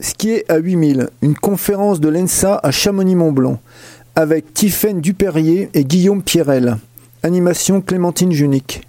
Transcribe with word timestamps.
Skier 0.00 0.44
à 0.48 0.58
8000, 0.58 1.08
une 1.22 1.34
conférence 1.34 2.00
de 2.00 2.08
l'ENSA 2.08 2.60
à 2.62 2.70
Chamonix-Mont-Blanc, 2.70 3.58
avec 4.14 4.54
Tiffaine 4.54 5.00
Duperrier 5.00 5.70
et 5.74 5.84
Guillaume 5.84 6.22
Pierrel. 6.22 6.76
Animation 7.24 7.80
Clémentine 7.80 8.32
Junique. 8.32 8.87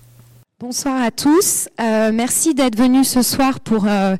Bonsoir 0.62 1.02
à 1.02 1.10
tous. 1.10 1.70
Euh, 1.80 2.12
merci 2.14 2.54
d'être 2.54 2.78
venus 2.78 3.08
ce 3.08 3.22
soir 3.22 3.62
pour 3.62 3.86
euh, 3.88 4.18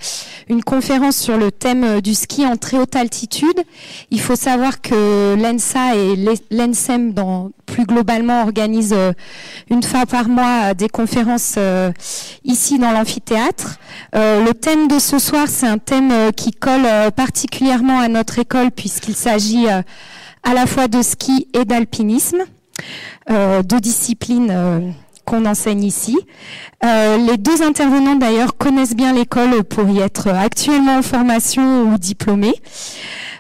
une 0.48 0.64
conférence 0.64 1.18
sur 1.18 1.36
le 1.36 1.52
thème 1.52 1.84
euh, 1.84 2.00
du 2.00 2.16
ski 2.16 2.46
en 2.46 2.56
très 2.56 2.78
haute 2.78 2.96
altitude. 2.96 3.62
Il 4.10 4.22
faut 4.22 4.38
savoir 4.38 4.80
que 4.80 5.36
l'ENSA 5.36 5.98
et 5.98 6.16
l'ENSEM, 6.50 7.14
plus 7.66 7.84
globalement, 7.86 8.44
organisent 8.44 8.96
une 9.70 9.84
fois 9.84 10.06
par 10.06 10.30
mois 10.30 10.74
des 10.74 10.88
conférences 10.88 11.60
ici 12.46 12.80
dans 12.80 12.92
l'amphithéâtre. 12.92 13.78
le 14.14 14.52
thème 14.54 14.88
de 14.88 14.98
ce 14.98 15.20
soir, 15.20 15.48
c'est 15.50 15.68
un 15.68 15.78
thème 15.78 16.32
qui 16.32 16.52
colle 16.52 16.88
particulièrement 17.18 18.00
à 18.00 18.08
notre 18.08 18.40
école 18.40 18.72
puisqu'il 18.72 19.16
s'agit 19.16 19.68
à 19.68 20.54
la 20.54 20.66
fois 20.66 20.88
de 20.88 21.02
ski 21.02 21.50
et 21.54 21.66
d'alpinisme, 21.66 22.40
deux 23.28 23.80
disciplines 23.82 24.96
qu'on 25.30 25.46
enseigne 25.46 25.84
ici. 25.84 26.18
Euh, 26.84 27.18
les 27.18 27.38
deux 27.38 27.62
intervenants 27.62 28.16
d'ailleurs 28.16 28.58
connaissent 28.58 28.96
bien 28.96 29.14
l'école 29.14 29.64
pour 29.64 29.88
y 29.90 30.00
être 30.00 30.30
actuellement 30.30 30.98
en 30.98 31.02
formation 31.04 31.84
ou 31.84 31.98
diplômés. 31.98 32.56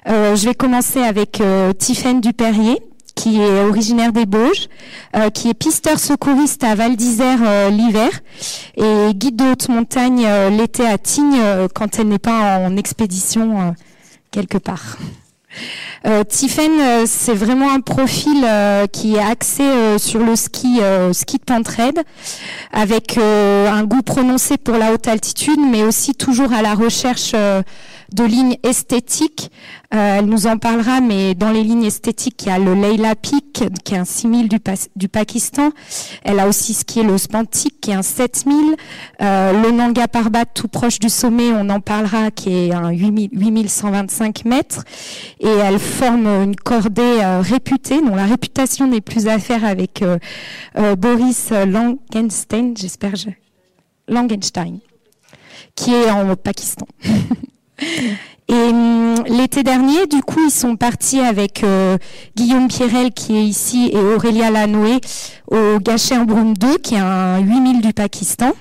Euh, 0.08 0.36
je 0.36 0.46
vais 0.46 0.54
commencer 0.56 1.02
avec 1.02 1.42
euh, 1.42 1.74
Tiffaine 1.74 2.22
Duperrier 2.22 2.78
qui 3.16 3.42
est 3.42 3.64
originaire 3.66 4.14
des 4.14 4.26
Bauges, 4.26 4.70
euh, 5.18 5.30
qui 5.30 5.50
est 5.50 5.54
pisteur 5.54 6.00
secouriste 6.00 6.64
à 6.64 6.74
Val 6.76 6.96
d'Isère 6.96 7.70
l'hiver 7.70 8.10
et 8.78 9.14
guide 9.14 9.36
de 9.36 9.52
haute 9.52 9.68
montagne 9.68 10.26
l'été 10.56 10.86
à 10.86 10.98
Tignes 10.98 11.68
quand 11.76 12.00
elle 12.00 12.08
n'est 12.08 12.18
pas 12.18 12.60
en 12.60 12.78
expédition 12.78 13.76
quelque 14.32 14.58
part. 14.58 14.96
Euh, 16.06 16.24
euh, 16.24 17.04
c'est 17.06 17.34
vraiment 17.34 17.72
un 17.72 17.82
profil 17.82 18.44
euh, 18.46 18.88
qui 18.88 19.16
est 19.16 19.24
axé 19.24 19.64
euh, 19.64 19.98
sur 19.98 20.20
le 20.24 20.36
ski, 20.36 20.80
ski 21.12 21.38
de 21.38 21.44
pentraide, 21.44 22.02
avec 22.72 23.18
un 23.18 23.84
goût 23.84 24.02
prononcé 24.02 24.58
pour 24.58 24.78
la 24.78 24.94
haute 24.94 25.08
altitude, 25.08 25.60
mais 25.60 25.84
aussi 25.84 26.14
toujours 26.14 26.54
à 26.54 26.62
la 26.62 26.74
recherche 26.74 27.34
de 27.34 28.24
lignes 28.24 28.58
esthétiques. 28.64 29.52
Euh, 29.92 30.20
elle 30.20 30.26
nous 30.26 30.46
en 30.46 30.58
parlera, 30.58 31.02
mais 31.02 31.34
dans 31.34 31.50
les 31.50 31.64
lignes 31.64 31.86
esthétiques, 31.86 32.44
il 32.44 32.50
y 32.50 32.52
a 32.52 32.60
le 32.60 32.76
Leila 32.76 33.16
Peak, 33.16 33.64
qui 33.84 33.96
est 33.96 33.98
un 33.98 34.06
6000 34.06 34.48
du, 34.48 34.58
du 34.96 35.10
Pakistan. 35.10 35.72
Elle 36.24 36.40
a 36.40 36.48
aussi 36.48 36.76
skié 36.76 37.02
le 37.02 37.18
Spantik, 37.18 37.82
qui 37.82 37.90
est 37.92 37.96
un 37.96 38.04
7000. 38.04 38.76
Euh, 39.22 39.64
le 39.64 39.72
Nanga 39.72 40.08
Parbat, 40.08 40.46
tout 40.46 40.68
proche 40.68 41.00
du 41.00 41.10
sommet, 41.10 41.52
on 41.54 41.70
en 41.70 41.80
parlera, 41.80 42.30
qui 42.30 42.50
est 42.50 42.72
un 42.72 42.92
8125 42.92 44.46
mètres. 44.46 44.84
Et 45.40 45.48
elle 45.48 45.80
forme 45.80 46.28
une 46.28 46.56
cordée 46.56 47.02
euh, 47.02 47.42
réputée, 47.42 48.02
dont 48.02 48.16
la 48.16 48.26
réputation 48.26 48.88
n'est 48.88 49.02
plus 49.02 49.28
à 49.28 49.40
faire 49.40 49.66
avec 49.66 50.02
euh, 50.02 50.18
euh, 50.78 50.96
Boris 50.96 51.52
Langenstein, 51.52 52.76
j'espère, 52.78 53.16
je... 53.16 53.30
Langenstein, 54.08 54.80
qui 55.76 55.94
est 55.94 56.10
en 56.10 56.36
Pakistan. 56.36 56.88
Et 58.50 58.54
hum, 58.54 59.24
l'été 59.28 59.62
dernier, 59.62 60.08
du 60.08 60.24
coup, 60.24 60.40
ils 60.44 60.52
sont 60.52 60.76
partis 60.76 61.20
avec 61.20 61.64
euh, 61.64 62.00
Guillaume 62.36 62.68
Pierrel 62.68 63.12
qui 63.12 63.38
est 63.38 63.44
ici 63.46 63.92
et 63.94 63.98
Aurélia 63.98 64.50
Lanoé 64.50 65.00
au 65.52 65.78
Gacher-Broum 65.80 66.58
2, 66.58 66.80
qui 66.80 66.96
est 66.96 67.00
un 67.00 67.38
8000 67.38 67.82
du 67.82 67.94
Pakistan. 67.94 68.52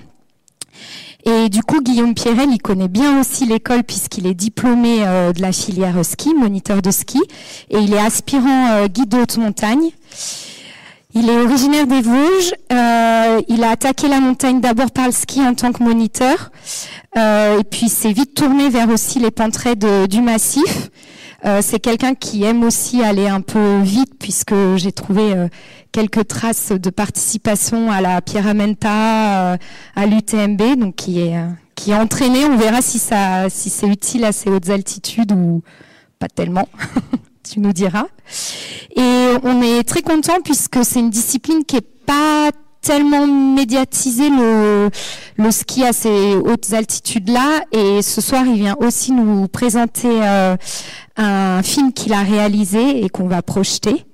Et 1.25 1.48
du 1.48 1.62
coup, 1.62 1.80
Guillaume 1.80 2.14
Pierrel, 2.14 2.50
il 2.53 2.61
connaît 2.61 2.89
bien 2.89 3.20
aussi 3.20 3.47
l'école 3.47 3.83
puisqu'il 3.83 4.27
est 4.27 4.34
diplômé 4.34 5.06
euh, 5.06 5.33
de 5.33 5.41
la 5.41 5.53
filière 5.53 6.05
ski, 6.05 6.34
moniteur 6.34 6.83
de 6.83 6.91
ski, 6.91 7.23
et 7.70 7.78
il 7.78 7.95
est 7.95 7.98
aspirant 7.98 8.69
euh, 8.73 8.89
guide 8.89 9.08
de 9.08 9.19
haute 9.19 9.39
montagne. 9.39 9.91
Il 11.14 11.31
est 11.31 11.39
originaire 11.39 11.87
des 11.87 12.03
Vosges. 12.03 12.53
Euh, 12.70 13.41
il 13.48 13.64
a 13.64 13.70
attaqué 13.70 14.08
la 14.08 14.20
montagne 14.20 14.61
d'abord 14.61 14.91
par 14.91 15.07
le 15.07 15.13
ski 15.13 15.41
en 15.41 15.55
tant 15.55 15.73
que 15.73 15.83
moniteur, 15.83 16.51
euh, 17.17 17.61
et 17.61 17.64
puis 17.64 17.89
s'est 17.89 18.13
vite 18.13 18.35
tourné 18.35 18.69
vers 18.69 18.91
aussi 18.91 19.19
les 19.19 19.30
pentraies 19.30 19.77
du 19.77 20.20
massif. 20.20 20.91
Euh, 21.45 21.61
c'est 21.63 21.79
quelqu'un 21.79 22.14
qui 22.14 22.42
aime 22.42 22.64
aussi 22.64 23.02
aller 23.02 23.29
un 23.29 23.41
peu 23.41 23.80
vite, 23.80 24.14
puisque 24.19 24.55
j'ai 24.77 24.91
trouvé 24.91 25.35
euh, 25.35 25.48
quelques 25.92 26.27
traces 26.27 26.73
de 26.73 26.91
participation 26.91 27.90
à 27.92 28.01
la 28.01 28.20
Pyramenta, 28.20 29.52
euh, 29.52 29.57
à 29.95 30.07
l'UTMB, 30.07 30.77
donc 30.77 30.96
qui 30.96 31.20
est 31.20 31.36
qui 31.77 31.92
est 31.92 31.95
entraîné. 31.95 32.45
On 32.45 32.57
verra 32.57 32.83
si 32.83 32.98
ça 32.98 33.48
si 33.48 33.70
c'est 33.70 33.86
utile 33.86 34.25
à 34.25 34.33
ces 34.33 34.51
hautes 34.51 34.69
altitudes 34.69 35.33
ou 35.33 35.63
pas 36.19 36.29
tellement. 36.29 36.69
tu 37.48 37.61
nous 37.61 37.73
diras. 37.73 38.07
Et 38.97 39.35
on 39.42 39.63
est 39.63 39.83
très 39.85 40.03
content 40.03 40.41
puisque 40.45 40.85
c'est 40.85 41.01
une 41.01 41.11
discipline 41.11 41.64
qui 41.64 41.77
est 41.77 41.89
pas 42.07 42.51
tellement 42.81 43.27
médiatisée. 43.27 44.31
Le, 44.31 44.91
le 45.36 45.51
ski 45.51 45.85
à 45.85 45.92
ces 45.92 46.35
hautes 46.37 46.73
altitudes 46.73 47.29
là. 47.29 47.63
Et 47.73 48.03
ce 48.03 48.20
soir 48.20 48.45
il 48.47 48.55
vient 48.55 48.77
aussi 48.81 49.13
nous 49.13 49.47
présenter 49.48 50.08
euh, 50.08 50.57
un 51.17 51.63
film 51.63 51.92
qu'il 51.92 52.13
a 52.13 52.23
réalisé 52.23 53.05
et 53.05 53.08
qu'on 53.08 53.29
va 53.29 53.42
projeter. 53.42 54.05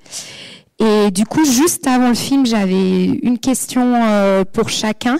Et 0.78 1.10
du 1.10 1.24
coup 1.24 1.44
juste 1.44 1.86
avant 1.86 2.08
le 2.08 2.14
film 2.14 2.46
j'avais 2.46 3.06
une 3.06 3.38
question 3.38 3.94
euh, 3.94 4.44
pour 4.44 4.68
chacun. 4.68 5.18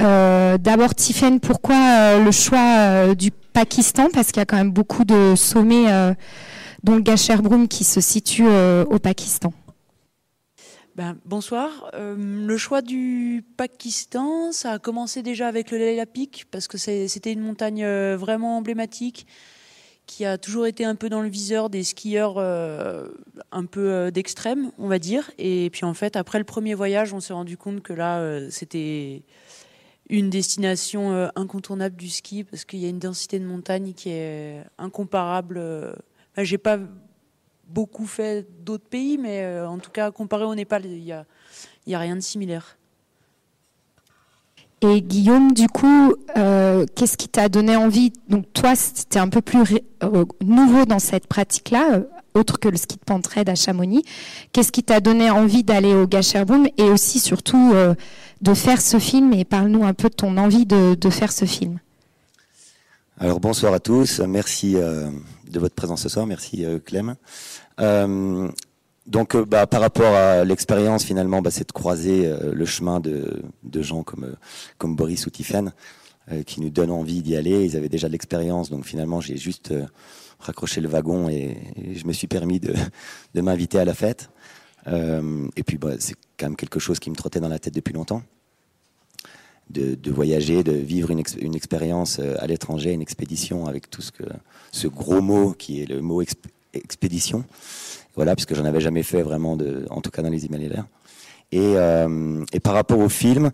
Euh, 0.00 0.56
d'abord 0.58 0.94
Tiffen 0.94 1.40
pourquoi 1.40 2.18
le 2.18 2.30
choix 2.32 3.14
du 3.14 3.30
Pakistan? 3.30 4.08
Parce 4.12 4.28
qu'il 4.28 4.38
y 4.38 4.42
a 4.42 4.46
quand 4.46 4.56
même 4.56 4.72
beaucoup 4.72 5.04
de 5.04 5.34
sommets 5.36 6.14
dont 6.82 6.96
le 6.96 7.02
Gasherbrum 7.02 7.68
qui 7.68 7.84
se 7.84 8.00
situe 8.00 8.46
euh, 8.46 8.84
au 8.84 8.98
Pakistan. 8.98 9.52
Ben, 10.96 11.16
bonsoir. 11.24 11.90
Euh, 11.94 12.16
le 12.46 12.56
choix 12.56 12.82
du 12.82 13.44
Pakistan, 13.56 14.52
ça 14.52 14.72
a 14.72 14.78
commencé 14.78 15.22
déjà 15.22 15.46
avec 15.48 15.70
le 15.70 15.78
Leila 15.78 16.06
Peak 16.06 16.46
parce 16.50 16.68
que 16.68 16.78
c'était 16.78 17.32
une 17.32 17.40
montagne 17.40 17.84
euh, 17.84 18.16
vraiment 18.18 18.58
emblématique 18.58 19.26
qui 20.06 20.24
a 20.24 20.38
toujours 20.38 20.66
été 20.66 20.84
un 20.84 20.96
peu 20.96 21.08
dans 21.08 21.20
le 21.20 21.28
viseur 21.28 21.70
des 21.70 21.84
skieurs 21.84 22.38
un 22.38 23.64
peu 23.66 24.10
d'extrême, 24.10 24.72
on 24.76 24.88
va 24.88 24.98
dire. 24.98 25.30
Et 25.38 25.70
puis 25.70 25.84
en 25.84 25.94
fait, 25.94 26.16
après 26.16 26.38
le 26.40 26.44
premier 26.44 26.74
voyage, 26.74 27.14
on 27.14 27.20
s'est 27.20 27.32
rendu 27.32 27.56
compte 27.56 27.80
que 27.80 27.92
là, 27.92 28.50
c'était 28.50 29.22
une 30.08 30.28
destination 30.28 31.30
incontournable 31.36 31.94
du 31.94 32.10
ski 32.10 32.42
parce 32.42 32.64
qu'il 32.64 32.80
y 32.80 32.86
a 32.86 32.88
une 32.88 32.98
densité 32.98 33.38
de 33.38 33.44
montagne 33.44 33.92
qui 33.92 34.10
est 34.10 34.64
incomparable 34.78 35.60
j'ai 36.36 36.58
pas 36.58 36.78
beaucoup 37.68 38.06
fait 38.06 38.46
d'autres 38.64 38.88
pays, 38.88 39.16
mais 39.18 39.44
euh, 39.44 39.68
en 39.68 39.78
tout 39.78 39.90
cas, 39.90 40.10
comparé 40.10 40.44
au 40.44 40.54
Népal, 40.54 40.84
il 40.86 41.02
n'y 41.02 41.12
a, 41.12 41.24
y 41.86 41.94
a 41.94 41.98
rien 41.98 42.16
de 42.16 42.20
similaire. 42.20 42.76
Et 44.82 45.02
Guillaume, 45.02 45.52
du 45.52 45.68
coup, 45.68 46.14
euh, 46.36 46.86
qu'est-ce 46.96 47.16
qui 47.16 47.28
t'a 47.28 47.48
donné 47.48 47.76
envie? 47.76 48.12
Donc 48.28 48.50
toi, 48.54 48.74
c'était 48.74 49.18
un 49.18 49.28
peu 49.28 49.42
plus 49.42 49.78
euh, 50.02 50.24
nouveau 50.42 50.86
dans 50.86 50.98
cette 50.98 51.26
pratique-là, 51.26 52.00
autre 52.34 52.58
que 52.58 52.68
le 52.68 52.76
ski 52.76 52.96
de 52.96 53.04
pentraide 53.04 53.50
à 53.50 53.54
Chamonix. 53.54 54.04
Qu'est-ce 54.52 54.72
qui 54.72 54.82
t'a 54.82 55.00
donné 55.00 55.30
envie 55.30 55.64
d'aller 55.64 55.94
au 55.94 56.06
Gasherbrum 56.06 56.66
et 56.78 56.84
aussi 56.84 57.18
surtout 57.18 57.74
de 58.40 58.54
faire 58.54 58.80
ce 58.80 58.98
film? 58.98 59.32
Et 59.32 59.44
parle-nous 59.44 59.84
un 59.84 59.94
peu 59.94 60.08
de 60.08 60.14
ton 60.14 60.36
envie 60.38 60.64
de, 60.64 60.94
de 60.94 61.10
faire 61.10 61.32
ce 61.32 61.44
film. 61.44 61.78
Alors 63.18 63.40
bonsoir 63.40 63.74
à 63.74 63.80
tous, 63.80 64.20
merci 64.20 64.76
de 65.50 65.60
votre 65.60 65.74
présence 65.74 66.02
ce 66.02 66.08
soir. 66.08 66.26
Merci 66.26 66.64
euh, 66.64 66.78
Clem. 66.78 67.16
Euh, 67.80 68.48
donc, 69.06 69.34
euh, 69.34 69.44
bah, 69.44 69.66
par 69.66 69.80
rapport 69.80 70.14
à 70.14 70.44
l'expérience, 70.44 71.04
finalement, 71.04 71.42
bah, 71.42 71.50
c'est 71.50 71.66
de 71.66 71.72
croiser 71.72 72.32
le 72.52 72.64
chemin 72.64 73.00
de, 73.00 73.42
gens 73.82 74.02
comme, 74.02 74.36
comme 74.78 74.94
Boris 74.94 75.26
ou 75.26 75.30
Tiffen, 75.30 75.72
qui 76.46 76.60
nous 76.60 76.70
donnent 76.70 76.92
envie 76.92 77.22
d'y 77.22 77.34
aller. 77.34 77.64
Ils 77.64 77.76
avaient 77.76 77.88
déjà 77.88 78.06
de 78.06 78.12
l'expérience, 78.12 78.70
donc 78.70 78.84
finalement, 78.84 79.20
j'ai 79.20 79.36
juste 79.36 79.74
raccroché 80.38 80.80
le 80.80 80.88
wagon 80.88 81.28
et, 81.28 81.56
je 81.94 82.06
me 82.06 82.12
suis 82.12 82.28
permis 82.28 82.60
de, 82.60 82.72
m'inviter 83.34 83.78
à 83.78 83.84
la 83.84 83.94
fête. 83.94 84.30
et 84.86 85.62
puis, 85.64 85.78
bah, 85.78 85.94
c'est 85.98 86.14
quand 86.38 86.46
même 86.46 86.56
quelque 86.56 86.78
chose 86.78 87.00
qui 87.00 87.10
me 87.10 87.16
trottait 87.16 87.40
dans 87.40 87.48
la 87.48 87.58
tête 87.58 87.74
depuis 87.74 87.94
longtemps 87.94 88.22
de, 89.70 90.10
voyager, 90.10 90.62
de 90.62 90.72
vivre 90.72 91.10
une, 91.10 91.54
expérience 91.54 92.18
euh, 92.20 92.36
à 92.38 92.46
l'étranger, 92.46 92.92
une 92.92 93.02
expédition 93.02 93.66
avec 93.66 93.90
tout 93.90 94.02
ce 94.02 94.10
que 94.10 94.24
ce 94.72 94.88
gros 94.88 95.20
mot 95.20 95.52
qui 95.52 95.82
est 95.82 95.86
le 95.86 96.00
mot 96.00 96.22
expédition. 96.72 97.44
Voilà, 98.16 98.34
puisque 98.34 98.54
j'en 98.54 98.64
avais 98.64 98.80
jamais 98.80 99.02
fait 99.02 99.22
vraiment, 99.22 99.56
de, 99.56 99.86
en 99.90 100.00
tout 100.00 100.10
cas 100.10 100.22
dans 100.22 100.30
les 100.30 100.44
Himalayas. 100.44 100.86
Et, 101.52 101.74
euh, 101.76 102.44
et 102.52 102.60
par 102.60 102.74
rapport 102.74 102.98
au 102.98 103.08
film, 103.08 103.50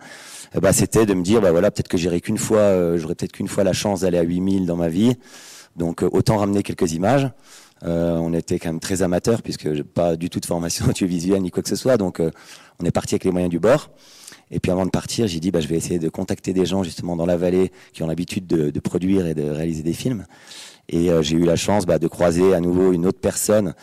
eh 0.54 0.60
ben, 0.60 0.72
c'était 0.72 1.06
de 1.06 1.14
me 1.14 1.22
dire, 1.22 1.40
bah 1.40 1.50
voilà, 1.50 1.70
peut-être 1.70 1.88
que 1.88 1.96
j'irai 1.96 2.20
qu'une 2.20 2.38
fois, 2.38 2.58
euh, 2.58 2.98
j'aurais 2.98 3.14
peut-être 3.14 3.32
qu'une 3.32 3.48
fois 3.48 3.64
la 3.64 3.72
chance 3.72 4.00
d'aller 4.00 4.18
à 4.18 4.22
8000 4.22 4.66
dans 4.66 4.76
ma 4.76 4.88
vie. 4.88 5.14
Donc 5.76 6.02
autant 6.02 6.38
ramener 6.38 6.62
quelques 6.62 6.92
images. 6.92 7.28
on 7.82 8.32
était 8.32 8.58
quand 8.58 8.70
même 8.70 8.80
très 8.80 9.02
amateurs 9.02 9.42
puisque 9.42 9.82
pas 9.82 10.16
du 10.16 10.30
tout 10.30 10.40
de 10.40 10.46
formation 10.46 10.86
audiovisuelle 10.88 11.42
ni 11.42 11.50
quoi 11.50 11.62
que 11.62 11.68
ce 11.68 11.76
soit. 11.76 11.98
Donc 11.98 12.18
on 12.80 12.84
est 12.86 12.90
parti 12.90 13.14
avec 13.14 13.24
les 13.24 13.30
moyens 13.30 13.50
du 13.50 13.58
bord. 13.58 13.90
Et 14.50 14.60
puis 14.60 14.70
avant 14.70 14.86
de 14.86 14.90
partir, 14.90 15.26
j'ai 15.26 15.40
dit 15.40 15.50
bah, 15.50 15.60
je 15.60 15.68
vais 15.68 15.76
essayer 15.76 15.98
de 15.98 16.08
contacter 16.08 16.52
des 16.52 16.66
gens 16.66 16.82
justement 16.82 17.16
dans 17.16 17.26
la 17.26 17.36
vallée 17.36 17.72
qui 17.92 18.02
ont 18.02 18.06
l'habitude 18.06 18.46
de, 18.46 18.80
produire 18.80 19.26
et 19.26 19.34
de 19.34 19.42
réaliser 19.42 19.82
des 19.82 19.92
films. 19.92 20.24
Et 20.88 21.10
j'ai 21.22 21.36
eu 21.36 21.44
la 21.44 21.56
chance 21.56 21.84
bah, 21.84 21.98
de 21.98 22.06
croiser 22.06 22.54
à 22.54 22.60
nouveau 22.60 22.92
une 22.92 23.06
autre 23.06 23.18
personne 23.20 23.74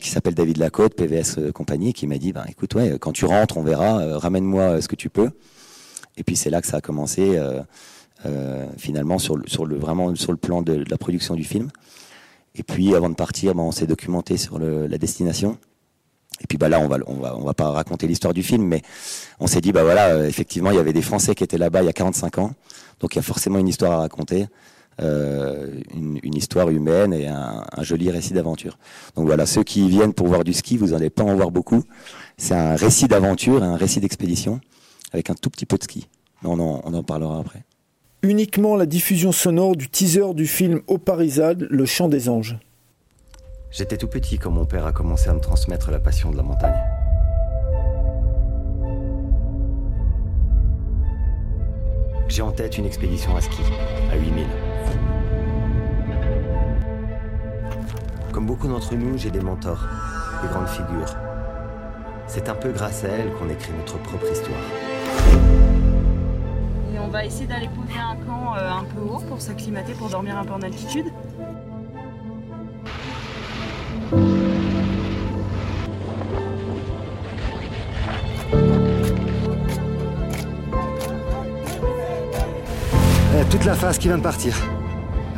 qui 0.00 0.10
s'appelle 0.10 0.34
David 0.34 0.58
Lacôte, 0.58 0.94
PVS 0.94 1.52
Compagnie, 1.52 1.92
qui 1.92 2.06
m'a 2.06 2.18
dit 2.18 2.32
bah, 2.32 2.44
écoute, 2.48 2.74
quand 3.00 3.12
tu 3.12 3.26
rentres, 3.26 3.56
on 3.58 3.62
verra, 3.62 4.18
ramène-moi 4.18 4.80
ce 4.80 4.88
que 4.88 4.96
tu 4.96 5.08
peux. 5.08 5.30
Et 6.16 6.24
puis 6.24 6.34
c'est 6.34 6.50
là 6.50 6.60
que 6.60 6.66
ça 6.66 6.78
a 6.78 6.80
commencé. 6.80 7.40
finalement 8.76 9.18
sur 9.18 9.36
le, 9.36 9.76
vraiment 9.76 10.16
sur 10.16 10.32
le 10.32 10.38
plan 10.38 10.62
de, 10.62 10.84
la 10.90 10.98
production 10.98 11.36
du 11.36 11.44
film 11.44 11.68
et 12.56 12.64
puis 12.64 12.94
avant 12.96 13.08
de 13.10 13.14
partir 13.14 13.54
on 13.54 13.70
s'est 13.70 13.86
documenté 13.86 14.36
sur 14.36 14.58
la 14.58 14.98
destination 14.98 15.58
et 16.40 16.46
puis 16.46 16.58
bah 16.58 16.68
là, 16.68 16.80
on 16.80 16.88
va, 16.88 16.98
on 17.06 17.14
va, 17.14 17.36
on 17.36 17.44
va 17.44 17.54
pas 17.54 17.70
raconter 17.70 18.06
l'histoire 18.06 18.34
du 18.34 18.42
film, 18.42 18.64
mais 18.64 18.82
on 19.40 19.46
s'est 19.46 19.60
dit 19.60 19.72
bah 19.72 19.84
voilà, 19.84 20.08
euh, 20.08 20.28
effectivement, 20.28 20.70
il 20.70 20.76
y 20.76 20.80
avait 20.80 20.92
des 20.92 21.02
Français 21.02 21.34
qui 21.34 21.44
étaient 21.44 21.58
là-bas 21.58 21.82
il 21.82 21.86
y 21.86 21.88
a 21.88 21.94
45 21.94 22.38
ans, 22.38 22.52
donc 23.00 23.14
il 23.14 23.16
y 23.16 23.20
a 23.20 23.22
forcément 23.22 23.58
une 23.58 23.68
histoire 23.68 23.92
à 23.92 23.98
raconter, 23.98 24.46
euh, 25.00 25.68
une, 25.94 26.18
une, 26.22 26.34
histoire 26.34 26.70
humaine 26.70 27.12
et 27.12 27.26
un, 27.26 27.64
un 27.70 27.82
joli 27.82 28.10
récit 28.10 28.32
d'aventure. 28.32 28.78
Donc 29.14 29.26
voilà, 29.26 29.44
ceux 29.44 29.62
qui 29.62 29.88
viennent 29.88 30.14
pour 30.14 30.26
voir 30.26 30.44
du 30.44 30.52
ski, 30.52 30.76
vous 30.76 30.88
n'allez 30.88 31.10
pas 31.10 31.22
en 31.22 31.34
voir 31.34 31.50
beaucoup. 31.50 31.82
C'est 32.38 32.54
un 32.54 32.76
récit 32.76 33.06
d'aventure, 33.06 33.62
un 33.62 33.76
récit 33.76 34.00
d'expédition 34.00 34.60
avec 35.12 35.30
un 35.30 35.34
tout 35.34 35.50
petit 35.50 35.66
peu 35.66 35.76
de 35.78 35.82
ski. 35.82 36.08
On 36.44 36.58
en, 36.60 36.80
on 36.84 36.94
en 36.94 37.02
parlera 37.02 37.40
après. 37.40 37.64
Uniquement 38.22 38.76
la 38.76 38.86
diffusion 38.86 39.32
sonore 39.32 39.76
du 39.76 39.88
teaser 39.88 40.34
du 40.34 40.46
film 40.46 40.80
Oparisade, 40.86 41.66
Le 41.70 41.84
Chant 41.84 42.08
des 42.08 42.28
Anges. 42.28 42.58
J'étais 43.76 43.98
tout 43.98 44.08
petit 44.08 44.38
quand 44.38 44.50
mon 44.50 44.64
père 44.64 44.86
a 44.86 44.92
commencé 44.92 45.28
à 45.28 45.34
me 45.34 45.38
transmettre 45.38 45.90
la 45.90 45.98
passion 45.98 46.30
de 46.30 46.38
la 46.38 46.42
montagne. 46.42 46.82
J'ai 52.26 52.40
en 52.40 52.52
tête 52.52 52.78
une 52.78 52.86
expédition 52.86 53.36
à 53.36 53.42
ski, 53.42 53.60
à 54.10 54.16
8000. 54.16 54.46
Comme 58.32 58.46
beaucoup 58.46 58.66
d'entre 58.66 58.94
nous, 58.94 59.18
j'ai 59.18 59.30
des 59.30 59.40
mentors, 59.40 59.84
des 60.40 60.48
grandes 60.48 60.68
figures. 60.68 61.14
C'est 62.28 62.48
un 62.48 62.54
peu 62.54 62.72
grâce 62.72 63.04
à 63.04 63.08
elles 63.08 63.30
qu'on 63.34 63.50
écrit 63.50 63.74
notre 63.76 63.98
propre 63.98 64.32
histoire. 64.32 64.56
Et 66.94 66.98
on 66.98 67.08
va 67.08 67.26
essayer 67.26 67.46
d'aller 67.46 67.68
poser 67.68 67.98
un 67.98 68.16
camp 68.24 68.56
euh, 68.56 68.70
un 68.70 68.84
peu 68.84 69.02
haut 69.02 69.20
pour 69.28 69.42
s'acclimater, 69.42 69.92
pour 69.92 70.08
dormir 70.08 70.38
un 70.38 70.46
peu 70.46 70.54
en 70.54 70.62
altitude. 70.62 71.12
Toute 83.50 83.64
la 83.64 83.74
phase 83.74 83.98
qui 83.98 84.08
vient 84.08 84.18
de 84.18 84.22
partir. 84.22 84.54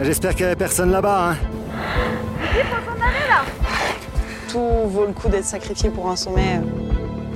J'espère 0.00 0.32
qu'il 0.32 0.40
n'y 0.40 0.46
avait 0.46 0.56
personne 0.56 0.90
là-bas. 0.90 1.30
Hein. 1.30 1.36
là 3.28 3.44
Tout 4.48 4.88
vaut 4.88 5.06
le 5.06 5.12
coup 5.12 5.28
d'être 5.28 5.44
sacrifié 5.44 5.90
pour 5.90 6.08
un 6.08 6.16
sommet. 6.16 6.60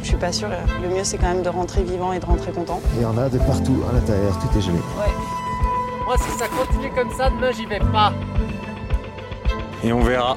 Je 0.02 0.08
suis 0.08 0.16
pas 0.16 0.32
sûre. 0.32 0.48
Le 0.82 0.88
mieux, 0.88 1.04
c'est 1.04 1.18
quand 1.18 1.28
même 1.28 1.42
de 1.42 1.48
rentrer 1.48 1.82
vivant 1.82 2.12
et 2.12 2.18
de 2.18 2.26
rentrer 2.26 2.52
content. 2.52 2.80
Il 2.96 3.02
y 3.02 3.04
en 3.04 3.16
a 3.18 3.28
de 3.28 3.38
partout 3.38 3.82
à 3.88 3.92
l'intérieur, 3.92 4.38
tout 4.38 4.58
est 4.58 4.62
gelé. 4.62 4.74
Ouais. 4.74 5.12
Moi, 6.04 6.16
si 6.18 6.38
ça 6.38 6.46
continue 6.48 6.90
comme 6.94 7.10
ça, 7.16 7.30
demain, 7.30 7.52
j'y 7.52 7.66
vais 7.66 7.78
pas. 7.78 8.12
Et 9.84 9.92
on 9.92 10.00
verra. 10.00 10.36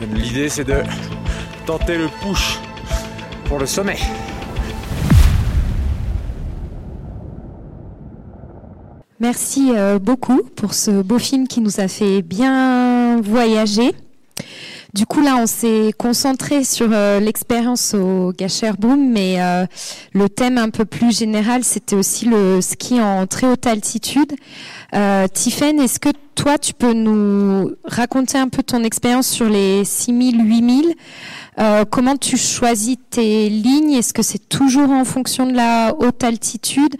L'idée, 0.00 0.48
c'est 0.48 0.64
de 0.64 0.82
tenter 1.64 1.96
le 1.96 2.08
push 2.20 2.58
pour 3.46 3.58
le 3.58 3.66
sommet. 3.66 3.98
Merci 9.22 9.70
euh, 9.70 10.00
beaucoup 10.00 10.42
pour 10.56 10.74
ce 10.74 10.90
beau 10.90 11.20
film 11.20 11.46
qui 11.46 11.60
nous 11.60 11.78
a 11.78 11.86
fait 11.86 12.22
bien 12.22 13.20
voyager. 13.20 13.94
Du 14.94 15.06
coup, 15.06 15.22
là, 15.22 15.36
on 15.36 15.46
s'est 15.46 15.92
concentré 15.96 16.64
sur 16.64 16.88
euh, 16.92 17.20
l'expérience 17.20 17.94
au 17.94 18.32
Boom, 18.80 19.12
mais 19.12 19.40
euh, 19.40 19.64
le 20.12 20.28
thème 20.28 20.58
un 20.58 20.70
peu 20.70 20.84
plus 20.84 21.16
général, 21.16 21.62
c'était 21.62 21.94
aussi 21.94 22.26
le 22.26 22.60
ski 22.60 23.00
en 23.00 23.28
très 23.28 23.46
haute 23.46 23.66
altitude. 23.66 24.32
Euh, 24.94 25.26
est-ce 25.26 25.98
que 26.00 26.10
toi, 26.34 26.58
tu 26.58 26.74
peux 26.74 26.92
nous 26.92 27.70
raconter 27.84 28.36
un 28.36 28.48
peu 28.48 28.62
ton 28.62 28.82
expérience 28.84 29.28
sur 29.28 29.48
les 29.48 29.84
6000, 29.84 30.44
8000 30.44 30.94
euh, 31.58 31.84
Comment 31.90 32.16
tu 32.16 32.36
choisis 32.36 32.96
tes 33.08 33.48
lignes? 33.48 33.92
Est-ce 33.92 34.12
que 34.12 34.22
c'est 34.22 34.48
toujours 34.48 34.90
en 34.90 35.04
fonction 35.04 35.46
de 35.46 35.54
la 35.54 35.94
haute 35.98 36.22
altitude? 36.24 36.96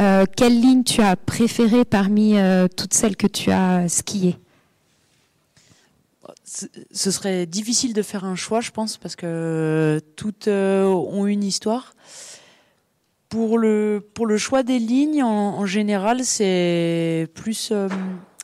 Euh, 0.00 0.24
Quelle 0.36 0.60
ligne 0.60 0.84
tu 0.84 1.00
as 1.00 1.16
préférée 1.16 1.84
parmi 1.84 2.38
euh, 2.38 2.68
toutes 2.68 2.94
celles 2.94 3.16
que 3.16 3.26
tu 3.26 3.50
as 3.50 3.88
skiées? 3.88 4.36
Ce 6.44 7.10
serait 7.10 7.46
difficile 7.46 7.92
de 7.92 8.02
faire 8.02 8.24
un 8.24 8.34
choix, 8.34 8.60
je 8.60 8.70
pense, 8.70 8.96
parce 8.96 9.16
que 9.16 10.00
toutes 10.16 10.48
euh, 10.48 10.84
ont 10.84 11.26
une 11.26 11.44
histoire. 11.44 11.94
Pour 13.28 13.58
le, 13.58 14.02
pour 14.14 14.26
le 14.26 14.38
choix 14.38 14.62
des 14.62 14.78
lignes, 14.78 15.22
en, 15.22 15.66
général, 15.66 16.24
c'est 16.24 17.28
plus. 17.34 17.72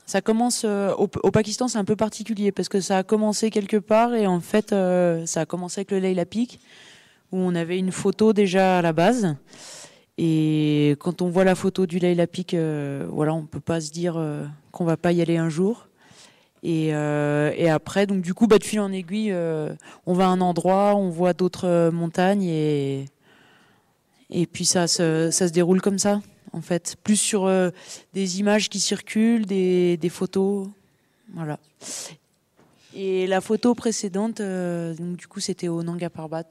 Ça 0.04 0.20
commence. 0.20 0.64
Au, 0.64 1.08
Pakistan, 1.08 1.68
c'est 1.68 1.78
un 1.78 1.86
peu 1.86 1.96
particulier 1.96 2.52
parce 2.52 2.68
que 2.68 2.82
ça 2.82 2.98
a 2.98 3.02
commencé 3.02 3.48
quelque 3.48 3.78
part 3.78 4.14
et 4.14 4.26
en 4.26 4.40
fait, 4.40 4.74
ça 5.24 5.40
a 5.40 5.46
commencé 5.46 5.80
avec 5.80 5.90
le 5.90 6.00
Leila 6.00 6.26
Peak 6.26 6.60
où 7.32 7.38
on 7.38 7.54
avait 7.54 7.78
une 7.78 7.92
photo 7.92 8.32
déjà 8.32 8.78
à 8.78 8.82
la 8.82 8.92
base. 8.92 9.34
Et 10.16 10.96
quand 11.00 11.22
on 11.22 11.28
voit 11.28 11.44
la 11.44 11.54
photo 11.54 11.86
du 11.86 11.98
Leila 11.98 12.26
Peak, 12.26 12.54
voilà, 13.08 13.34
on 13.34 13.46
peut 13.46 13.60
pas 13.60 13.80
se 13.80 13.90
dire 13.90 14.22
qu'on 14.70 14.84
va 14.84 14.96
pas 14.96 15.12
y 15.12 15.20
aller 15.20 15.36
un 15.36 15.48
jour. 15.48 15.88
Et, 16.64 16.94
euh, 16.94 17.52
après, 17.74 18.06
donc 18.06 18.22
du 18.22 18.32
coup, 18.32 18.46
bah, 18.46 18.58
de 18.58 18.64
fil 18.64 18.80
en 18.80 18.90
aiguille, 18.90 19.30
euh, 19.30 19.74
on 20.06 20.14
va 20.14 20.24
à 20.24 20.28
un 20.28 20.40
endroit, 20.40 20.96
on 20.96 21.10
voit 21.10 21.34
d'autres 21.34 21.68
euh, 21.68 21.90
montagnes 21.90 22.44
et, 22.44 23.04
et 24.30 24.46
puis 24.46 24.64
ça 24.64 24.88
se, 24.88 25.30
ça 25.30 25.46
se 25.46 25.52
déroule 25.52 25.82
comme 25.82 25.98
ça, 25.98 26.22
en 26.54 26.62
fait. 26.62 26.96
Plus 27.04 27.16
sur 27.16 27.50
des 28.14 28.40
images 28.40 28.70
qui 28.70 28.80
circulent, 28.80 29.44
des, 29.44 29.98
des, 29.98 30.08
photos. 30.08 30.68
Voilà. 31.34 31.58
Et 32.94 33.26
la 33.26 33.42
photo 33.42 33.74
précédente, 33.74 34.40
donc 34.40 35.16
du 35.16 35.26
coup, 35.26 35.40
c'était 35.40 35.68
au 35.68 35.82
Nanga 35.82 36.08
Parbat. 36.08 36.48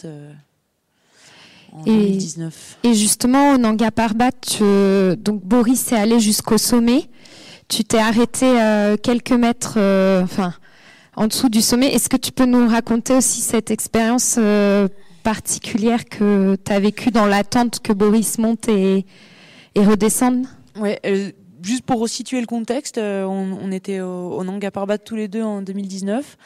En 1.74 1.84
et, 1.86 1.92
2019. 1.92 2.78
et 2.84 2.94
justement, 2.94 3.54
au 3.54 3.58
Nanga 3.58 3.90
Parbat, 3.90 4.30
donc 5.18 5.44
Boris 5.44 5.92
est 5.92 5.96
allé 5.96 6.20
jusqu'au 6.20 6.58
sommet. 6.58 7.10
Tu 7.68 7.84
t'es 7.84 7.98
arrêté 7.98 8.46
euh, 8.46 8.96
quelques 8.98 9.32
mètres, 9.32 9.76
euh, 9.78 10.22
enfin, 10.22 10.54
en 11.16 11.28
dessous 11.28 11.50
du 11.50 11.62
sommet. 11.62 11.88
Est-ce 11.88 12.10
que 12.10 12.18
tu 12.18 12.32
peux 12.32 12.46
nous 12.46 12.68
raconter 12.68 13.16
aussi 13.16 13.42
cette 13.42 13.72
expérience 13.72 14.36
euh, 14.38 14.88
particulière 15.24 16.06
que 16.06 16.56
tu 16.64 16.72
as 16.72 16.80
vécue 16.80 17.10
dans 17.10 17.26
l'attente 17.26 17.80
que 17.80 17.92
Boris 17.94 18.38
monte 18.38 18.70
et, 18.70 19.06
et 19.74 19.80
redescende? 19.80 20.46
Ouais, 20.80 21.00
juste 21.64 21.84
pour 21.86 22.00
resituer 22.00 22.40
le 22.40 22.48
contexte, 22.48 23.00
on, 23.00 23.72
était 23.72 24.02
au, 24.02 24.34
au, 24.34 24.44
Nanga 24.44 24.70
Parbat 24.70 25.00
tous 25.00 25.16
les 25.16 25.28
deux 25.28 25.44
en 25.44 25.64
2019. 25.64 26.38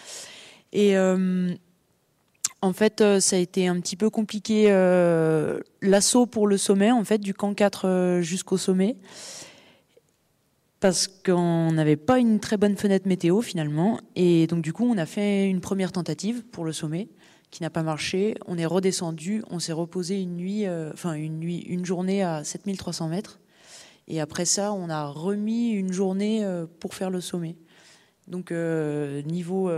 Et 0.73 0.95
en 2.61 2.73
fait, 2.73 3.03
ça 3.19 3.35
a 3.35 3.39
été 3.39 3.67
un 3.67 3.79
petit 3.79 3.95
peu 3.95 4.09
compliqué 4.09 4.69
l'assaut 5.81 6.25
pour 6.25 6.47
le 6.47 6.57
sommet, 6.57 6.91
en 6.91 7.03
fait, 7.03 7.19
du 7.19 7.33
camp 7.33 7.53
4 7.53 8.19
jusqu'au 8.21 8.57
sommet 8.57 8.97
parce 10.79 11.07
qu'on 11.07 11.71
n'avait 11.71 11.95
pas 11.95 12.19
une 12.19 12.39
très 12.39 12.57
bonne 12.57 12.77
fenêtre 12.77 13.07
météo 13.07 13.41
finalement. 13.41 13.99
Et 14.15 14.47
donc 14.47 14.61
du 14.61 14.73
coup, 14.73 14.85
on 14.85 14.97
a 14.97 15.05
fait 15.05 15.49
une 15.49 15.61
première 15.61 15.91
tentative 15.91 16.43
pour 16.43 16.65
le 16.65 16.71
sommet 16.71 17.09
qui 17.49 17.63
n'a 17.63 17.69
pas 17.69 17.83
marché. 17.83 18.35
On 18.45 18.57
est 18.57 18.65
redescendu, 18.65 19.43
on 19.49 19.59
s'est 19.59 19.73
reposé 19.73 20.21
une 20.21 20.35
nuit, 20.35 20.65
euh, 20.65 20.91
enfin 20.93 21.13
une 21.13 21.39
nuit, 21.39 21.59
une 21.59 21.85
journée 21.85 22.23
à 22.23 22.43
7300 22.43 23.07
mètres. 23.07 23.39
Et 24.07 24.21
après 24.21 24.45
ça, 24.45 24.71
on 24.73 24.89
a 24.89 25.07
remis 25.07 25.71
une 25.71 25.91
journée 25.91 26.45
euh, 26.45 26.65
pour 26.79 26.93
faire 26.93 27.09
le 27.09 27.21
sommet. 27.21 27.57
Donc 28.27 28.51
euh, 28.51 29.21
niveau 29.23 29.71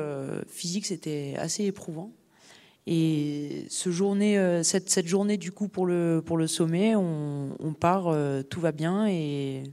physique, 0.48 0.86
c'était 0.86 1.36
assez 1.38 1.66
éprouvant. 1.66 2.12
Et 2.92 3.66
ce 3.70 3.92
journée, 3.92 4.62
cette, 4.64 4.90
cette, 4.90 5.08
journée 5.08 5.38
du 5.38 5.52
coup 5.52 5.68
pour 5.68 5.86
le, 5.86 6.24
pour 6.26 6.38
le 6.38 6.48
sommet, 6.48 6.96
on, 6.96 7.76
part, 7.80 8.12
tout 8.50 8.60
va 8.60 8.72
bien 8.72 9.08
et 9.08 9.64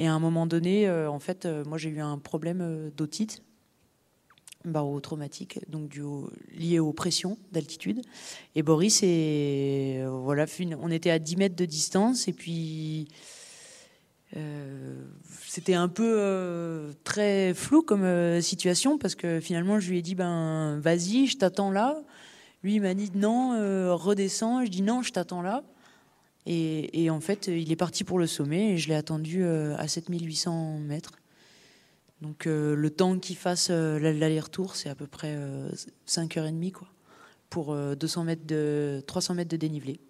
et 0.00 0.06
à 0.06 0.14
un 0.14 0.18
moment 0.18 0.46
donné, 0.46 0.88
euh, 0.88 1.10
en 1.10 1.18
fait, 1.18 1.44
euh, 1.44 1.62
moi 1.66 1.76
j'ai 1.76 1.90
eu 1.90 2.00
un 2.00 2.16
problème 2.16 2.60
euh, 2.62 2.90
d'otite 2.96 3.42
barotraumatique, 4.64 5.58
donc 5.70 5.98
lié 6.52 6.80
aux 6.80 6.92
pressions 6.92 7.38
d'altitude. 7.50 8.02
Et 8.54 8.62
Boris, 8.62 9.02
et, 9.02 10.04
voilà, 10.06 10.44
on 10.78 10.90
était 10.90 11.08
à 11.08 11.18
10 11.18 11.36
mètres 11.36 11.56
de 11.56 11.64
distance, 11.64 12.28
et 12.28 12.34
puis 12.34 13.08
c'était 15.46 15.72
un 15.72 15.88
peu 15.88 16.92
très 17.04 17.54
flou 17.54 17.80
comme 17.80 18.42
situation, 18.42 18.98
parce 18.98 19.14
que 19.14 19.40
finalement, 19.40 19.80
je 19.80 19.88
lui 19.88 19.98
ai 20.00 20.02
dit, 20.02 20.14
ben 20.14 20.78
vas-y, 20.80 21.26
je 21.26 21.38
t'attends 21.38 21.70
là. 21.70 22.02
Lui, 22.62 22.74
il 22.74 22.82
m'a 22.82 22.94
dit, 22.94 23.10
non, 23.14 23.50
redescends. 23.96 24.64
Je 24.64 24.70
dis, 24.70 24.82
non, 24.82 25.02
je 25.02 25.12
t'attends 25.12 25.42
là. 25.42 25.62
Et, 26.46 27.10
en 27.10 27.20
fait, 27.20 27.46
il 27.48 27.70
est 27.70 27.76
parti 27.76 28.02
pour 28.04 28.18
le 28.18 28.26
sommet 28.26 28.72
et 28.72 28.78
je 28.78 28.88
l'ai 28.88 28.94
attendu 28.94 29.42
euh, 29.42 29.76
à 29.76 29.86
7800 29.86 30.78
mètres. 30.78 31.12
Donc 32.22 32.44
le 32.44 32.90
temps 32.90 33.18
qu'il 33.18 33.36
fasse 33.36 33.70
l'aller-retour, 33.70 34.76
c'est 34.76 34.90
à 34.90 34.94
peu 34.94 35.06
près 35.06 35.38
5h30 36.06 36.72
quoi, 36.72 36.86
pour 37.48 37.74
200 37.74 38.24
mètres 38.24 38.46
de, 38.46 39.02
300 39.06 39.36
mètres 39.36 39.48
de 39.48 39.56
dénivelé. 39.56 40.00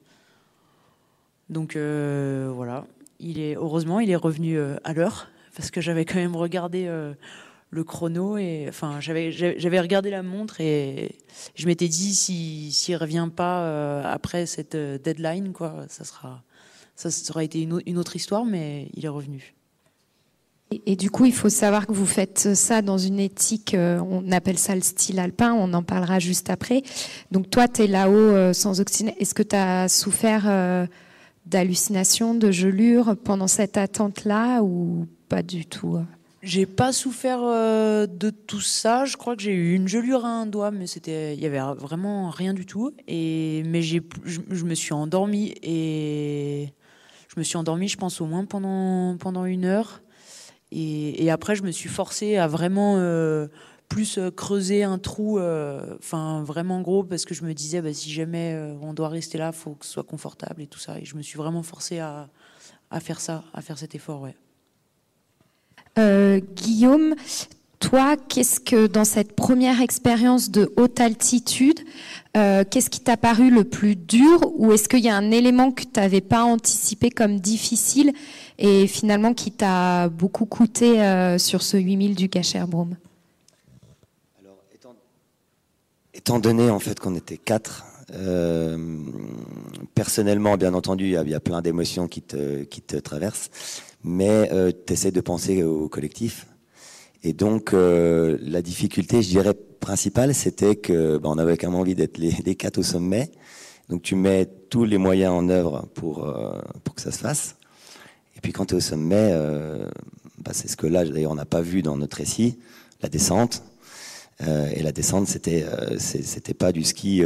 Donc 1.51 1.77
voilà, 1.77 2.85
il 3.21 3.39
est, 3.39 3.55
heureusement, 3.55 4.01
il 4.01 4.11
est 4.11 4.17
revenu 4.17 4.59
à 4.59 4.93
l'heure 4.93 5.29
parce 5.55 5.71
que 5.71 5.81
j'avais 5.81 6.05
quand 6.05 6.17
même 6.17 6.35
regardé 6.35 6.89
le 7.71 7.85
chrono 7.85 8.37
et 8.37 8.67
enfin 8.69 8.99
j'avais 9.01 9.81
regardé 9.81 10.11
la 10.11 10.23
montre 10.23 10.61
et 10.61 11.17
je 11.55 11.67
m'étais 11.67 11.89
dit 11.89 12.15
si 12.15 12.73
s'il 12.73 12.97
revient 12.97 13.29
pas 13.35 13.63
euh, 13.63 14.03
après 14.05 14.47
cette 14.47 14.75
euh, 14.75 14.99
deadline 14.99 15.53
quoi 15.53 15.85
ça 15.89 16.05
sera 16.05 16.43
ça, 16.97 17.09
aura 17.31 17.45
été 17.45 17.63
une, 17.63 17.99
autre 17.99 18.17
histoire 18.17 18.45
mais 18.45 18.91
il 18.95 19.07
est 19.07 19.09
revenu. 19.09 19.55
Et, 20.87 20.95
du 20.95 21.11
coup, 21.11 21.25
il 21.25 21.33
faut 21.33 21.49
savoir 21.49 21.85
que 21.85 21.93
vous 21.93 22.07
faites 22.07 22.55
ça 22.55 22.81
dans 22.81 22.99
une 22.99 23.19
éthique, 23.19 23.75
euh, 23.75 23.99
on 23.99 24.31
appelle 24.31 24.57
ça 24.57 24.77
le 24.77 24.83
style 24.83 25.19
alpin, 25.19 25.53
on 25.53 25.73
en 25.73 25.83
parlera 25.83 26.21
juste 26.21 26.49
après. 26.49 26.83
Donc 27.33 27.51
toi, 27.51 27.67
tu 27.67 27.83
es 27.83 27.87
là-haut 27.89 28.53
sans 28.53 28.81
oxygène. 28.81 29.13
Est-ce 29.19 29.35
que 29.35 29.43
tu 29.43 29.57
as 29.57 29.89
souffert 29.89 30.87
d'hallucinations, 31.45 32.35
de 32.35 32.53
gelures 32.53 33.17
pendant 33.17 33.49
cette 33.49 33.79
attente-là 33.79 34.63
ou 34.63 35.09
pas 35.29 35.43
du 35.43 35.67
tout 35.67 35.99
j'ai 36.43 36.65
pas 36.65 36.93
souffert 36.93 37.41
euh, 37.43 38.07
de 38.07 38.31
tout 38.31 38.61
ça. 38.61 39.05
Je 39.05 39.17
crois 39.17 39.37
que 39.37 39.43
j'ai 39.43 39.53
eu 39.53 39.75
une 39.75 39.89
gelure 39.89 40.25
à 40.25 40.29
un 40.29 40.47
doigt, 40.47 40.71
mais 40.71 40.87
c'était, 40.87 41.35
il 41.35 41.41
y 41.41 41.47
avait 41.47 41.61
vraiment 41.75 42.31
rien 42.31 42.55
du 42.55 42.65
tout. 42.65 42.93
Et 43.09 43.63
mais 43.67 43.83
j'ai, 43.83 44.03
je, 44.25 44.65
me 44.65 44.75
suis 44.75 44.95
endormie 44.95 45.55
et 45.63 46.73
je 47.29 47.39
me 47.39 47.45
suis 47.45 47.57
endormie, 47.59 47.89
je 47.89 47.99
pense 47.99 48.21
au 48.21 48.27
moins 48.27 48.45
pendant 48.47 49.17
pendant 49.19 49.45
une 49.45 49.65
heure. 49.67 50.03
Et, 50.73 51.31
après, 51.31 51.57
je 51.57 51.65
me 51.65 51.73
suis 51.73 51.89
forcée 51.89 52.37
à 52.37 52.47
vraiment 52.47 52.97
euh, 52.97 53.49
plus 53.89 54.19
euh, 54.19 54.31
creuser 54.31 54.85
un 54.85 54.99
trou, 54.99 55.41
enfin 55.99 56.43
vraiment 56.45 56.81
gros, 56.81 57.03
parce 57.05 57.25
que 57.25 57.35
je 57.35 57.45
me 57.45 57.53
disais, 57.55 57.83
bah, 57.83 57.93
si 57.93 58.11
jamais 58.11 58.57
on 58.81 58.95
doit 58.95 59.09
rester 59.09 59.37
là, 59.37 59.53
faut 59.53 59.75
que 59.75 59.85
ce 59.85 59.93
soit 59.93 60.05
confortable 60.05 60.63
et 60.63 60.67
tout 60.69 60.79
ça. 60.79 60.99
Et 60.99 61.05
je 61.05 61.17
me 61.17 61.23
suis 61.23 61.39
vraiment 61.39 61.63
forcée 61.63 61.99
à, 61.99 62.29
à 62.91 63.01
faire 63.01 63.21
ça, 63.21 63.45
à 63.53 63.63
faire 63.63 63.79
cet 63.79 63.95
effort, 63.95 64.23
ouais. 64.23 64.37
Euh, 66.01 66.41
Guillaume, 66.57 67.15
toi, 67.79 68.17
qu'est-ce 68.17 68.59
que 68.59 68.87
dans 68.87 69.05
cette 69.05 69.35
première 69.35 69.83
expérience 69.83 70.51
de 70.51 70.73
haute 70.77 70.99
altitude, 70.99 71.81
euh, 72.37 72.65
qu'est-ce 72.69 72.89
qui 72.89 73.01
t'a 73.01 73.17
paru 73.17 73.51
le 73.51 73.65
plus 73.65 73.97
dur 73.97 74.41
ou 74.57 74.73
est-ce 74.73 74.89
qu'il 74.89 75.01
y 75.01 75.11
a 75.11 75.17
un 75.17 75.31
élément 75.31 75.73
que 75.73 75.83
tu 75.83 76.01
n'avais 76.01 76.23
pas 76.23 76.45
anticipé 76.45 77.11
comme 77.11 77.39
difficile 77.39 78.13
et 78.59 78.87
finalement 78.87 79.35
qui 79.35 79.53
t'a 79.53 80.09
beaucoup 80.09 80.47
coûté 80.47 81.03
euh, 81.03 81.39
sur 81.39 81.63
ce 81.63 81.77
8000 81.77 82.15
du 82.15 82.29
Cacher-Brome 82.29 82.97
étant, 84.75 84.97
étant, 86.15 86.39
donné 86.39 86.71
en 86.71 86.79
fait 86.79 86.99
qu'on 86.99 87.15
était 87.15 87.39
quatre, 87.39 87.85
personnellement, 89.95 90.57
bien 90.57 90.75
entendu, 90.75 91.05
il 91.05 91.31
y, 91.31 91.35
a 91.35 91.41
plein 91.41 91.63
d'émotions 91.63 92.09
qui 92.09 92.23
te, 92.23 92.65
qui 92.65 92.83
te 92.83 92.97
traversent 92.97 93.51
mais 94.05 94.51
euh, 94.53 94.73
tu 94.87 94.93
essaies 94.93 95.13
de 95.13 95.21
penser 95.21 95.63
au 95.63 95.89
collectif. 95.89 96.47
Et 97.23 97.33
donc, 97.33 97.75
euh, 97.75 98.39
la 98.41 98.63
difficulté, 98.63 99.23
je 99.23 99.29
dirais, 99.29 99.55
principale, 99.81 100.35
c'était 100.35 100.77
que 100.77 101.19
bah, 101.19 101.29
on 101.31 101.39
avait 101.39 101.57
quand 101.57 101.71
même 101.71 101.79
envie 101.79 101.95
d'être 101.95 102.19
les, 102.19 102.55
quatre 102.55 102.79
au 102.79 102.83
sommet. 102.83 103.31
Donc, 103.89 104.03
tu 104.03 104.15
mets 104.15 104.47
tous 104.71 104.85
les 104.85 104.99
moyens 104.99 105.33
en 105.33 105.49
œuvre 105.49 105.87
pour, 105.95 106.27
euh, 106.27 106.59
pour 106.85 106.95
que 106.95 107.01
ça 107.03 107.11
se 107.11 107.19
fasse. 107.19 107.57
Et 108.37 108.41
puis, 108.41 108.53
quand 108.53 108.67
tu 108.67 108.75
es 108.75 108.77
au 108.79 108.81
sommet, 108.81 109.31
euh, 109.33 109.87
bah, 110.39 110.53
c'est 110.55 110.69
ce 110.69 110.77
que 110.77 110.87
là, 110.87 111.05
d'ailleurs, 111.05 111.33
on 111.33 111.37
n'a 111.37 111.45
pas 111.45 111.61
vu 111.61 111.83
dans 111.83 111.97
notre 111.97 112.17
récit, 112.17 112.59
la 113.03 113.09
descente. 113.09 113.63
et 114.75 114.83
la 114.83 114.93
descente, 114.93 115.27
c'était 115.27 115.67
c'était 115.99 116.55
pas 116.55 116.73
du 116.73 116.83
ski 116.83 117.23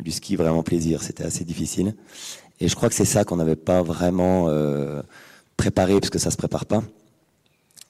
du 0.00 0.10
ski 0.10 0.34
vraiment 0.34 0.64
plaisir. 0.64 1.00
C'était 1.04 1.22
assez 1.22 1.44
difficile. 1.44 1.94
Et 2.58 2.66
je 2.66 2.74
crois 2.74 2.88
que 2.88 2.94
c'est 2.96 3.04
ça 3.04 3.24
qu'on 3.24 3.36
n'avait 3.36 3.54
pas 3.54 3.82
vraiment 3.82 4.48
préparer, 5.60 6.00
parce 6.00 6.10
que 6.10 6.18
ça 6.18 6.30
se 6.30 6.36
prépare 6.38 6.64
pas. 6.64 6.82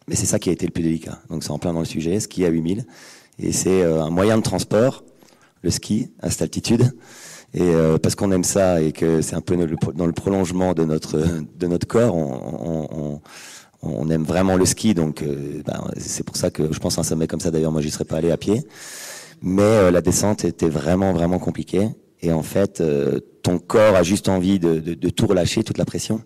Mais 0.09 0.17
c'est 0.17 0.27
ça 0.27 0.41
qui 0.41 0.49
a 0.50 0.53
été 0.53 0.67
le 0.67 0.73
plus 0.73 0.83
délicat. 0.83 1.21
Donc 1.29 1.45
c'est 1.45 1.53
en 1.53 1.59
plein 1.59 1.73
dans 1.73 1.79
le 1.79 1.85
sujet, 1.85 2.19
ski 2.19 2.45
à 2.45 2.49
8000. 2.49 2.85
Et 3.39 3.53
c'est 3.53 3.83
euh, 3.83 4.03
un 4.03 4.11
moyen 4.11 4.37
de 4.39 4.43
transport, 4.43 5.05
le 5.62 5.71
ski, 5.71 6.11
à 6.21 6.31
cette 6.31 6.43
altitude. 6.43 6.93
Et 7.55 7.62
euh, 7.62 7.97
parce 7.97 8.17
qu'on 8.17 8.33
aime 8.33 8.43
ça 8.43 8.83
et 8.83 8.91
que 8.91 9.23
c'est 9.23 9.37
un 9.37 9.41
peu 9.41 9.57
dans 9.95 10.07
le 10.07 10.12
prolongement 10.12 10.75
de 10.75 10.85
notre 10.85 11.17
de 11.57 11.67
notre 11.67 11.87
corps, 11.87 12.17
on, 12.17 13.21
aime 14.11 14.25
vraiment 14.25 14.57
le 14.57 14.67
ski. 14.67 14.95
Donc 14.95 15.23
euh, 15.23 15.62
ben, 15.65 15.81
c'est 15.97 16.25
pour 16.25 16.37
ça 16.37 16.50
que 16.50 16.73
je 16.73 16.79
pense 16.81 16.99
à 16.99 17.03
un 17.03 17.05
sommet 17.05 17.29
comme 17.29 17.41
ça. 17.41 17.53
D'ailleurs, 17.53 17.73
moi, 17.73 17.81
j'y 17.81 17.91
serais 17.93 18.05
pas 18.05 18.17
allé 18.17 18.33
à 18.33 18.37
pied. 18.37 18.62
Mais 19.43 19.91
la 19.91 20.00
descente 20.00 20.45
était 20.45 20.69
vraiment 20.69 21.12
vraiment 21.12 21.39
compliquée. 21.39 21.89
Et 22.21 22.33
en 22.33 22.43
fait, 22.43 22.83
ton 23.43 23.59
corps 23.59 23.95
a 23.95 24.03
juste 24.03 24.29
envie 24.29 24.59
de 24.59 25.09
tout 25.09 25.27
relâcher, 25.27 25.62
toute 25.62 25.79
la 25.79 25.87
pression. 25.87 26.21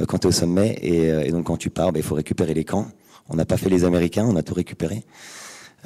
Euh, 0.00 0.04
quand 0.06 0.18
tu 0.18 0.26
es 0.26 0.28
au 0.28 0.32
sommet. 0.32 0.78
Euh, 0.84 1.22
et, 1.22 1.30
donc 1.30 1.46
quand 1.46 1.56
tu 1.56 1.70
pars, 1.70 1.92
bah, 1.92 1.98
il 1.98 2.04
faut 2.04 2.14
récupérer 2.14 2.54
les 2.54 2.64
camps. 2.64 2.86
On 3.28 3.36
n'a 3.36 3.44
pas 3.44 3.56
fait 3.56 3.68
les 3.68 3.84
Américains, 3.84 4.26
on 4.28 4.36
a 4.36 4.42
tout 4.42 4.54
récupéré. 4.54 5.04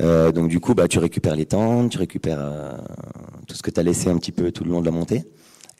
Euh, 0.00 0.32
donc 0.32 0.48
du 0.48 0.60
coup, 0.60 0.74
bah, 0.74 0.88
tu 0.88 0.98
récupères 0.98 1.36
les 1.36 1.46
tentes, 1.46 1.90
tu 1.90 1.98
récupères 1.98 2.40
tout 3.46 3.54
ce 3.54 3.62
que 3.62 3.70
tu 3.70 3.80
as 3.80 3.82
laissé 3.82 4.08
un 4.08 4.16
petit 4.16 4.32
peu 4.32 4.50
tout 4.50 4.64
le 4.64 4.70
long 4.70 4.80
de 4.80 4.86
la 4.86 4.92
montée. 4.92 5.24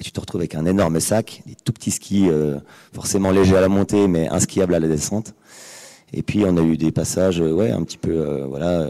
Et 0.00 0.02
tu 0.02 0.10
te 0.10 0.20
retrouves 0.20 0.40
avec 0.40 0.54
un 0.56 0.66
énorme 0.66 0.98
sac, 1.00 1.42
des 1.46 1.54
tout 1.54 1.72
petits 1.72 1.92
skis, 1.92 2.28
forcément 2.92 3.30
légers 3.30 3.56
à 3.56 3.60
la 3.60 3.68
montée, 3.68 4.08
mais 4.08 4.28
inskiables 4.28 4.74
à 4.74 4.80
la 4.80 4.88
descente. 4.88 5.34
Et 6.12 6.22
puis 6.22 6.44
on 6.44 6.56
a 6.56 6.62
eu 6.62 6.76
des 6.76 6.90
passages, 6.90 7.40
ouais, 7.40 7.70
un 7.70 7.82
petit 7.84 7.98
peu, 7.98 8.42
voilà, 8.42 8.86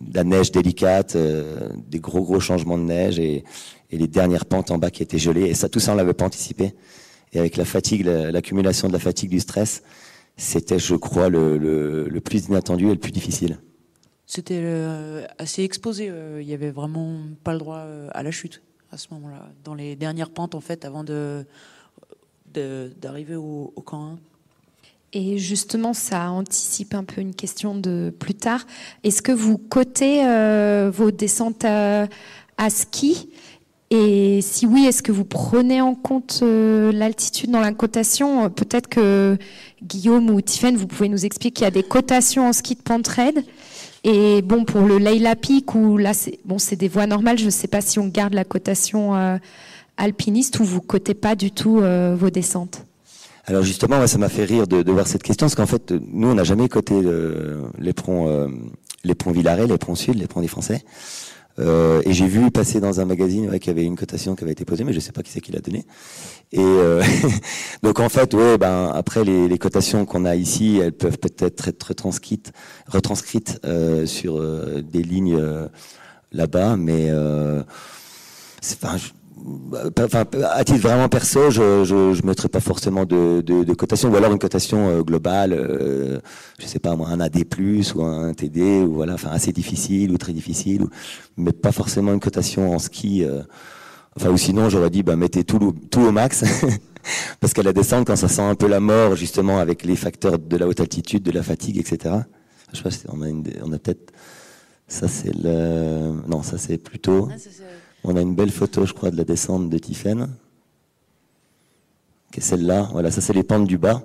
de 0.00 0.14
la 0.14 0.24
neige 0.24 0.50
délicate, 0.50 1.16
des 1.88 2.00
gros 2.00 2.22
gros 2.22 2.40
changements 2.40 2.78
de 2.78 2.84
neige 2.84 3.18
et, 3.18 3.44
et, 3.90 3.98
les 3.98 4.08
dernières 4.08 4.46
pentes 4.46 4.70
en 4.70 4.78
bas 4.78 4.90
qui 4.90 5.02
étaient 5.02 5.18
gelées. 5.18 5.44
Et 5.44 5.54
ça, 5.54 5.68
tout 5.68 5.78
ça, 5.78 5.92
on 5.92 5.94
l'avait 5.94 6.14
pas 6.14 6.24
anticipé. 6.24 6.72
Et 7.36 7.38
avec 7.38 7.58
la 7.58 7.66
fatigue, 7.66 8.06
l'accumulation 8.06 8.88
de 8.88 8.94
la 8.94 8.98
fatigue, 8.98 9.28
du 9.28 9.40
stress, 9.40 9.82
c'était, 10.38 10.78
je 10.78 10.94
crois, 10.94 11.28
le, 11.28 12.18
plus 12.24 12.46
inattendu 12.46 12.86
et 12.86 12.92
le 12.92 12.98
plus 12.98 13.12
difficile. 13.12 13.58
C'était 14.24 14.62
euh, 14.62 15.26
assez 15.36 15.62
exposé. 15.62 16.08
Euh, 16.08 16.40
il 16.40 16.46
n'y 16.46 16.54
avait 16.54 16.70
vraiment 16.70 17.18
pas 17.44 17.52
le 17.52 17.58
droit 17.58 17.80
euh, 17.80 18.08
à 18.12 18.22
la 18.22 18.30
chute 18.30 18.62
à 18.90 18.96
ce 18.96 19.08
moment-là. 19.10 19.50
Dans 19.64 19.74
les 19.74 19.96
dernières 19.96 20.30
pentes, 20.30 20.54
en 20.54 20.62
fait, 20.62 20.86
avant 20.86 21.04
de 21.04 21.44
d'arriver 22.54 23.34
au, 23.36 23.70
camp 23.84 24.12
1. 24.12 24.18
Et 25.12 25.36
justement, 25.36 25.92
ça 25.92 26.30
anticipe 26.30 26.94
un 26.94 27.04
peu 27.04 27.20
une 27.20 27.34
question 27.34 27.74
de 27.74 28.10
plus 28.18 28.32
tard. 28.32 28.64
Est-ce 29.04 29.20
que 29.20 29.32
vous 29.32 29.58
cotez 29.58 30.22
vos 30.90 31.10
descentes 31.10 31.66
à 31.66 32.08
ski 32.70 33.28
et 33.90 34.40
si 34.42 34.66
oui, 34.66 34.84
est-ce 34.86 35.02
que 35.02 35.12
vous 35.12 35.24
prenez 35.24 35.80
en 35.80 35.94
compte 35.94 36.40
euh, 36.42 36.90
l'altitude 36.90 37.52
dans 37.52 37.60
la 37.60 37.72
cotation? 37.72 38.50
Peut-être 38.50 38.88
que 38.88 39.38
Guillaume 39.82 40.28
ou 40.30 40.40
Tiffaine, 40.40 40.76
vous 40.76 40.88
pouvez 40.88 41.08
nous 41.08 41.24
expliquer 41.24 41.52
qu'il 41.52 41.64
y 41.64 41.68
a 41.68 41.70
des 41.70 41.84
cotations 41.84 42.48
en 42.48 42.52
ski 42.52 42.74
de 42.74 42.82
pente 42.82 43.06
raide. 43.06 43.44
Et 44.02 44.42
bon, 44.42 44.64
pour 44.64 44.82
le 44.82 44.98
Leila 44.98 45.36
Peak, 45.36 45.74
où 45.76 45.98
là, 45.98 46.14
c'est 46.14 46.76
des 46.76 46.88
voies 46.88 47.06
normales. 47.06 47.38
Je 47.38 47.44
ne 47.44 47.50
sais 47.50 47.68
pas 47.68 47.80
si 47.80 48.00
on 48.00 48.08
garde 48.08 48.34
la 48.34 48.44
cotation 48.44 49.14
euh, 49.14 49.36
alpiniste 49.96 50.58
ou 50.58 50.64
vous 50.64 50.80
cotez 50.80 51.14
pas 51.14 51.36
du 51.36 51.52
tout 51.52 51.78
euh, 51.78 52.16
vos 52.18 52.30
descentes. 52.30 52.84
Alors 53.46 53.62
justement, 53.62 54.04
ça 54.08 54.18
m'a 54.18 54.28
fait 54.28 54.44
rire 54.44 54.66
de, 54.66 54.90
voir 54.90 55.06
cette 55.06 55.22
question, 55.22 55.46
parce 55.46 55.54
qu'en 55.54 55.66
fait, 55.66 55.92
nous, 56.12 56.26
on 56.26 56.34
n'a 56.34 56.42
jamais 56.42 56.68
coté 56.68 57.00
les 57.78 57.92
ponts 57.92 58.50
Villaret, 59.30 59.68
les 59.68 59.78
ponts 59.78 59.94
Sud, 59.94 60.18
les 60.18 60.26
ponts 60.26 60.40
des 60.40 60.48
Français. 60.48 60.82
Euh, 61.58 62.02
et 62.04 62.12
j'ai 62.12 62.26
vu 62.26 62.50
passer 62.50 62.80
dans 62.80 63.00
un 63.00 63.04
magazine 63.04 63.48
ouais, 63.48 63.58
qu'il 63.58 63.68
y 63.68 63.70
avait 63.70 63.84
une 63.84 63.96
cotation 63.96 64.36
qui 64.36 64.44
avait 64.44 64.52
été 64.52 64.64
posée, 64.64 64.84
mais 64.84 64.92
je 64.92 65.00
sais 65.00 65.12
pas 65.12 65.22
qui 65.22 65.30
c'est 65.30 65.40
qui 65.40 65.52
l'a 65.52 65.60
donné. 65.60 65.86
Et 66.52 66.60
euh, 66.60 67.02
donc 67.82 67.98
en 68.00 68.08
fait, 68.08 68.34
ouais, 68.34 68.58
ben 68.58 68.90
après 68.94 69.24
les, 69.24 69.48
les 69.48 69.58
cotations 69.58 70.04
qu'on 70.04 70.24
a 70.24 70.36
ici, 70.36 70.78
elles 70.82 70.92
peuvent 70.92 71.18
peut-être 71.18 71.68
être 71.68 71.82
retranscrites, 71.82 72.52
retranscrites 72.86 73.60
euh, 73.64 74.06
sur 74.06 74.38
euh, 74.38 74.82
des 74.82 75.02
lignes 75.02 75.36
euh, 75.38 75.68
là-bas, 76.32 76.76
mais 76.76 77.10
enfin, 78.62 78.96
enfin, 80.02 80.24
à 80.50 80.64
titre 80.64 80.80
vraiment 80.80 81.08
perso, 81.08 81.50
je, 81.50 81.84
je, 81.84 82.14
je 82.14 82.26
mettrais 82.26 82.48
pas 82.48 82.60
forcément 82.60 83.04
de, 83.04 83.74
cotation, 83.74 84.10
ou 84.10 84.16
alors 84.16 84.32
une 84.32 84.38
cotation 84.38 84.88
euh, 84.88 85.02
globale, 85.02 85.52
euh, 85.52 86.18
je 86.58 86.66
sais 86.66 86.78
pas 86.78 86.92
un 86.92 87.20
AD+, 87.20 87.44
ou 87.94 88.02
un 88.02 88.32
TD, 88.34 88.80
ou 88.80 88.94
voilà, 88.94 89.14
enfin 89.14 89.30
assez 89.30 89.52
difficile 89.52 90.10
ou 90.12 90.18
très 90.18 90.32
difficile, 90.32 90.82
ou, 90.82 90.90
mais 91.36 91.52
pas 91.52 91.72
forcément 91.72 92.12
une 92.12 92.20
cotation 92.20 92.74
en 92.74 92.78
ski. 92.78 93.24
Euh, 93.24 93.42
enfin, 94.16 94.30
ou 94.30 94.38
sinon, 94.38 94.68
j'aurais 94.68 94.90
dit, 94.90 95.02
bah, 95.02 95.16
mettez 95.16 95.44
tout, 95.44 95.74
tout 95.90 96.00
au 96.00 96.12
max, 96.12 96.44
parce 97.40 97.52
qu'à 97.52 97.62
la 97.62 97.72
descente, 97.72 98.06
quand 98.06 98.16
ça 98.16 98.28
sent 98.28 98.42
un 98.42 98.54
peu 98.54 98.68
la 98.68 98.80
mort, 98.80 99.16
justement, 99.16 99.58
avec 99.58 99.84
les 99.84 99.96
facteurs 99.96 100.38
de 100.38 100.56
la 100.56 100.66
haute 100.66 100.80
altitude, 100.80 101.22
de 101.22 101.32
la 101.32 101.42
fatigue, 101.42 101.78
etc. 101.78 102.14
Je 102.72 102.78
sais 102.78 102.82
pas, 102.82 103.12
on 103.12 103.22
a, 103.22 103.26
on 103.62 103.72
a 103.72 103.78
peut-être, 103.78 104.12
ça 104.88 105.08
c'est 105.08 105.34
le, 105.34 106.12
non, 106.26 106.42
ça 106.42 106.58
c'est 106.58 106.78
plutôt. 106.78 107.28
Ah, 107.30 107.36
on 108.06 108.16
a 108.16 108.20
une 108.20 108.34
belle 108.34 108.50
photo, 108.50 108.86
je 108.86 108.92
crois, 108.92 109.10
de 109.10 109.16
la 109.16 109.24
descente 109.24 109.68
de 109.68 109.78
Tiffen, 109.78 110.28
qui 112.32 112.40
est 112.40 112.42
celle-là. 112.42 112.88
Voilà, 112.92 113.10
ça 113.10 113.20
c'est 113.20 113.32
les 113.32 113.42
pentes 113.42 113.66
du 113.66 113.78
bas. 113.78 114.02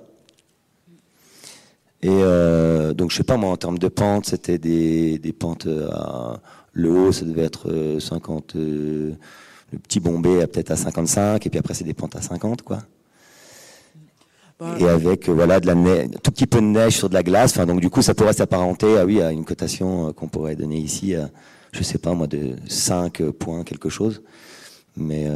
Et 2.02 2.08
euh, 2.10 2.92
donc, 2.94 3.12
je 3.12 3.16
sais 3.16 3.22
pas, 3.22 3.36
moi, 3.36 3.50
en 3.50 3.56
termes 3.56 3.78
de 3.78 3.88
pente, 3.88 4.26
c'était 4.26 4.58
des, 4.58 5.18
des 5.18 5.32
pentes 5.32 5.68
à. 5.90 6.40
Le 6.74 6.90
haut, 6.90 7.12
ça 7.12 7.26
devait 7.26 7.42
être 7.42 7.98
50. 8.00 8.54
le 8.54 9.14
petit 9.82 10.00
bombé, 10.00 10.46
peut-être 10.46 10.70
à 10.70 10.76
55, 10.76 11.46
et 11.46 11.50
puis 11.50 11.58
après, 11.58 11.74
c'est 11.74 11.84
des 11.84 11.92
pentes 11.92 12.16
à 12.16 12.22
50, 12.22 12.62
quoi. 12.62 12.78
Bah, 14.58 14.74
et 14.78 14.88
avec 14.88 15.28
voilà 15.28 15.60
de 15.60 15.66
la 15.66 15.74
neige, 15.74 16.08
tout 16.22 16.30
petit 16.30 16.46
peu 16.46 16.60
de 16.60 16.66
neige 16.66 16.96
sur 16.96 17.08
de 17.08 17.14
la 17.14 17.22
glace. 17.22 17.52
Enfin, 17.52 17.66
donc 17.66 17.80
du 17.80 17.90
coup, 17.90 18.00
ça 18.00 18.14
pourrait 18.14 18.32
s'apparenter 18.32 18.96
ah 18.98 19.04
oui, 19.04 19.20
à 19.20 19.32
une 19.32 19.44
cotation 19.44 20.12
qu'on 20.12 20.28
pourrait 20.28 20.56
donner 20.56 20.78
ici, 20.78 21.14
je 21.72 21.82
sais 21.82 21.98
pas 21.98 22.14
moi, 22.14 22.26
de 22.26 22.56
5 22.68 23.30
points 23.30 23.64
quelque 23.64 23.88
chose. 23.88 24.22
Mais 24.96 25.26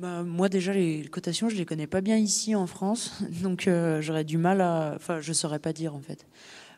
bah, 0.00 0.22
moi 0.22 0.48
déjà 0.48 0.72
les 0.72 1.02
cotations 1.02 1.50
je 1.50 1.56
les 1.56 1.66
connais 1.66 1.86
pas 1.86 2.00
bien 2.00 2.16
ici 2.16 2.54
en 2.54 2.66
France 2.66 3.12
donc 3.42 3.68
euh, 3.68 4.00
j'aurais 4.00 4.24
du 4.24 4.38
mal 4.38 4.62
à 4.62 4.94
enfin 4.96 5.20
je 5.20 5.30
saurais 5.34 5.58
pas 5.58 5.74
dire 5.74 5.94
en 5.94 6.00
fait. 6.00 6.26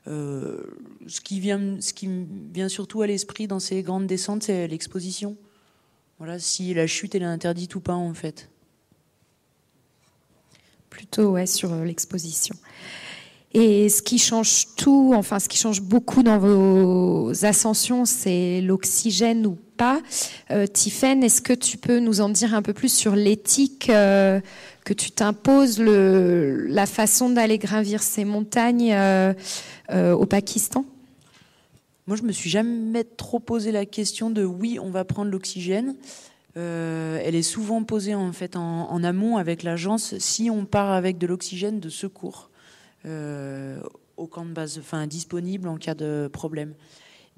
Euh, 0.08 0.60
ce 1.06 1.20
qui 1.20 1.38
vient 1.38 1.80
ce 1.80 1.92
qui 1.92 2.08
me 2.08 2.26
vient 2.52 2.68
surtout 2.68 3.00
à 3.02 3.06
l'esprit 3.06 3.46
dans 3.46 3.60
ces 3.60 3.82
grandes 3.82 4.08
descentes 4.08 4.42
c'est 4.42 4.66
l'exposition. 4.66 5.36
Voilà 6.18 6.40
si 6.40 6.74
la 6.74 6.88
chute 6.88 7.14
elle 7.14 7.22
est 7.22 7.26
interdite 7.26 7.76
ou 7.76 7.80
pas 7.80 7.94
en 7.94 8.12
fait. 8.12 8.50
Plutôt 10.90 11.30
ouais 11.30 11.46
sur 11.46 11.72
euh, 11.72 11.84
l'exposition 11.84 12.56
et 13.54 13.90
ce 13.90 14.00
qui 14.00 14.18
change 14.18 14.68
tout, 14.76 15.12
enfin 15.14 15.38
ce 15.38 15.48
qui 15.48 15.58
change 15.58 15.82
beaucoup 15.82 16.22
dans 16.22 16.38
vos 16.38 17.44
ascensions, 17.44 18.06
c'est 18.06 18.62
l'oxygène 18.62 19.46
ou 19.46 19.58
pas. 19.76 20.00
Euh, 20.50 20.64
est-ce 20.64 21.42
que 21.42 21.52
tu 21.52 21.76
peux 21.76 21.98
nous 21.98 22.20
en 22.22 22.30
dire 22.30 22.54
un 22.54 22.62
peu 22.62 22.72
plus 22.72 22.92
sur 22.92 23.14
l'éthique 23.14 23.90
euh, 23.90 24.40
que 24.84 24.94
tu 24.94 25.10
t'imposes, 25.10 25.80
la 25.80 26.86
façon 26.86 27.30
d'aller 27.30 27.58
gravir 27.58 28.02
ces 28.02 28.24
montagnes 28.24 28.92
euh, 28.94 29.34
euh, 29.90 30.12
au 30.12 30.24
Pakistan? 30.24 30.86
Moi, 32.06 32.16
je 32.16 32.22
me 32.22 32.32
suis 32.32 32.50
jamais 32.50 33.04
trop 33.04 33.38
posé 33.38 33.70
la 33.70 33.84
question 33.84 34.30
de 34.30 34.44
oui, 34.44 34.78
on 34.80 34.90
va 34.90 35.04
prendre 35.04 35.30
l'oxygène. 35.30 35.94
elle 36.56 37.34
est 37.34 37.42
souvent 37.42 37.82
posée 37.84 38.14
en 38.14 38.32
fait 38.32 38.56
en 38.56 39.04
amont 39.04 39.36
avec 39.36 39.62
l'agence 39.62 40.18
si 40.18 40.50
on 40.50 40.64
part 40.64 40.90
avec 40.90 41.18
de 41.18 41.26
l'oxygène 41.26 41.80
de 41.80 41.88
secours. 41.90 42.50
Euh, 43.04 43.80
au 44.16 44.26
camp 44.26 44.44
de 44.44 44.52
base, 44.52 44.78
enfin 44.78 45.06
disponible 45.06 45.66
en 45.68 45.76
cas 45.76 45.94
de 45.94 46.28
problème. 46.32 46.74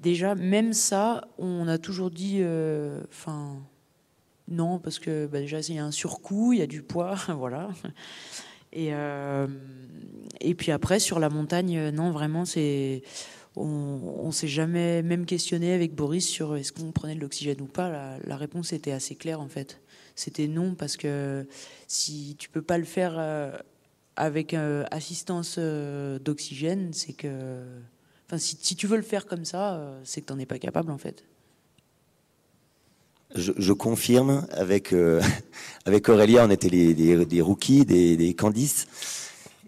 Déjà, 0.01 0.35
même 0.35 0.73
ça, 0.73 1.27
on 1.39 1.67
a 1.67 1.77
toujours 1.77 2.11
dit, 2.11 2.39
euh, 2.41 3.01
enfin, 3.09 3.55
non, 4.49 4.77
parce 4.77 4.99
que 4.99 5.25
bah, 5.25 5.39
déjà, 5.39 5.61
il 5.61 5.75
y 5.75 5.79
a 5.79 5.85
un 5.85 5.91
surcoût, 5.91 6.53
il 6.53 6.59
y 6.59 6.61
a 6.61 6.67
du 6.67 6.83
poids, 6.83 7.15
voilà. 7.29 7.69
Et, 8.73 8.89
euh, 8.93 9.47
et 10.41 10.53
puis 10.53 10.71
après, 10.71 10.99
sur 10.99 11.19
la 11.19 11.29
montagne, 11.29 11.89
non, 11.89 12.11
vraiment, 12.11 12.45
c'est. 12.45 13.01
On, 13.57 14.25
ne 14.25 14.31
s'est 14.31 14.49
jamais 14.49 15.01
même 15.01 15.25
questionné 15.25 15.71
avec 15.71 15.95
Boris 15.95 16.27
sur 16.27 16.57
est-ce 16.57 16.73
qu'on 16.73 16.91
prenait 16.91 17.15
de 17.15 17.21
l'oxygène 17.21 17.61
ou 17.61 17.67
pas. 17.67 17.89
La, 17.89 18.17
la, 18.25 18.35
réponse 18.35 18.73
était 18.73 18.91
assez 18.91 19.15
claire 19.15 19.39
en 19.39 19.47
fait. 19.47 19.79
C'était 20.13 20.49
non 20.49 20.75
parce 20.75 20.97
que 20.97 21.47
si 21.87 22.35
tu 22.37 22.49
peux 22.49 22.61
pas 22.61 22.77
le 22.77 22.83
faire 22.83 23.17
avec 24.15 24.53
euh, 24.53 24.83
assistance 24.91 25.55
euh, 25.57 26.19
d'oxygène, 26.19 26.91
c'est 26.93 27.13
que. 27.13 27.61
Enfin, 28.27 28.37
si, 28.39 28.75
tu 28.75 28.87
veux 28.87 28.97
le 28.97 29.03
faire 29.03 29.27
comme 29.27 29.45
ça, 29.45 29.75
euh, 29.75 29.99
c'est 30.03 30.21
que 30.21 30.27
tu 30.27 30.33
n'en 30.33 30.39
es 30.39 30.45
pas 30.45 30.57
capable, 30.57 30.91
en 30.91 30.97
fait. 30.97 31.23
Je, 33.35 33.73
confirme, 33.73 34.47
avec, 34.51 34.95
avec 35.85 36.07
Aurélia, 36.07 36.45
on 36.45 36.49
était 36.49 36.69
des, 36.69 37.41
rookies, 37.41 37.85
des, 37.85 38.15
des. 38.15 38.35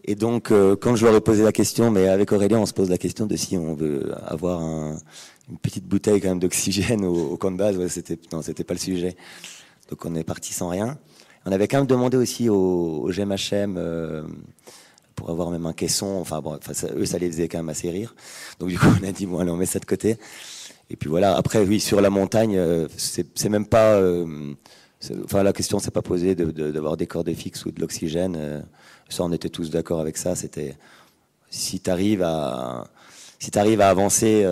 Et 0.06 0.16
donc, 0.16 0.54
quand 0.80 0.96
je 0.96 1.06
leur 1.06 1.14
ai 1.14 1.20
posé 1.20 1.44
la 1.44 1.52
question, 1.52 1.92
mais 1.92 2.08
avec 2.08 2.32
Aurélia, 2.32 2.58
on 2.58 2.66
se 2.66 2.74
pose 2.74 2.90
la 2.90 2.98
question 2.98 3.26
de 3.26 3.36
si 3.36 3.58
on 3.58 3.76
veut 3.76 4.14
avoir 4.26 4.62
une 4.62 5.58
petite 5.62 5.86
bouteille 5.86 6.22
quand 6.22 6.30
même 6.30 6.40
d'oxygène 6.40 7.04
au, 7.04 7.36
camp 7.36 7.52
de 7.52 7.58
base. 7.58 7.78
Ouais, 7.78 7.90
c'était, 7.90 8.18
non, 8.32 8.42
c'était 8.42 8.64
pas 8.64 8.74
le 8.74 8.80
sujet. 8.80 9.18
Donc, 9.90 10.06
on 10.06 10.16
est 10.16 10.24
parti 10.24 10.54
sans 10.54 10.70
rien. 10.70 10.98
On 11.48 11.52
avait 11.54 11.70
quand 11.70 11.78
même 11.78 11.88
demandé 11.88 12.18
aussi 12.18 12.50
au, 12.50 13.10
GMHM 13.10 13.78
euh, 13.78 14.24
pour 15.16 15.30
avoir 15.30 15.50
même 15.50 15.66
un 15.66 15.72
caisson. 15.72 16.18
Enfin, 16.18 16.44
eux, 16.94 17.06
ça 17.06 17.18
les 17.20 17.32
faisait 17.32 17.48
quand 17.48 17.60
même 17.60 17.70
assez 17.70 17.90
rire. 17.90 18.14
Donc, 18.60 18.68
du 18.68 18.78
coup, 18.78 18.88
on 19.02 19.08
a 19.08 19.14
dit, 19.14 19.26
bon, 19.26 19.40
allez, 19.40 19.52
on 19.52 19.56
met 19.56 19.66
ça 19.66 19.80
de 19.80 19.86
côté. 19.86 20.18
Et 20.90 20.98
puis 20.98 21.10
voilà. 21.10 21.38
Après, 21.38 21.64
oui, 21.64 21.80
sur 21.80 22.02
la 22.02 22.10
montagne, 22.10 22.58
euh, 22.58 22.90
c'est 22.98 23.48
même 23.48 23.66
pas. 23.66 23.94
Euh, 23.94 24.56
enfin, 25.24 25.42
la 25.42 25.54
question 25.54 25.80
s'est 25.80 25.92
pas 25.92 26.02
posée 26.02 26.36
d'avoir 26.36 26.98
des 26.98 27.08
cordes 27.08 27.34
fixes 27.34 27.66
ou 27.66 27.72
de 27.72 27.80
l'oxygène. 27.80 28.66
ça, 29.08 29.24
on 29.24 29.32
était 29.32 29.50
tous 29.50 29.70
d'accord 29.70 30.02
avec 30.02 30.18
ça. 30.18 30.36
C'était 30.36 30.76
si 31.50 31.80
tu 31.80 31.90
arrives 31.90 32.24
à 32.24 32.88
si 33.40 33.58
à 33.58 33.90
avancer 33.90 34.46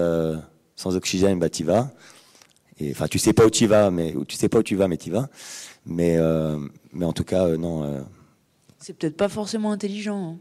sans 0.78 0.96
oxygène, 0.96 1.40
bah 1.40 1.48
y 1.60 1.64
vas. 1.64 1.92
Enfin, 2.92 3.08
tu 3.08 3.20
sais 3.20 3.34
pas 3.34 3.46
où 3.46 3.50
tu 3.50 3.68
vas, 3.68 3.92
mais 3.92 4.14
tu 4.30 4.38
sais 4.38 4.48
pas 4.48 4.60
où 4.60 4.64
tu 4.64 4.78
vas, 4.78 4.88
mais 4.88 4.98
tu 4.98 5.12
vas. 5.12 5.28
Mais 5.86 6.18
mais 6.96 7.06
en 7.06 7.14
tout 7.14 7.26
cas, 7.26 7.46
euh, 7.46 7.58
non. 7.58 7.84
Euh. 7.84 8.02
C'est 8.80 8.94
peut-être 8.94 9.18
pas 9.18 9.30
forcément 9.30 9.72
intelligent. 9.72 10.32
Hein. 10.32 10.38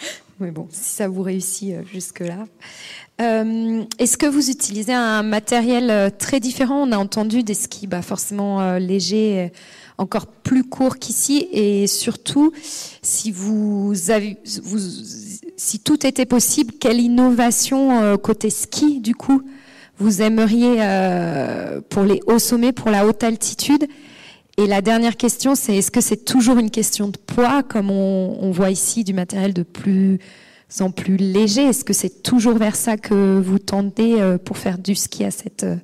Mais 0.40 0.52
bon, 0.52 0.68
si 0.70 0.94
ça 0.94 1.08
vous 1.08 1.22
réussit 1.22 1.74
euh, 1.74 1.82
jusque-là. 1.84 2.46
Est-ce 3.18 4.16
que 4.16 4.24
vous 4.24 4.48
utilisez 4.48 4.94
un 4.94 5.22
matériel 5.22 6.10
très 6.16 6.40
différent? 6.40 6.88
On 6.88 6.92
a 6.92 6.96
entendu 6.96 7.42
des 7.42 7.52
skis 7.52 7.86
bah, 7.86 8.00
forcément 8.00 8.78
légers, 8.78 9.52
encore 9.98 10.26
plus 10.26 10.64
courts 10.64 10.96
qu'ici. 10.96 11.46
Et 11.52 11.86
surtout, 11.86 12.50
si, 13.02 13.30
vous 13.30 13.92
avez, 14.08 14.38
vous, 14.62 14.78
si 15.58 15.80
tout 15.80 16.06
était 16.06 16.24
possible, 16.24 16.72
quelle 16.80 16.98
innovation 16.98 18.16
côté 18.16 18.48
ski, 18.48 19.00
du 19.00 19.14
coup, 19.14 19.42
vous 19.98 20.22
aimeriez 20.22 20.76
pour 21.90 22.04
les 22.04 22.22
hauts 22.26 22.38
sommets, 22.38 22.72
pour 22.72 22.88
la 22.88 23.06
haute 23.06 23.22
altitude? 23.22 23.86
Et 24.56 24.66
la 24.66 24.82
dernière 24.82 25.16
question, 25.16 25.54
c'est 25.54 25.76
est-ce 25.76 25.90
que 25.90 26.00
c'est 26.00 26.24
toujours 26.24 26.58
une 26.58 26.70
question 26.70 27.08
de 27.08 27.16
poids, 27.16 27.62
comme 27.62 27.90
on, 27.90 28.50
voit 28.50 28.70
ici 28.70 29.04
du 29.04 29.14
matériel 29.14 29.54
de 29.54 29.62
plus 29.62 30.18
en 30.80 30.90
plus 30.90 31.16
léger? 31.16 31.62
Est-ce 31.62 31.84
que 31.84 31.92
c'est 31.92 32.22
toujours 32.22 32.58
vers 32.58 32.76
ça 32.76 32.96
que 32.96 33.40
vous 33.40 33.58
tendez 33.58 34.16
euh, 34.18 34.38
pour 34.38 34.58
faire 34.58 34.78
du 34.78 34.94
ski 34.94 35.24
à 35.24 35.30
cette 35.30 35.64
euh, 35.64 35.76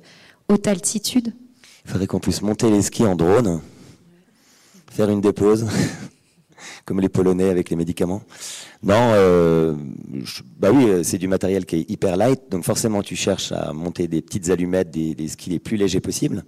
haute 0.49 0.67
altitude? 0.67 1.33
Il 1.85 1.91
faudrait 1.91 2.07
qu'on 2.07 2.19
puisse 2.19 2.41
monter 2.41 2.69
les 2.69 2.81
skis 2.81 3.05
en 3.05 3.15
drone, 3.15 3.61
faire 4.91 5.09
une 5.09 5.21
dépose, 5.21 5.65
comme 6.85 6.99
les 6.99 7.09
Polonais 7.09 7.49
avec 7.49 7.69
les 7.69 7.77
médicaments. 7.77 8.21
Non, 8.83 8.95
euh, 9.13 9.75
bah 10.59 10.71
oui, 10.71 11.03
c'est 11.03 11.17
du 11.17 11.27
matériel 11.27 11.65
qui 11.65 11.77
est 11.77 11.89
hyper 11.89 12.17
light, 12.17 12.41
donc 12.51 12.63
forcément 12.63 13.01
tu 13.01 13.15
cherches 13.15 13.53
à 13.53 13.71
monter 13.73 14.07
des 14.07 14.21
petites 14.21 14.49
allumettes, 14.49 14.91
des, 14.91 15.15
des 15.15 15.27
skis 15.29 15.49
les 15.49 15.59
plus 15.59 15.77
légers 15.77 16.01
possibles 16.01 16.43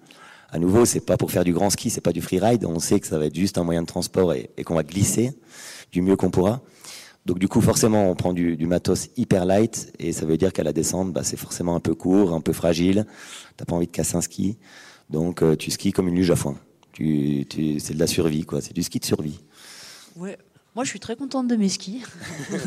à 0.52 0.60
nouveau, 0.60 0.86
c'est 0.86 1.00
pas 1.00 1.18
pour 1.18 1.32
faire 1.32 1.44
du 1.44 1.54
grand 1.54 1.70
ski, 1.70 1.90
c'est 1.90 2.02
pas 2.02 2.12
du 2.12 2.22
freeride. 2.22 2.66
On 2.66 2.80
sait 2.80 3.00
que 3.00 3.08
ça 3.08 3.20
va 3.20 3.26
être 3.26 3.36
juste 3.36 3.58
un 3.58 3.64
moyen 3.64 3.82
de 3.82 3.88
transport 3.88 4.34
et, 4.34 4.50
qu'on 4.66 4.76
va 4.76 4.84
glisser 4.84 5.34
du 5.92 6.02
mieux 6.02 6.16
qu'on 6.16 6.32
pourra. 6.32 6.62
Donc 7.26 7.38
du 7.38 7.48
coup, 7.48 7.62
forcément, 7.62 8.10
on 8.10 8.16
prend 8.16 8.34
du, 8.34 8.58
matos 8.66 9.10
hyper 9.18 9.46
light 9.46 9.94
et 10.00 10.12
ça 10.12 10.26
veut 10.26 10.38
dire 10.38 10.52
qu'à 10.52 10.64
la 10.64 10.74
descente, 10.74 11.14
bah, 11.14 11.24
c'est 11.24 11.38
forcément 11.38 11.76
un 11.76 11.80
peu 11.80 11.94
court, 11.94 12.34
un 12.34 12.42
peu 12.42 12.54
fragile. 12.54 13.06
T'as 13.58 13.66
pas 13.66 13.76
envie 13.76 13.88
de 13.88 13.92
casser 13.92 14.16
un 14.16 14.22
ski, 14.22 14.58
donc 15.10 15.44
euh, 15.44 15.56
tu 15.56 15.70
skis 15.70 15.92
comme 15.92 16.08
une 16.08 16.16
luge 16.16 16.32
à 16.32 16.36
foin. 16.36 16.56
Tu, 16.94 17.46
c'est 17.80 17.94
de 17.94 18.00
la 18.00 18.08
survie, 18.08 18.44
quoi. 18.44 18.62
C'est 18.62 18.74
du 18.74 18.84
ski 18.84 19.00
de 19.00 19.06
survie. 19.06 19.40
Ouais, 20.16 20.38
moi, 20.80 20.86
je 20.86 20.92
suis 20.92 21.02
très 21.02 21.18
contente 21.18 21.50
de 21.50 21.58
mes 21.58 21.68
skis. 21.68 22.04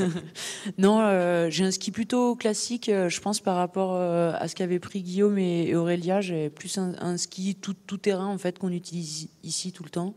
non, 0.76 1.00
euh, 1.00 1.48
j'ai 1.48 1.64
un 1.64 1.70
ski 1.70 1.90
plutôt 1.90 2.36
classique, 2.36 2.90
euh, 2.90 3.08
je 3.08 3.18
pense, 3.22 3.40
par 3.40 3.56
rapport 3.56 3.94
euh, 3.94 4.34
à 4.38 4.48
ce 4.48 4.54
qu'avaient 4.54 4.80
pris 4.80 5.00
Guillaume 5.00 5.38
et, 5.38 5.74
Aurélia. 5.74 6.20
J'ai 6.20 6.50
plus 6.50 6.76
un, 6.76 7.16
ski 7.16 7.54
tout, 7.54 7.72
tout, 7.72 7.96
terrain, 7.96 8.26
en 8.26 8.36
fait, 8.36 8.58
qu'on 8.58 8.70
utilise 8.70 9.30
ici 9.42 9.72
tout 9.72 9.82
le 9.82 9.88
temps. 9.88 10.14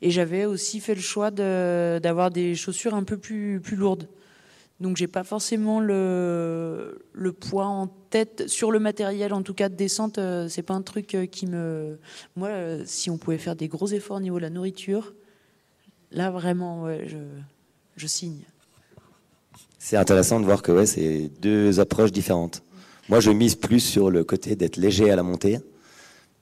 Et 0.00 0.10
j'avais 0.10 0.46
aussi 0.46 0.80
fait 0.80 0.94
le 0.94 1.02
choix 1.02 1.30
d'avoir 1.30 2.30
des 2.30 2.54
chaussures 2.54 2.94
un 2.94 3.04
peu 3.04 3.18
plus, 3.18 3.60
plus 3.60 3.76
lourdes. 3.76 4.08
Donc, 4.80 4.96
j'ai 4.96 5.06
pas 5.06 5.22
forcément 5.22 5.78
le, 5.78 7.06
le 7.12 7.32
poids 7.34 7.66
en 7.66 7.86
tête 7.86 8.48
sur 8.48 8.72
le 8.72 8.78
matériel, 8.78 9.34
en 9.34 9.42
tout 9.42 9.52
cas 9.52 9.68
de 9.68 9.74
descente. 9.74 10.18
c'est 10.48 10.62
pas 10.62 10.72
un 10.72 10.80
truc 10.80 11.14
qui 11.30 11.46
me. 11.46 11.98
Moi, 12.34 12.48
si 12.86 13.10
on 13.10 13.18
pouvait 13.18 13.36
faire 13.36 13.56
des 13.56 13.68
gros 13.68 13.88
efforts 13.88 14.16
au 14.16 14.20
niveau 14.20 14.36
de 14.36 14.42
la 14.42 14.50
nourriture, 14.50 15.12
Là, 16.16 16.30
vraiment, 16.30 16.86
je, 17.96 18.06
signe. 18.06 18.40
C'est 19.78 19.96
intéressant 19.96 20.40
de 20.40 20.44
voir 20.44 20.62
que 20.62 20.72
ouais, 20.72 20.86
c'est 20.86 21.30
deux 21.40 21.78
approches 21.78 22.10
différentes. 22.10 22.62
Moi, 23.08 23.20
je 23.20 23.30
mise 23.30 23.54
plus 23.54 23.80
sur 23.80 24.10
le 24.10 24.24
côté 24.24 24.56
d'être 24.56 24.78
léger 24.78 25.10
à 25.10 25.16
la 25.16 25.22
montée, 25.22 25.58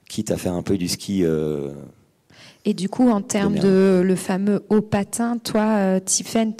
quitte 0.09 0.31
à 0.31 0.37
faire 0.37 0.53
un 0.53 0.63
peu 0.63 0.77
du 0.77 0.87
ski. 0.87 1.23
Euh, 1.23 1.73
et 2.63 2.73
du 2.73 2.89
coup, 2.89 3.09
en 3.09 3.21
termes 3.21 3.59
de 3.59 4.01
le 4.03 4.15
fameux 4.15 4.63
haut 4.69 4.81
patin, 4.81 5.37
toi, 5.37 5.77
euh, 5.77 5.99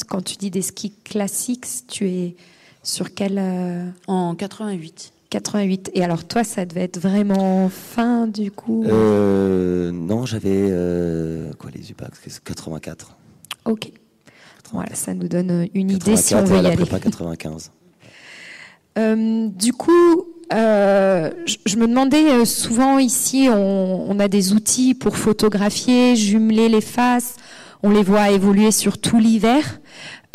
quand 0.07 0.21
tu 0.21 0.35
dis 0.35 0.51
des 0.51 0.61
skis 0.61 0.93
classiques, 1.03 1.65
tu 1.87 2.07
es 2.07 2.35
sur 2.83 3.15
quel 3.15 3.39
euh, 3.39 3.89
En 4.05 4.35
88. 4.35 5.14
88. 5.35 5.91
Et 5.93 6.03
alors 6.03 6.23
toi, 6.23 6.43
ça 6.43 6.65
devait 6.65 6.83
être 6.83 6.99
vraiment 6.99 7.69
fin 7.69 8.25
du 8.27 8.51
coup 8.51 8.85
euh, 8.85 9.91
Non, 9.91 10.25
j'avais 10.25 10.69
euh, 10.69 11.51
quoi 11.59 11.71
les 11.75 11.91
UPAC 11.91 12.13
84. 12.43 13.17
Ok. 13.65 13.91
Voilà, 14.71 14.95
ça 14.95 15.13
nous 15.13 15.27
donne 15.27 15.67
une 15.73 15.91
idée 15.91 16.15
si 16.15 16.35
on 16.35 16.43
veut 16.43 16.61
y 16.61 16.65
aller. 16.65 16.85
95. 16.85 17.71
du 19.57 19.73
coup, 19.73 20.25
euh, 20.53 21.31
je, 21.65 21.75
me 21.75 21.87
demandais 21.87 22.31
euh, 22.31 22.45
souvent 22.45 22.97
ici, 22.97 23.49
on, 23.51 24.17
a 24.19 24.27
des 24.27 24.53
outils 24.53 24.93
pour 24.93 25.17
photographier, 25.17 26.15
jumeler 26.15 26.69
les 26.69 26.81
faces, 26.81 27.35
on 27.83 27.89
les 27.89 28.03
voit 28.03 28.31
évoluer 28.31 28.71
sur 28.71 28.97
tout 28.97 29.19
l'hiver. 29.19 29.79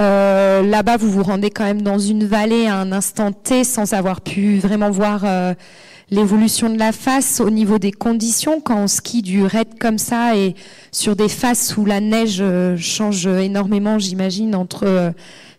Euh, 0.01 0.63
là-bas, 0.63 0.97
vous 0.97 1.11
vous 1.11 1.23
rendez 1.23 1.51
quand 1.51 1.65
même 1.65 1.83
dans 1.83 1.99
une 1.99 2.25
vallée 2.25 2.67
à 2.67 2.77
un 2.77 2.93
instant 2.93 3.33
T 3.33 3.65
sans 3.65 3.93
avoir 3.93 4.21
pu 4.21 4.59
vraiment 4.59 4.91
voir 4.91 5.25
l'évolution 6.11 6.71
de 6.71 6.79
la 6.79 6.93
face 6.93 7.41
au 7.41 7.51
niveau 7.51 7.79
des 7.79 7.93
conditions 7.93 8.61
quand 8.61 8.83
on 8.83 8.89
skie 8.89 9.23
du 9.23 9.45
raid 9.45 9.79
comme 9.79 9.99
ça 9.99 10.37
et 10.37 10.55
sur 10.91 11.17
des 11.17 11.29
faces 11.29 11.77
où 11.77 11.85
la 11.85 12.01
neige 12.01 12.43
change 12.77 13.27
énormément, 13.27 13.99
j'imagine, 13.99 14.55
entre 14.55 15.13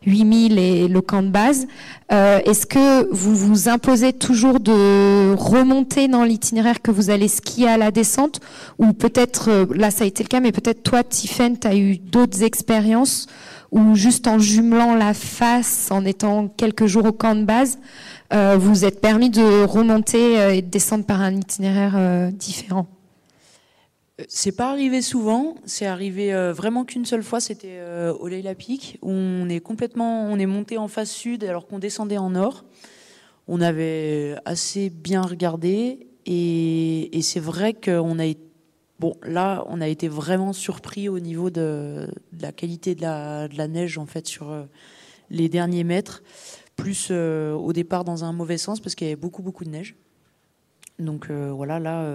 8000 0.06 0.58
et 0.58 0.88
le 0.88 1.02
camp 1.02 1.22
de 1.22 1.30
base. 1.30 1.68
Euh, 2.12 2.40
est-ce 2.46 2.66
que 2.66 3.08
vous 3.12 3.36
vous 3.36 3.70
imposez 3.70 4.14
toujours 4.14 4.60
de 4.60 5.34
remonter 5.36 6.08
dans 6.08 6.24
l'itinéraire 6.24 6.82
que 6.82 6.92
vous 6.92 7.10
allez 7.10 7.28
skier 7.28 7.68
à 7.68 7.78
la 7.78 7.92
descente? 7.92 8.40
Ou 8.80 8.94
peut-être, 8.94 9.50
euh, 9.50 9.66
là 9.76 9.92
ça 9.92 10.04
a 10.04 10.08
été 10.08 10.24
le 10.24 10.28
cas, 10.28 10.40
mais 10.40 10.52
peut-être 10.52 10.84
toi, 10.84 11.04
Tiffen, 11.04 11.58
tu 11.58 11.68
as 11.68 11.76
eu 11.76 11.98
d'autres 11.98 12.44
expériences 12.44 13.28
où 13.72 13.96
juste 13.96 14.28
en 14.28 14.38
jumelant 14.38 14.96
la 14.96 15.14
face, 15.14 15.90
en 15.92 16.06
étant 16.06 16.48
quelques 16.48 16.86
jours 16.86 17.06
au 17.06 17.12
camp 17.12 17.36
de 17.36 17.46
base, 17.46 17.80
euh, 18.34 18.58
vous 18.60 18.86
êtes 18.86 19.02
permis 19.02 19.30
de 19.30 19.64
remonter 19.64 20.58
et 20.58 20.62
de 20.62 20.70
descendre 20.70 21.06
par 21.06 21.22
un 21.22 21.36
itinéraire 21.36 22.32
différent. 22.32 22.88
C'est 24.28 24.52
pas 24.52 24.70
arrivé 24.70 25.02
souvent, 25.02 25.56
c'est 25.66 25.86
arrivé 25.86 26.34
euh, 26.34 26.54
vraiment 26.54 26.86
qu'une 26.86 27.06
seule 27.06 27.24
fois, 27.24 27.40
c'était 27.40 27.78
euh, 27.80 28.14
au 28.14 28.28
Leila 28.28 28.56
Peak, 28.56 28.98
où 29.02 29.10
on 29.10 29.50
est 29.50 29.60
complètement, 29.60 30.26
on 30.26 30.38
est 30.38 30.46
monté 30.46 30.78
en 30.78 30.88
face 30.88 31.12
sud 31.12 31.44
alors 31.44 31.68
qu'on 31.68 31.80
descendait 31.80 32.18
en 32.18 32.32
nord. 32.32 32.66
On 33.48 33.62
avait 33.62 34.36
assez 34.46 34.90
bien 34.90 35.22
regardé. 35.22 36.08
Et, 36.26 37.20
c'est 37.24 37.40
vrai 37.40 37.74
qu'on 37.74 38.20
a 38.20 38.26
été, 38.26 38.42
bon 39.02 39.16
là, 39.24 39.66
on 39.68 39.82
a 39.82 39.88
été 39.88 40.08
vraiment 40.08 40.54
surpris 40.54 41.10
au 41.10 41.20
niveau 41.20 41.50
de, 41.50 42.08
la 42.40 42.52
qualité 42.52 42.96
de 42.96 43.02
la, 43.02 43.68
neige 43.68 43.98
en 43.98 44.06
fait 44.06 44.28
sur 44.28 44.50
euh, 44.52 44.64
les 45.30 45.50
derniers 45.50 45.84
mètres, 45.84 46.24
plus 46.76 47.12
au 47.12 47.74
départ 47.74 48.04
dans 48.04 48.24
un 48.24 48.32
mauvais 48.32 48.58
sens 48.58 48.80
parce 48.80 48.96
qu'il 48.96 49.08
y 49.08 49.10
avait 49.12 49.20
beaucoup 49.20 49.44
beaucoup 49.44 49.66
de 49.66 49.70
neige. 49.70 49.96
Donc 51.00 51.30
voilà 51.30 51.80
là 51.80 52.06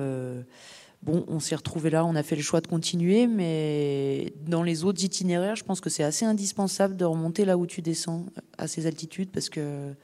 Bon, 1.02 1.24
on 1.28 1.38
s'est 1.38 1.54
retrouvé 1.54 1.90
là, 1.90 2.04
on 2.04 2.16
a 2.16 2.22
fait 2.22 2.34
le 2.34 2.42
choix 2.42 2.60
de 2.60 2.66
continuer, 2.66 3.28
mais 3.28 4.32
dans 4.44 4.64
les 4.64 4.82
autres 4.82 5.04
itinéraires, 5.04 5.54
je 5.54 5.62
pense 5.62 5.80
que 5.80 5.88
c'est 5.90 6.02
assez 6.02 6.24
indispensable 6.24 6.96
de 6.96 7.04
remonter 7.04 7.44
là 7.44 7.56
où 7.56 7.66
tu 7.66 7.80
descends 7.80 8.26
à 8.58 8.66
ces 8.66 8.86
altitudes 8.86 9.30
parce 9.30 9.48
que 9.48 9.94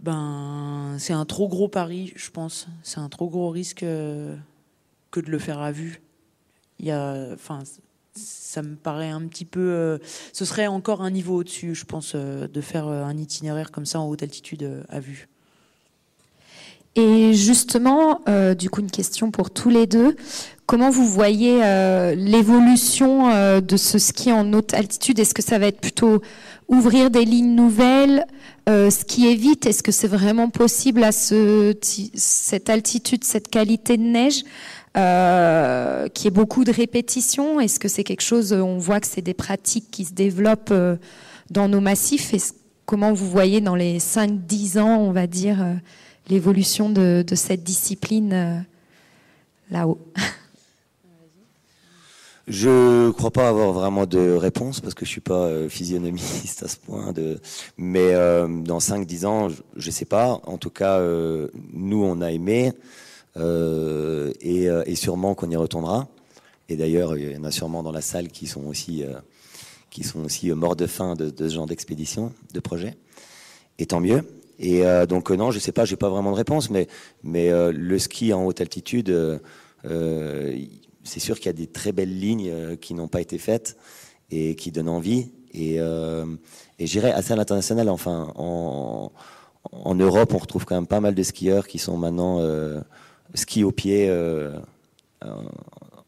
ben 0.00 0.96
c'est 0.98 1.12
un 1.12 1.24
trop 1.24 1.48
gros 1.48 1.68
pari, 1.68 2.12
je 2.16 2.30
pense. 2.30 2.66
C'est 2.82 2.98
un 2.98 3.08
trop 3.08 3.28
gros 3.28 3.50
risque 3.50 3.82
euh, 3.84 4.36
de 5.22 5.30
le 5.30 5.38
faire 5.38 5.60
à 5.60 5.72
vue. 5.72 6.00
Il 6.78 6.86
y 6.86 6.90
a, 6.90 7.28
enfin, 7.32 7.60
ça 8.14 8.62
me 8.62 8.76
paraît 8.76 9.10
un 9.10 9.26
petit 9.26 9.44
peu. 9.44 9.60
Euh, 9.60 9.98
ce 10.32 10.44
serait 10.44 10.66
encore 10.66 11.02
un 11.02 11.10
niveau 11.10 11.36
au-dessus, 11.36 11.74
je 11.74 11.84
pense, 11.84 12.12
euh, 12.14 12.48
de 12.48 12.60
faire 12.60 12.86
un 12.86 13.16
itinéraire 13.16 13.70
comme 13.70 13.86
ça 13.86 14.00
en 14.00 14.08
haute 14.08 14.22
altitude 14.22 14.84
à 14.88 15.00
vue. 15.00 15.28
Et 16.98 17.32
justement, 17.32 18.22
euh, 18.28 18.54
du 18.54 18.70
coup, 18.70 18.80
une 18.80 18.90
question 18.90 19.30
pour 19.30 19.50
tous 19.50 19.70
les 19.70 19.86
deux. 19.86 20.16
Comment 20.66 20.90
vous 20.90 21.06
voyez 21.06 21.60
euh, 21.62 22.16
l'évolution 22.16 23.30
euh, 23.30 23.60
de 23.60 23.76
ce 23.76 23.98
ski 23.98 24.32
en 24.32 24.52
haute 24.52 24.74
altitude? 24.74 25.20
Est-ce 25.20 25.32
que 25.32 25.42
ça 25.42 25.60
va 25.60 25.66
être 25.66 25.80
plutôt 25.80 26.20
ouvrir 26.66 27.10
des 27.10 27.24
lignes 27.24 27.54
nouvelles, 27.54 28.26
skier 28.90 29.36
vite? 29.36 29.64
Est-ce 29.64 29.82
que 29.82 29.92
c'est 29.92 30.08
vraiment 30.08 30.50
possible 30.50 31.04
à 31.04 31.12
ce, 31.12 31.72
cette 32.14 32.68
altitude, 32.68 33.22
cette 33.22 33.48
qualité 33.48 33.96
de 33.96 34.02
neige? 34.02 34.42
Qui 34.94 36.26
est 36.26 36.32
beaucoup 36.32 36.64
de 36.64 36.72
répétitions 36.72 37.60
Est-ce 37.60 37.78
que 37.78 37.88
c'est 37.88 38.04
quelque 38.04 38.22
chose, 38.22 38.52
on 38.52 38.78
voit 38.78 39.00
que 39.00 39.06
c'est 39.06 39.22
des 39.22 39.34
pratiques 39.34 39.90
qui 39.90 40.04
se 40.04 40.12
développent 40.12 40.74
dans 41.50 41.68
nos 41.68 41.80
massifs? 41.80 42.34
Comment 42.86 43.12
vous 43.12 43.28
voyez 43.28 43.60
dans 43.60 43.76
les 43.76 43.98
5-10 43.98 44.78
ans, 44.80 44.98
on 44.98 45.12
va 45.12 45.26
dire 45.26 45.58
l'évolution 46.28 46.90
de, 46.90 47.24
cette 47.34 47.62
discipline 47.62 48.32
euh, 48.32 48.58
là-haut? 49.70 49.98
Je 52.46 53.10
crois 53.10 53.30
pas 53.30 53.48
avoir 53.48 53.72
vraiment 53.72 54.06
de 54.06 54.32
réponse 54.32 54.80
parce 54.80 54.94
que 54.94 55.04
je 55.04 55.10
suis 55.10 55.20
pas 55.20 55.44
euh, 55.48 55.68
physionomiste 55.68 56.62
à 56.62 56.68
ce 56.68 56.76
point. 56.78 57.12
Mais 57.76 58.14
euh, 58.14 58.48
dans 58.48 58.78
5-10 58.78 59.26
ans, 59.26 59.48
je, 59.50 59.86
ne 59.86 59.90
sais 59.90 60.06
pas. 60.06 60.40
En 60.44 60.56
tout 60.56 60.70
cas, 60.70 60.98
nous, 61.74 62.02
on 62.02 62.22
a 62.22 62.32
aimé 62.32 62.72
et, 63.38 64.94
sûrement 64.94 65.34
qu'on 65.34 65.50
y 65.50 65.56
retournera. 65.56 66.08
Et 66.68 66.76
d'ailleurs, 66.76 67.16
il 67.16 67.32
y 67.32 67.36
en 67.36 67.44
a 67.44 67.50
sûrement 67.50 67.82
dans 67.82 67.92
la 67.92 68.00
salle 68.02 68.28
qui 68.28 68.46
sont 68.46 68.66
aussi, 68.66 69.04
qui 69.90 70.04
sont 70.04 70.24
aussi 70.24 70.50
morts 70.50 70.76
de 70.76 70.86
faim 70.86 71.14
de, 71.14 71.32
ce 71.36 71.54
genre 71.54 71.66
d'expédition, 71.66 72.32
de 72.52 72.60
projet. 72.60 72.96
Et 73.78 73.86
tant 73.86 74.00
mieux. 74.00 74.22
Et 74.58 74.84
euh, 74.84 75.06
donc 75.06 75.30
euh, 75.30 75.36
non, 75.36 75.50
je 75.50 75.58
sais 75.58 75.72
pas, 75.72 75.84
j'ai 75.84 75.96
pas 75.96 76.08
vraiment 76.08 76.32
de 76.32 76.36
réponse, 76.36 76.70
mais 76.70 76.88
mais 77.22 77.50
euh, 77.50 77.72
le 77.72 77.98
ski 77.98 78.32
en 78.32 78.44
haute 78.44 78.60
altitude, 78.60 79.14
c'est 81.04 81.20
sûr 81.20 81.36
qu'il 81.36 81.46
y 81.46 81.50
a 81.50 81.54
des 81.54 81.68
très 81.68 81.92
belles 81.92 82.18
lignes 82.18 82.76
qui 82.76 82.94
n'ont 82.94 83.08
pas 83.08 83.20
été 83.20 83.38
faites 83.38 83.76
et 84.30 84.56
qui 84.56 84.72
donnent 84.72 84.88
envie. 84.88 85.30
Et, 85.54 85.76
et 85.76 86.86
j'irai 86.86 87.10
assez 87.12 87.32
à 87.32 87.36
l'international. 87.36 87.88
Enfin, 87.88 88.32
en, 88.36 89.10
en 89.72 89.94
Europe, 89.94 90.34
on 90.34 90.38
retrouve 90.38 90.66
quand 90.66 90.74
même 90.74 90.86
pas 90.86 91.00
mal 91.00 91.14
de 91.14 91.22
skieurs 91.22 91.66
qui 91.66 91.78
sont 91.78 91.96
maintenant 91.96 92.40
ski 93.34 93.64
au 93.64 93.72
pied 93.72 94.10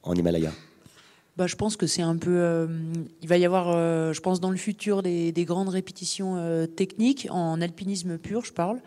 en 0.03 0.15
Himalaya. 0.15 0.53
Bah, 1.41 1.47
je 1.47 1.57
pense 1.57 1.79
que 1.79 1.87
c'est 1.87 2.03
un 2.03 2.19
peu. 2.19 2.37
Euh, 2.37 2.67
il 3.23 3.29
va 3.29 3.39
y 3.39 3.47
avoir, 3.47 3.71
euh, 3.71 4.13
je 4.13 4.21
pense, 4.21 4.41
dans 4.41 4.51
le 4.51 4.59
futur, 4.59 5.03
des, 5.03 5.33
grandes 5.47 5.71
répétitions 5.71 6.37
euh, 6.37 6.67
techniques, 6.67 7.29
en 7.31 7.63
alpinisme 7.63 8.19
pur, 8.19 8.45
je 8.45 8.53
parle. 8.53 8.79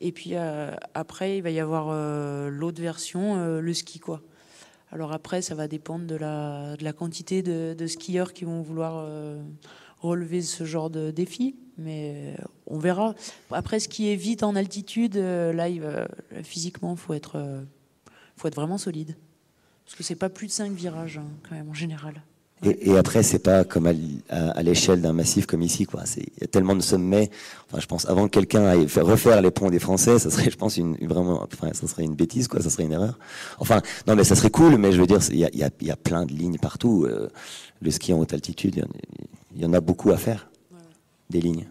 Et 0.00 0.12
puis 0.12 0.34
après, 0.94 1.38
il 1.38 1.42
va 1.42 1.50
y 1.50 1.58
avoir 1.58 1.86
l'autre 2.50 2.82
version, 2.82 3.58
le 3.60 3.74
ski, 3.74 3.98
quoi. 3.98 4.20
Alors 4.92 5.10
après, 5.10 5.40
ça 5.40 5.54
va 5.54 5.68
dépendre 5.68 6.04
de 6.04 6.14
la, 6.14 6.76
de 6.76 6.84
la 6.84 6.92
quantité 6.92 7.42
de, 7.42 7.86
skieurs 7.86 8.34
qui 8.34 8.44
vont 8.44 8.60
vouloir 8.60 9.08
relever 10.00 10.42
ce 10.42 10.64
genre 10.64 10.90
de 10.90 11.10
défi. 11.10 11.56
Mais 11.78 12.36
on 12.66 12.78
verra. 12.78 13.14
Après, 13.50 13.80
ce 13.80 13.88
qui 13.88 14.12
est 14.12 14.16
vite 14.16 14.42
en 14.42 14.54
altitude, 14.54 15.16
là, 15.16 15.70
il 15.70 15.82
physiquement, 16.42 16.92
il 16.92 16.98
faut 16.98 17.14
être, 17.14 17.64
faut 18.36 18.48
être 18.48 18.56
vraiment 18.56 18.78
solide. 18.78 19.16
Parce 19.84 19.96
que 19.96 20.02
c'est 20.02 20.16
pas 20.16 20.28
plus 20.28 20.48
de 20.48 20.52
5 20.52 20.72
virages, 20.72 21.18
hein, 21.18 21.26
quand 21.48 21.54
même, 21.54 21.68
en 21.68 21.74
général. 21.74 22.22
Et, 22.62 22.96
après, 22.96 23.22
c'est 23.22 23.38
pas 23.38 23.64
comme 23.64 23.86
à, 23.86 24.62
l'échelle 24.62 25.02
d'un 25.02 25.12
massif 25.12 25.44
comme 25.44 25.60
ici, 25.60 25.84
quoi. 25.84 26.04
Il 26.16 26.22
y 26.40 26.44
a 26.44 26.46
tellement 26.46 26.74
de 26.74 26.80
sommets. 26.80 27.30
Enfin, 27.68 27.80
je 27.80 27.86
pense, 27.86 28.08
avant 28.08 28.24
que 28.24 28.30
quelqu'un 28.30 28.64
aille 28.64 28.86
refaire 28.96 29.42
les 29.42 29.50
ponts 29.50 29.68
des 29.68 29.78
Français, 29.78 30.18
ça 30.18 30.30
serait, 30.30 30.50
je 30.50 30.56
pense, 30.56 30.78
une, 30.78 30.96
vraiment, 31.06 31.42
enfin, 31.42 31.74
ça 31.74 31.86
serait 31.86 32.04
une 32.04 32.14
bêtise, 32.14 32.48
quoi. 32.48 32.62
Ça 32.62 32.70
serait 32.70 32.84
une 32.84 32.92
erreur. 32.92 33.18
Enfin, 33.58 33.82
non, 34.06 34.16
mais 34.16 34.24
ça 34.24 34.34
serait 34.34 34.50
cool, 34.50 34.78
mais 34.78 34.90
je 34.90 35.00
veux 35.00 35.06
dire, 35.06 35.20
il 35.30 35.38
y 35.38 35.44
a, 35.44 35.50
y 35.54 35.64
a, 35.64 35.70
y 35.82 35.90
a 35.90 35.96
plein 35.96 36.24
de 36.24 36.32
lignes 36.32 36.56
partout. 36.56 37.04
Euh, 37.04 37.28
le 37.82 37.90
ski 37.90 38.14
en 38.14 38.20
haute 38.20 38.32
altitude, 38.32 38.86
il 39.54 39.62
y, 39.62 39.66
en 39.66 39.74
a 39.74 39.80
beaucoup 39.80 40.10
à 40.10 40.16
faire. 40.16 40.48
Des 41.28 41.42
lignes. 41.42 41.66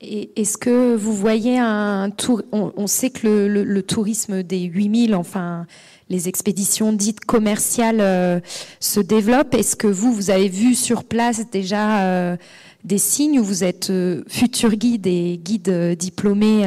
Est-ce 0.00 0.56
que 0.56 0.94
vous 0.96 1.12
voyez 1.12 1.58
un 1.58 2.08
tour 2.08 2.40
on, 2.52 2.86
sait 2.86 3.10
que 3.10 3.26
le, 3.26 3.82
tourisme 3.82 4.42
des 4.42 4.62
8000, 4.62 5.14
enfin, 5.14 5.66
les 6.08 6.26
expéditions 6.26 6.94
dites 6.94 7.20
commerciales 7.20 8.00
euh, 8.00 8.40
se 8.80 9.00
développent. 9.00 9.54
Est-ce 9.54 9.76
que 9.76 9.86
vous, 9.86 10.14
vous 10.14 10.30
avez 10.30 10.48
vu 10.48 10.74
sur 10.74 11.04
place 11.04 11.42
déjà 11.52 12.04
euh, 12.04 12.36
des 12.82 12.96
signes 12.96 13.40
où 13.40 13.44
vous 13.44 13.62
êtes 13.62 13.90
euh, 13.90 14.22
futur 14.26 14.70
guide 14.70 15.06
et 15.06 15.38
guide 15.38 15.94
diplômé 15.98 16.64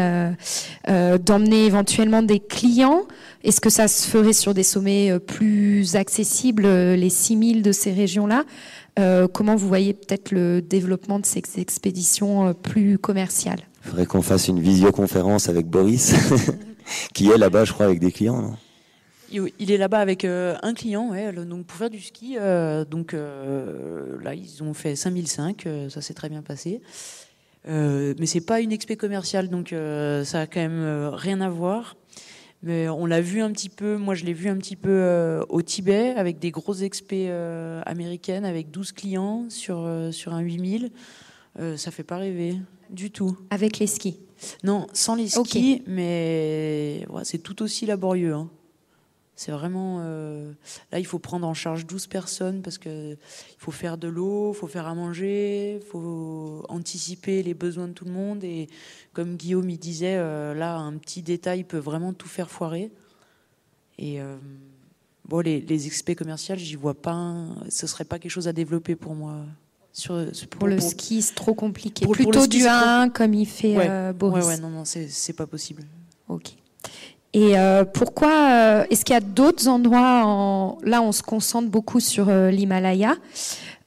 d'emmener 0.87 1.65
éventuellement 1.65 2.21
des 2.21 2.39
clients? 2.39 3.01
Est-ce 3.43 3.59
que 3.59 3.71
ça 3.71 3.87
se 3.87 4.07
ferait 4.07 4.33
sur 4.33 4.53
des 4.53 4.63
sommets 4.63 5.17
plus 5.19 5.95
accessibles, 5.95 6.67
les 6.67 7.09
6000 7.09 7.63
de 7.63 7.71
ces 7.71 7.93
régions-là? 7.93 8.43
Comment 8.95 9.55
vous 9.55 9.67
voyez 9.67 9.93
peut-être 9.93 10.31
le 10.31 10.61
développement 10.61 11.19
de 11.19 11.25
ces 11.25 11.41
expéditions 11.57 12.53
plus 12.53 12.97
commerciales? 12.97 13.61
Il 13.83 13.89
faudrait 13.89 14.05
qu'on 14.05 14.21
fasse 14.21 14.47
une 14.47 14.59
visioconférence 14.59 15.49
avec 15.49 15.67
Boris, 15.67 16.13
qui 17.13 17.29
est 17.29 17.37
là-bas, 17.37 17.65
je 17.65 17.73
crois, 17.73 17.85
avec 17.85 17.99
des 17.99 18.11
clients. 18.11 18.41
Non? 18.41 18.55
Il 19.59 19.71
est 19.71 19.77
là-bas 19.77 19.99
avec 19.99 20.25
euh, 20.25 20.55
un 20.61 20.73
client, 20.73 21.11
donc 21.33 21.65
pour 21.65 21.77
faire 21.77 21.89
du 21.89 21.99
ski. 21.99 22.37
Euh, 22.39 22.85
donc 22.85 23.13
euh, 23.13 24.17
là, 24.21 24.35
ils 24.35 24.61
ont 24.61 24.73
fait 24.73 24.95
5005, 24.95 25.67
ça 25.89 26.01
s'est 26.01 26.13
très 26.13 26.29
bien 26.29 26.43
passé. 26.43 26.81
mais 27.65 28.25
c'est 28.25 28.45
pas 28.45 28.61
une 28.61 28.71
expé 28.71 28.95
commerciale, 28.95 29.49
donc 29.49 29.69
ça 29.69 30.41
a 30.41 30.47
quand 30.47 30.59
même 30.59 31.09
rien 31.13 31.41
à 31.41 31.49
voir. 31.49 31.95
Mais 32.65 32.87
on 32.87 33.05
l'a 33.05 33.19
vu 33.19 33.41
un 33.41 33.51
petit 33.51 33.67
peu, 33.67 33.97
moi 33.97 34.15
je 34.15 34.23
l'ai 34.23 34.31
vu 34.31 34.47
un 34.47 34.55
petit 34.55 34.77
peu 34.77 34.89
euh, 34.89 35.43
au 35.49 35.61
Tibet 35.61 36.13
avec 36.15 36.39
des 36.39 36.49
grosses 36.49 36.81
expés 36.81 37.25
euh, 37.27 37.81
américaines 37.85 38.45
avec 38.45 38.71
12 38.71 38.93
clients 38.93 39.45
sur, 39.49 39.79
euh, 39.79 40.11
sur 40.11 40.33
un 40.33 40.39
8000. 40.39 40.89
Euh, 41.59 41.75
ça 41.75 41.91
fait 41.91 42.03
pas 42.03 42.17
rêver 42.17 42.55
du 42.89 43.11
tout. 43.11 43.37
Avec 43.49 43.79
les 43.79 43.87
skis? 43.87 44.19
Non, 44.63 44.87
sans 44.93 45.15
les 45.15 45.27
skis, 45.27 45.83
mais 45.87 47.05
ouais, 47.09 47.23
c'est 47.25 47.37
tout 47.37 47.61
aussi 47.61 47.85
laborieux. 47.85 48.33
hein. 48.33 48.49
C'est 49.35 49.51
vraiment. 49.51 49.97
euh, 50.01 50.51
Là, 50.91 50.99
il 50.99 51.05
faut 51.05 51.17
prendre 51.19 51.47
en 51.47 51.53
charge 51.55 51.85
12 51.87 52.05
personnes 52.07 52.61
parce 52.61 52.77
que 52.77 53.13
il 53.13 53.17
faut 53.57 53.71
faire 53.71 53.97
de 53.97 54.07
l'eau, 54.07 54.51
il 54.53 54.55
faut 54.55 54.67
faire 54.67 54.87
à 54.87 54.93
manger, 54.93 55.75
il 55.81 55.81
faut 55.81 56.63
anticiper 56.69 57.41
les 57.41 57.53
besoins 57.55 57.87
de 57.87 57.93
tout 57.93 58.05
le 58.05 58.11
monde. 58.11 58.43
Et 58.43 58.67
comme 59.11 59.35
Guillaume 59.35 59.69
il 59.69 59.79
disait, 59.79 60.17
euh, 60.17 60.53
là, 60.53 60.77
un 60.77 60.93
petit 60.97 61.21
détail 61.23 61.63
peut 61.63 61.77
vraiment 61.79 62.13
tout 62.13 62.27
faire 62.27 62.51
foirer. 62.51 62.91
Et 63.97 64.21
euh, 64.21 64.37
bon, 65.27 65.39
les, 65.39 65.61
les 65.61 65.87
experts 65.87 66.15
commerciales, 66.15 66.59
j'y 66.59 66.75
vois 66.75 66.93
pas. 66.93 67.13
un- 67.13 67.55
Ce 67.69 67.87
serait 67.87 68.05
pas 68.05 68.19
quelque 68.19 68.31
chose 68.31 68.47
à 68.47 68.53
développer 68.53 68.95
pour 68.95 69.15
moi. 69.15 69.45
Sur, 69.93 70.25
Pour 70.49 70.67
le 70.67 70.79
ski, 70.79 71.21
c'est 71.21 71.35
trop 71.35 71.53
compliqué. 71.53 72.05
pour- 72.05 72.13
Plutôt 72.15 72.39
ski, 72.41 72.49
du 72.49 72.61
c'est 72.61 72.67
1 72.67 73.09
comme 73.09 73.33
il 73.35 73.45
fait 73.47 73.77
Ouais. 73.77 74.13
Boris. 74.13 74.45
Ouais, 74.45 74.53
ouais, 74.55 74.57
non, 74.59 74.69
non, 74.69 74.83
c'est 74.85 75.33
pas 75.33 75.45
possible. 75.47 75.83
Ok. 76.29 76.53
Et 77.33 77.57
euh, 77.57 77.83
pourquoi 77.83 78.31
euh, 78.51 78.85
Est-ce 78.89 79.03
qu'il 79.03 79.13
y 79.13 79.17
a 79.17 79.21
d'autres 79.21 79.67
endroits 79.67 80.21
en... 80.23 80.77
Là, 80.83 81.01
on 81.01 81.11
se 81.11 81.23
concentre 81.23 81.67
beaucoup 81.69 81.99
sur 81.99 82.29
euh, 82.29 82.51
l'Himalaya? 82.51 83.15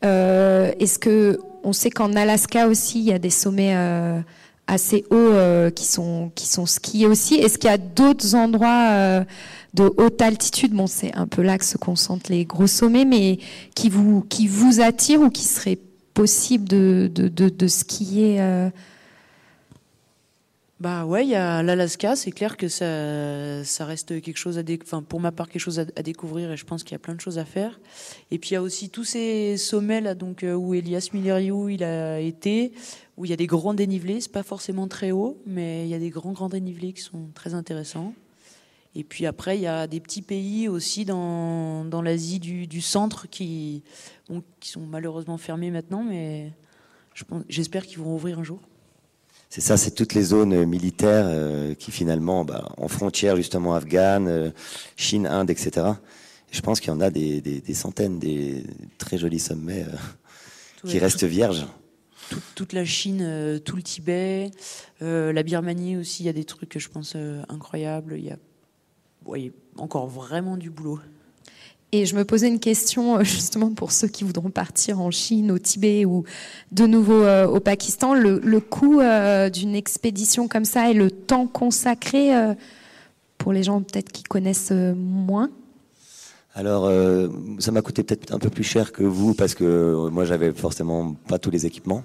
Euh, 0.04 0.72
est-ce 0.80 0.98
que 0.98 1.38
on 1.62 1.72
sait 1.72 1.90
qu'en 1.90 2.12
Alaska 2.14 2.66
aussi, 2.68 2.98
il 2.98 3.04
y 3.04 3.12
a 3.12 3.18
des 3.18 3.30
sommets 3.30 3.74
assez 4.68 5.04
hauts 5.10 5.70
qui 5.74 5.84
sont 5.84 6.30
qui 6.36 6.46
sont 6.46 6.64
skiés 6.64 7.08
aussi. 7.08 7.34
Est-ce 7.34 7.58
qu'il 7.58 7.68
y 7.68 7.72
a 7.72 7.78
d'autres 7.78 8.36
endroits 8.36 9.24
de 9.74 9.92
haute 9.96 10.22
altitude? 10.22 10.72
Bon, 10.74 10.86
c'est 10.86 11.12
un 11.16 11.26
peu 11.26 11.42
là 11.42 11.58
que 11.58 11.64
se 11.64 11.76
concentrent 11.76 12.30
les 12.30 12.44
gros 12.44 12.68
sommets, 12.68 13.04
mais 13.04 13.38
qui 13.74 13.88
vous 13.88 14.20
qui 14.28 14.46
vous 14.46 14.80
attirent 14.80 15.22
ou 15.22 15.30
qui 15.30 15.42
serait 15.42 15.78
possible 16.14 16.68
de 16.68 17.10
de, 17.12 17.26
de, 17.26 17.48
de 17.48 17.66
skier 17.66 18.38
Bah 20.78 21.06
ouais, 21.06 21.24
il 21.24 21.30
y 21.30 21.34
a 21.34 21.62
l'Alaska, 21.62 22.16
c'est 22.16 22.32
clair 22.32 22.58
que 22.58 22.68
ça, 22.68 23.64
ça 23.64 23.86
reste 23.86 24.20
quelque 24.20 24.36
chose 24.36 24.58
à 24.58 24.62
enfin 24.82 25.02
pour 25.02 25.20
ma 25.20 25.32
part 25.32 25.48
quelque 25.48 25.62
chose 25.62 25.78
à, 25.78 25.84
découvrir 26.02 26.52
et 26.52 26.58
je 26.58 26.66
pense 26.66 26.84
qu'il 26.84 26.92
y 26.92 26.96
a 26.96 26.98
plein 26.98 27.14
de 27.14 27.20
choses 27.20 27.38
à 27.38 27.46
faire. 27.46 27.80
Et 28.30 28.38
puis 28.38 28.50
il 28.50 28.54
y 28.54 28.56
a 28.56 28.62
aussi 28.62 28.90
tous 28.90 29.04
ces 29.04 29.56
sommets 29.56 30.02
là 30.02 30.14
donc 30.14 30.42
euh, 30.44 30.52
où 30.52 30.74
Elias 30.74 31.08
Milleriou 31.14 31.70
il 31.70 31.82
a 31.82 32.20
été, 32.20 32.72
où 33.16 33.24
il 33.24 33.30
y 33.30 33.32
a 33.32 33.36
des 33.36 33.46
grands 33.46 33.72
dénivelés, 33.72 34.20
c'est 34.20 34.30
pas 34.30 34.42
forcément 34.42 34.86
très 34.86 35.12
haut, 35.12 35.40
mais 35.46 35.86
il 35.86 35.88
y 35.88 35.94
a 35.94 35.98
des 35.98 36.10
grands 36.10 36.32
grands 36.32 36.50
dénivelés 36.50 36.92
qui 36.92 37.00
sont 37.00 37.30
très 37.32 37.54
intéressants. 37.54 38.12
Et 38.94 39.02
puis 39.02 39.24
après 39.24 39.56
il 39.56 39.62
y 39.62 39.66
a 39.66 39.86
des 39.86 40.00
petits 40.00 40.20
pays 40.20 40.68
aussi 40.68 41.06
dans, 41.06 41.86
dans 41.86 42.02
l'Asie 42.02 42.38
du, 42.38 42.66
du 42.66 42.82
centre 42.82 43.28
qui 43.30 43.82
sont 44.60 44.86
malheureusement 44.86 45.38
fermés 45.38 45.70
maintenant, 45.70 46.04
mais 46.04 46.52
j'espère 47.48 47.86
qu'ils 47.86 48.00
vont 48.00 48.14
ouvrir 48.14 48.38
un 48.38 48.44
jour. 48.44 48.60
C'est 49.48 49.60
ça, 49.60 49.76
c'est 49.76 49.92
toutes 49.92 50.12
les 50.14 50.22
zones 50.22 50.52
euh, 50.52 50.66
militaires 50.66 51.26
euh, 51.28 51.74
qui 51.74 51.90
finalement, 51.90 52.44
bah, 52.44 52.68
en 52.76 52.88
frontière 52.88 53.36
justement 53.36 53.74
afghane, 53.74 54.28
euh, 54.28 54.50
Chine, 54.96 55.26
Inde, 55.26 55.50
etc. 55.50 55.86
Et 56.52 56.56
je 56.56 56.60
pense 56.60 56.80
qu'il 56.80 56.90
y 56.90 56.96
en 56.96 57.00
a 57.00 57.10
des, 57.10 57.40
des- 57.40 57.60
des 57.60 57.74
centaines, 57.74 58.18
des 58.18 58.64
très 58.98 59.18
jolis 59.18 59.38
sommets 59.38 59.84
euh, 59.88 60.88
qui 60.88 60.98
restent 60.98 61.20
tout- 61.20 61.26
vierges. 61.26 61.66
tout- 62.28 62.40
toute 62.54 62.72
la 62.72 62.84
Chine, 62.84 63.60
tout 63.64 63.76
le 63.76 63.82
Tibet, 63.82 64.50
la 65.00 65.42
Birmanie 65.42 65.96
aussi, 65.96 66.22
il 66.24 66.26
y 66.26 66.28
a 66.28 66.32
des 66.34 66.44
trucs 66.44 66.68
que 66.68 66.78
je 66.78 66.88
pense 66.88 67.16
incroyables. 67.48 68.16
Il 68.18 68.24
y 68.26 68.30
a 68.30 68.36
ouais, 69.26 69.52
encore 69.76 70.06
vraiment 70.08 70.56
du 70.56 70.70
boulot. 70.70 71.00
Et 71.92 72.04
je 72.04 72.16
me 72.16 72.24
posais 72.24 72.48
une 72.48 72.58
question 72.58 73.18
euh, 73.18 73.24
justement 73.24 73.72
pour 73.72 73.92
ceux 73.92 74.08
qui 74.08 74.24
voudront 74.24 74.50
partir 74.50 75.00
en 75.00 75.10
Chine, 75.10 75.50
au 75.50 75.58
Tibet 75.58 76.04
ou 76.04 76.24
de 76.72 76.86
nouveau 76.86 77.22
euh, 77.22 77.46
au 77.46 77.60
Pakistan. 77.60 78.14
Le, 78.14 78.60
coût 78.60 79.00
euh, 79.00 79.50
d'une 79.50 79.74
expédition 79.74 80.48
comme 80.48 80.64
ça 80.64 80.90
et 80.90 80.94
le 80.94 81.10
temps 81.10 81.46
consacré 81.46 82.30
pour 83.38 83.52
les 83.52 83.62
gens 83.62 83.80
peut-être 83.80 84.10
qui 84.10 84.22
connaissent 84.22 84.72
moins? 84.72 85.50
Alors, 86.54 86.90
ça 87.58 87.70
m'a 87.70 87.82
coûté 87.82 88.02
peut-être 88.02 88.32
un 88.32 88.38
peu 88.38 88.48
plus 88.48 88.64
cher 88.64 88.92
que 88.92 89.02
vous 89.02 89.34
parce 89.34 89.54
que 89.54 90.08
moi, 90.08 90.24
j'avais 90.24 90.52
forcément 90.52 91.14
pas 91.28 91.38
tous 91.38 91.50
les 91.50 91.66
équipements. 91.66 92.02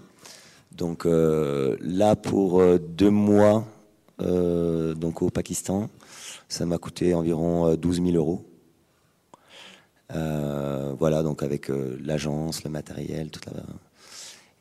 Donc 0.74 1.06
là, 1.06 2.16
pour 2.16 2.62
deux 2.80 3.10
mois, 3.10 3.66
donc 4.20 5.22
au 5.22 5.30
Pakistan, 5.30 5.90
ça 6.52 6.66
m'a 6.66 6.78
coûté 6.78 7.14
environ 7.14 7.68
euh, 7.68 7.76
12 7.78 8.04
000 8.04 8.18
euros. 8.18 8.44
Euh, 10.16 10.94
voilà, 10.98 11.24
donc 11.24 11.44
avec 11.44 11.70
euh, 11.70 11.98
l'agence, 12.04 12.64
le 12.64 12.70
matériel, 12.70 13.30
tout 13.30 13.40
là. 13.50 13.64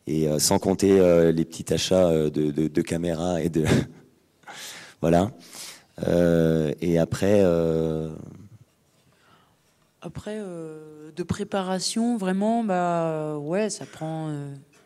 Et 0.07 0.29
euh, 0.29 0.39
sans 0.39 0.59
compter 0.59 0.99
les 1.33 1.45
petits 1.45 1.73
achats 1.73 2.31
de, 2.31 2.83
caméras 2.83 3.41
et 3.43 3.49
de 3.49 3.65
voilà. 5.01 5.31
Et 6.81 6.99
après. 6.99 7.45
Après, 10.03 10.39
de 10.39 11.23
préparation, 11.23 12.17
vraiment, 12.17 12.65
bah 12.65 13.37
ouais, 13.37 13.69
ça 13.69 13.85
prend, 13.85 14.35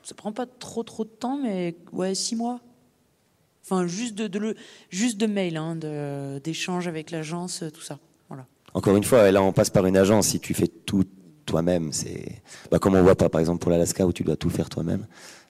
ça 0.02 0.14
prend 0.16 0.32
pas 0.32 0.46
trop 0.46 0.82
trop 0.82 1.04
de 1.04 1.10
temps, 1.10 1.38
mais 1.38 1.76
ouais, 1.92 2.16
six 2.16 2.34
mois. 2.34 2.60
Enfin, 3.62 3.86
juste 3.86 4.16
de, 4.16 4.26
de 4.26 4.38
le, 4.40 4.56
juste 4.90 5.16
de 5.16 5.26
mail, 5.26 5.56
hein, 5.56 5.76
d'échange 6.42 6.88
avec 6.88 7.12
l'agence, 7.12 7.62
tout 7.72 7.80
ça. 7.80 7.98
Encore 8.74 8.96
une 8.96 9.04
fois, 9.04 9.30
là, 9.30 9.42
on 9.42 9.52
passe 9.52 9.70
par 9.70 9.86
une 9.86 9.96
agence. 9.96 10.28
Si 10.28 10.40
tu 10.40 10.52
fais 10.52 10.66
tout 10.66 11.04
toi-même, 11.46 11.92
c'est 11.92 12.42
bah, 12.70 12.78
comme 12.78 12.94
on 12.96 13.02
voit 13.02 13.14
pas, 13.14 13.28
par 13.28 13.40
exemple, 13.40 13.60
pour 13.60 13.70
l'Alaska 13.70 14.06
où 14.06 14.12
tu 14.12 14.24
dois 14.24 14.36
tout 14.36 14.50
faire 14.50 14.68
toi-même. 14.68 15.06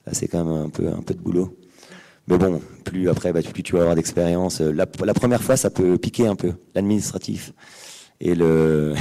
Là, 0.06 0.12
c'est 0.12 0.28
quand 0.28 0.44
même 0.44 0.66
un 0.66 0.68
peu, 0.68 0.88
un 0.88 1.02
peu 1.02 1.14
de 1.14 1.20
boulot. 1.20 1.56
Mais 2.28 2.38
bon, 2.38 2.60
plus 2.84 3.08
après, 3.08 3.32
bah, 3.32 3.40
plus 3.42 3.62
tu 3.62 3.74
vas 3.74 3.80
avoir 3.80 3.94
d'expérience. 3.96 4.60
Euh, 4.60 4.72
La, 4.72 4.86
première 4.86 5.42
fois, 5.42 5.56
ça 5.56 5.70
peut 5.70 5.98
piquer 5.98 6.26
un 6.26 6.36
peu, 6.36 6.52
l'administratif 6.74 7.52
et 8.20 8.34
le 8.34 8.94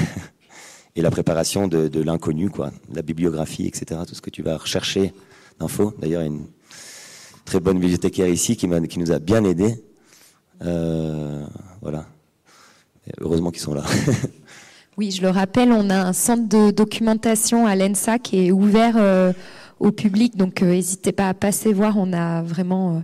et 0.96 1.02
la 1.02 1.10
préparation 1.10 1.68
de, 1.68 1.88
de 1.88 2.02
l'inconnu, 2.02 2.50
quoi, 2.50 2.72
la 2.94 3.02
bibliographie, 3.02 3.66
etc. 3.66 4.02
Tout 4.08 4.16
ce 4.16 4.22
que 4.22 4.30
tu 4.30 4.44
vas 4.44 4.58
rechercher 4.58 5.14
d'infos. 5.60 5.94
D'ailleurs, 6.00 6.22
il 6.22 6.26
y 6.26 6.28
a 6.28 6.34
une 6.34 6.48
très 7.46 7.60
bonne 7.60 7.80
bibliothécaire 7.80 8.28
ici 8.28 8.56
qui, 8.56 8.70
qui 8.88 9.00
nous 9.00 9.12
a 9.12 9.20
bien 9.20 9.44
aidés. 9.44 9.84
Euh, 10.62 11.46
voilà. 11.82 12.06
Heureusement 13.20 13.52
qu'ils 13.52 13.62
sont 13.62 13.74
là. 13.74 13.84
Oui, 14.96 15.10
je 15.10 15.24
le 15.24 15.30
rappelle, 15.30 15.72
on 15.72 15.89
a 15.89 15.96
un 15.96 16.13
centre 16.13 16.48
de 16.48 16.70
documentation 16.70 17.66
à 17.66 17.76
l'ENSA 17.76 18.20
qui 18.20 18.46
est 18.46 18.52
ouvert 18.52 18.94
euh, 18.98 19.34
au 19.80 19.89
public, 19.92 20.38
donc 20.38 20.62
euh, 20.62 20.68
n'hésitez 20.68 21.12
pas 21.12 21.30
à 21.30 21.34
passer 21.34 21.74
voir. 21.74 21.98
On 21.98 22.13
a 22.13 22.44
vraiment 22.44 22.98
euh, 22.98 23.00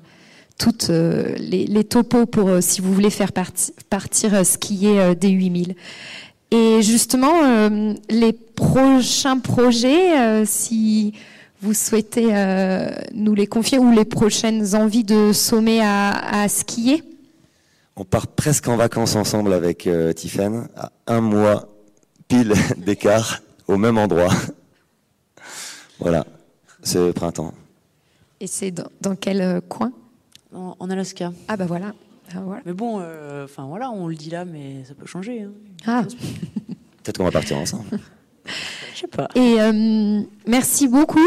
toutes 0.59 0.91
euh, 0.91 1.33
les, 1.39 1.83
topos 1.83 2.27
pour 2.27 2.61
si 2.61 2.81
vous 2.81 2.93
voulez 2.93 3.09
faire 3.09 3.31
parti- 3.31 3.73
partir 3.89 4.45
skier 4.45 5.15
des 5.15 5.29
8000. 5.29 5.75
Et 6.51 6.81
justement, 6.83 7.69
les 8.09 8.33
prochains 8.33 9.37
projets, 9.37 10.45
si 10.45 11.13
vous 11.61 11.75
souhaitez 11.75 12.27
nous 13.13 13.35
les 13.35 13.45
confier, 13.45 13.77
ou 13.77 13.91
les 13.91 14.05
prochaines 14.05 14.75
envies 14.75 15.03
de 15.03 15.31
sommet 15.31 15.79
à 15.81 16.47
skier 16.49 17.03
On 18.01 18.05
part 18.05 18.27
presque 18.27 18.69
en 18.69 18.77
vacances 18.77 19.17
ensemble 19.17 19.51
avec 19.51 19.85
euh, 19.85 20.13
Tiffen, 20.13 20.69
à 20.77 20.89
un 21.07 21.19
mois 21.19 21.67
pile 22.29 22.53
d'écart, 22.77 23.41
au 23.67 23.75
même 23.75 23.97
endroit. 23.97 24.29
voilà, 25.99 26.25
ce 26.81 27.11
printemps. 27.11 27.53
Et 28.39 28.47
c'est 28.47 28.71
dans, 28.71 28.87
dans 29.01 29.17
quel 29.17 29.41
euh, 29.41 29.59
coin? 29.59 29.91
En, 30.55 30.77
en 30.79 30.89
Alaska. 30.89 31.33
Ah 31.49 31.57
bah 31.57 31.65
voilà. 31.65 31.93
Ah, 32.33 32.39
voilà. 32.41 32.61
Mais 32.65 32.71
bon, 32.71 32.99
euh, 33.01 33.43
enfin 33.43 33.65
voilà, 33.67 33.91
on 33.91 34.07
le 34.07 34.15
dit 34.15 34.29
là, 34.29 34.45
mais 34.45 34.85
ça 34.87 34.93
peut 34.93 35.05
changer. 35.05 35.41
hein. 35.41 35.51
Ah. 35.85 36.03
Peut-être 37.03 37.17
qu'on 37.17 37.25
va 37.25 37.31
partir 37.31 37.57
ensemble. 37.57 37.83
Je 38.93 38.99
sais 39.01 39.07
pas. 39.07 39.27
Et 39.35 39.57
euh, 39.59 40.21
merci 40.47 40.87
beaucoup. 40.87 41.19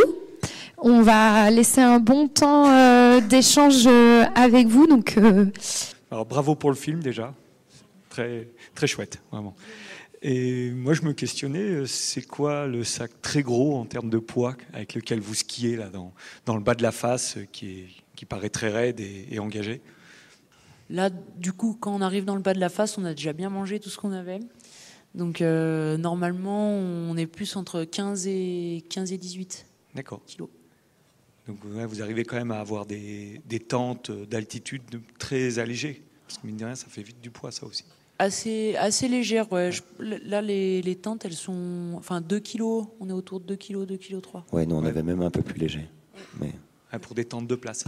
On 0.79 1.03
va 1.03 1.51
laisser 1.51 1.83
un 1.83 1.99
bon 1.99 2.29
temps 2.29 2.67
euh, 2.71 3.21
d'échange 3.21 3.87
avec 4.35 4.69
vous. 4.69 4.87
Donc, 4.87 5.19
euh, 5.19 5.47
Alors 6.13 6.27
bravo 6.27 6.55
pour 6.55 6.69
le 6.69 6.77
film 6.77 7.01
déjà, 7.01 7.35
très 8.11 8.47
très 8.75 8.87
chouette, 8.87 9.23
vraiment. 9.31 9.57
Et 10.21 10.71
moi 10.71 10.93
je 10.93 11.01
me 11.01 11.15
questionnais, 11.15 11.63
euh, 11.63 11.87
c'est 11.87 12.21
quoi 12.21 12.67
le 12.67 12.85
sac 12.85 13.11
très 13.23 13.41
gros 13.41 13.79
en 13.79 13.87
termes 13.87 14.11
de 14.11 14.19
poids 14.19 14.55
avec 14.75 14.95
lequel 14.95 15.21
vous 15.21 15.33
skiez 15.33 15.75
là 15.75 15.89
dans, 15.89 16.13
dans 16.45 16.55
le 16.55 16.63
bas 16.63 16.75
de 16.75 16.83
la 16.83 16.93
face 16.93 17.39
euh, 17.39 17.47
qui, 17.51 17.71
est, 17.71 17.87
qui 18.15 18.27
paraît 18.27 18.51
très 18.51 18.69
raide 18.69 19.01
et, 19.01 19.27
et 19.31 19.39
engagé? 19.39 19.81
Là, 20.91 21.09
du 21.09 21.55
coup, 21.55 21.79
quand 21.81 21.95
on 21.95 22.03
arrive 22.03 22.27
dans 22.27 22.37
le 22.37 22.43
bas 22.43 22.53
de 22.53 22.61
la 22.61 22.69
face, 22.69 22.99
on 22.99 23.07
a 23.07 23.15
déjà 23.15 23.33
bien 23.33 23.49
mangé 23.49 23.81
tout 23.81 23.89
ce 23.89 23.97
qu'on 23.97 24.13
avait. 24.13 24.41
Donc, 25.15 25.41
euh, 25.41 25.97
normalement, 25.97 26.69
on 26.73 27.17
est 27.17 27.27
plus 27.27 27.57
entre 27.57 27.85
15 27.85 28.27
et, 28.27 28.85
15 28.91 29.13
et 29.13 29.17
18 29.17 29.65
D'accord. 29.95 30.21
kilos. 30.27 30.51
Donc 31.49 31.59
ouais, 31.65 31.87
vous 31.87 32.03
arrivez 32.03 32.25
quand 32.25 32.37
même 32.37 32.53
à 32.53 32.61
avoir 32.61 32.87
des, 32.87 33.41
des 33.47 33.61
tentes 33.61 34.11
d'altitude 34.11 34.83
très 35.19 35.59
allégées. 35.59 36.03
Parce 36.27 36.39
que 36.39 36.47
mine 36.47 36.57
de 36.57 36.65
rien, 36.65 36.75
ça 36.75 36.87
fait 36.89 37.03
vite 37.03 37.21
du 37.21 37.31
poids 37.31 37.51
ça 37.51 37.67
aussi. 37.67 37.85
Assez, 38.19 38.77
assez 38.77 39.09
légère, 39.09 39.51
ouais. 39.53 39.71
là, 39.99 40.41
les, 40.41 40.81
les, 40.81 40.95
tentes, 40.95 41.25
elles 41.25 41.33
sont. 41.33 41.95
Enfin, 41.97 42.21
2 42.21 42.39
kilos. 42.39 42.87
On 43.01 43.09
est 43.09 43.13
autour 43.13 43.41
de 43.41 43.47
2 43.47 43.57
kilos, 43.57 43.87
2 43.87 43.97
kilos 43.97 44.23
3. 44.23 44.47
Ouais, 44.53 44.65
nous, 44.65 44.77
on 44.77 44.85
avait 44.85 45.03
même 45.03 45.23
un 45.23 45.31
peu 45.31 45.43
plus 45.43 45.59
léger. 45.59 45.89
Mais... 46.41 46.53
Ah, 46.93 46.99
pour 47.01 47.15
des 47.15 47.25
tentes 47.25 47.49
de 47.49 47.57
place 47.57 47.85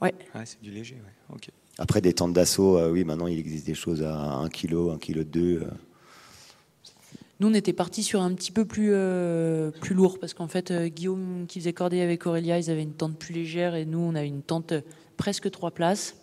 Ouais. 0.00 0.14
c'est 0.46 0.62
du 0.62 0.70
léger, 0.70 0.94
ouais. 0.94 1.34
Ok. 1.36 1.50
Après, 1.76 2.00
des 2.00 2.14
tentes 2.14 2.32
d'assaut, 2.32 2.78
euh, 2.78 2.90
oui, 2.90 3.04
maintenant, 3.04 3.26
il 3.26 3.38
existe 3.38 3.66
des 3.66 3.74
choses 3.74 4.02
à 4.02 4.16
1 4.16 4.48
kg, 4.48 4.92
1 4.94 4.98
kg 4.98 5.24
2. 5.24 5.68
Nous, 7.40 7.48
on 7.48 7.54
était 7.54 7.72
partis 7.72 8.02
sur 8.02 8.20
un 8.20 8.34
petit 8.34 8.52
peu 8.52 8.64
plus, 8.64 8.90
euh, 8.92 9.70
plus 9.70 9.94
lourd 9.94 10.18
parce 10.18 10.34
qu'en 10.34 10.48
fait, 10.48 10.70
euh, 10.70 10.88
Guillaume 10.88 11.46
qui 11.48 11.58
faisait 11.58 11.72
cordée 11.72 12.02
avec 12.02 12.26
Aurélia, 12.26 12.58
ils 12.58 12.70
avaient 12.70 12.82
une 12.82 12.92
tente 12.92 13.18
plus 13.18 13.32
légère 13.34 13.74
et 13.74 13.86
nous, 13.86 13.98
on 13.98 14.14
a 14.14 14.22
une 14.22 14.42
tente 14.42 14.74
presque 15.16 15.50
3 15.50 15.70
places 15.70 16.16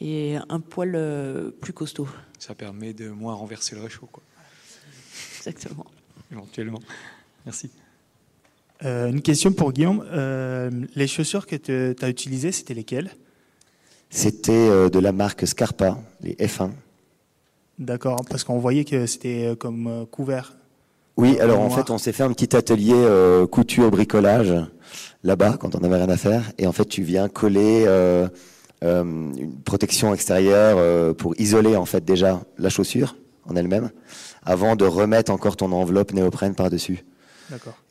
et 0.00 0.36
un 0.48 0.60
poil 0.60 1.52
plus 1.60 1.72
costaud. 1.72 2.08
Ça 2.38 2.54
permet 2.54 2.92
de 2.92 3.08
moins 3.08 3.34
renverser 3.34 3.74
le 3.74 3.82
réchaud, 3.82 4.08
quoi. 4.10 4.22
Exactement. 5.38 5.86
Éventuellement. 6.32 6.80
Merci. 7.44 7.70
Euh, 8.84 9.08
une 9.08 9.22
question 9.22 9.52
pour 9.52 9.72
Guillaume. 9.72 10.04
Euh, 10.12 10.70
les 10.94 11.06
chaussures 11.06 11.46
que 11.46 11.56
tu 11.56 12.04
as 12.04 12.08
utilisées, 12.08 12.52
c'était 12.52 12.74
lesquelles? 12.74 13.10
C'était 14.10 14.52
euh, 14.52 14.90
de 14.90 14.98
la 14.98 15.12
marque 15.12 15.46
Scarpa, 15.46 15.98
les 16.20 16.34
F1. 16.34 16.70
D'accord, 17.82 18.20
parce 18.30 18.44
qu'on 18.44 18.58
voyait 18.58 18.84
que 18.84 19.06
c'était 19.06 19.56
comme 19.58 20.06
couvert. 20.10 20.54
Oui, 21.16 21.38
alors 21.40 21.60
en 21.60 21.68
fait, 21.68 21.90
on 21.90 21.98
s'est 21.98 22.12
fait 22.12 22.22
un 22.22 22.32
petit 22.32 22.54
atelier 22.56 22.94
couture, 23.50 23.90
bricolage 23.90 24.54
là-bas 25.24 25.56
quand 25.58 25.74
on 25.74 25.80
n'avait 25.80 25.96
rien 25.96 26.08
à 26.08 26.16
faire. 26.16 26.52
Et 26.58 26.68
en 26.68 26.72
fait, 26.72 26.84
tu 26.84 27.02
viens 27.02 27.28
coller 27.28 27.86
une 28.82 29.52
protection 29.64 30.14
extérieure 30.14 31.14
pour 31.16 31.34
isoler 31.40 31.74
en 31.74 31.84
fait 31.84 32.04
déjà 32.04 32.40
la 32.56 32.68
chaussure 32.68 33.16
en 33.48 33.56
elle-même, 33.56 33.90
avant 34.44 34.76
de 34.76 34.84
remettre 34.84 35.32
encore 35.32 35.56
ton 35.56 35.72
enveloppe 35.72 36.12
néoprène 36.12 36.54
par-dessus. 36.54 37.04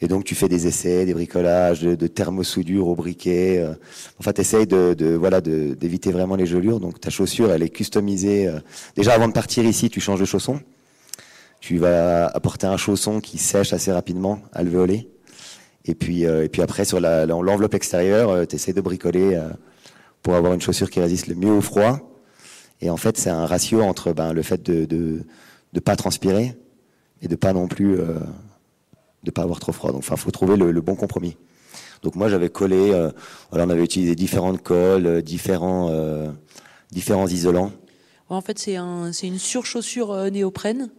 Et 0.02 0.08
donc 0.08 0.24
tu 0.24 0.36
fais 0.36 0.50
des 0.50 0.68
essais, 0.68 1.06
des 1.06 1.14
bricolages, 1.14 1.82
de, 1.82 1.96
de 1.96 2.08
thermosoudure 2.08 2.88
au 2.88 2.96
briquet. 2.96 3.60
Euh. 3.60 3.74
Enfin, 4.20 4.34
tu 4.34 4.42
essayes 4.42 4.68
de, 4.68 5.16
voilà 5.16 5.42
d'éviter 5.42 6.12
vraiment 6.12 6.36
les 6.36 6.46
gelures. 6.46 6.80
Donc 6.80 7.00
ta 7.00 7.10
chaussure, 7.10 7.52
elle 7.52 7.64
est 7.64 7.70
customisée. 7.70 8.48
Euh. 8.48 8.60
Déjà 8.96 9.14
avant 9.14 9.28
de 9.28 9.34
partir 9.34 9.66
ici, 9.66 9.90
tu 9.90 10.00
changes 10.00 10.20
de 10.20 10.26
chausson. 10.26 10.60
Tu 11.60 11.78
vas 11.78 12.28
apporter 12.28 12.66
un 12.66 12.78
chausson 12.78 13.20
qui 13.20 13.38
sèche 13.38 13.74
assez 13.74 13.92
rapidement, 13.92 14.42
alvéolé. 14.52 15.10
Et 15.86 15.96
puis, 15.96 16.26
euh, 16.26 16.44
et 16.44 16.50
puis 16.50 16.62
après, 16.62 16.86
sur 16.86 17.00
l'enveloppe 17.00 17.74
extérieure, 17.74 18.48
tu 18.48 18.56
essaies 18.56 18.74
de 18.74 18.82
bricoler 18.82 19.40
pour 20.24 20.36
avoir 20.36 20.54
une 20.54 20.62
chaussure 20.62 20.90
qui 20.90 21.00
résiste 21.00 21.28
le 21.28 21.36
mieux 21.36 21.52
au 21.52 21.62
froid. 21.62 22.00
Et 22.82 22.90
en 22.90 22.98
fait, 22.98 23.18
c'est 23.18 23.30
un 23.30 23.46
ratio 23.46 23.82
entre 23.84 24.12
ben, 24.12 24.34
le 24.34 24.42
fait 24.42 24.64
de 24.64 24.86
de, 24.86 25.24
de, 25.74 25.80
pas 25.80 25.96
transpirer 25.96 26.56
et 27.22 27.28
de 27.28 27.36
pas 27.36 27.54
non 27.54 27.68
plus 27.68 28.00
de 29.24 29.32
pas 29.32 29.44
avoir 29.44 29.60
trop 29.60 29.72
froid. 29.72 29.92
Donc, 29.92 30.00
enfin, 30.00 30.16
faut 30.16 30.32
trouver 30.32 30.58
le, 30.58 30.82
bon 30.82 30.96
compromis. 30.96 31.38
Donc 32.04 32.16
moi, 32.16 32.30
j'avais 32.30 32.50
collé. 32.50 32.92
Euh, 32.92 33.12
voilà, 33.52 33.66
on 33.66 33.70
avait 33.70 33.84
utilisé 33.84 34.16
différentes 34.16 34.62
colles, 34.62 35.06
euh, 35.06 35.22
différents 35.22 35.90
euh, 35.92 36.32
différents 36.92 37.28
isolants. 37.28 37.72
en 38.30 38.42
fait, 38.42 38.60
c'est 38.60 38.76
un, 38.76 39.12
c'est 39.14 39.28
une 39.28 39.40
surchaussure 39.40 40.32
néoprène, 40.32 40.90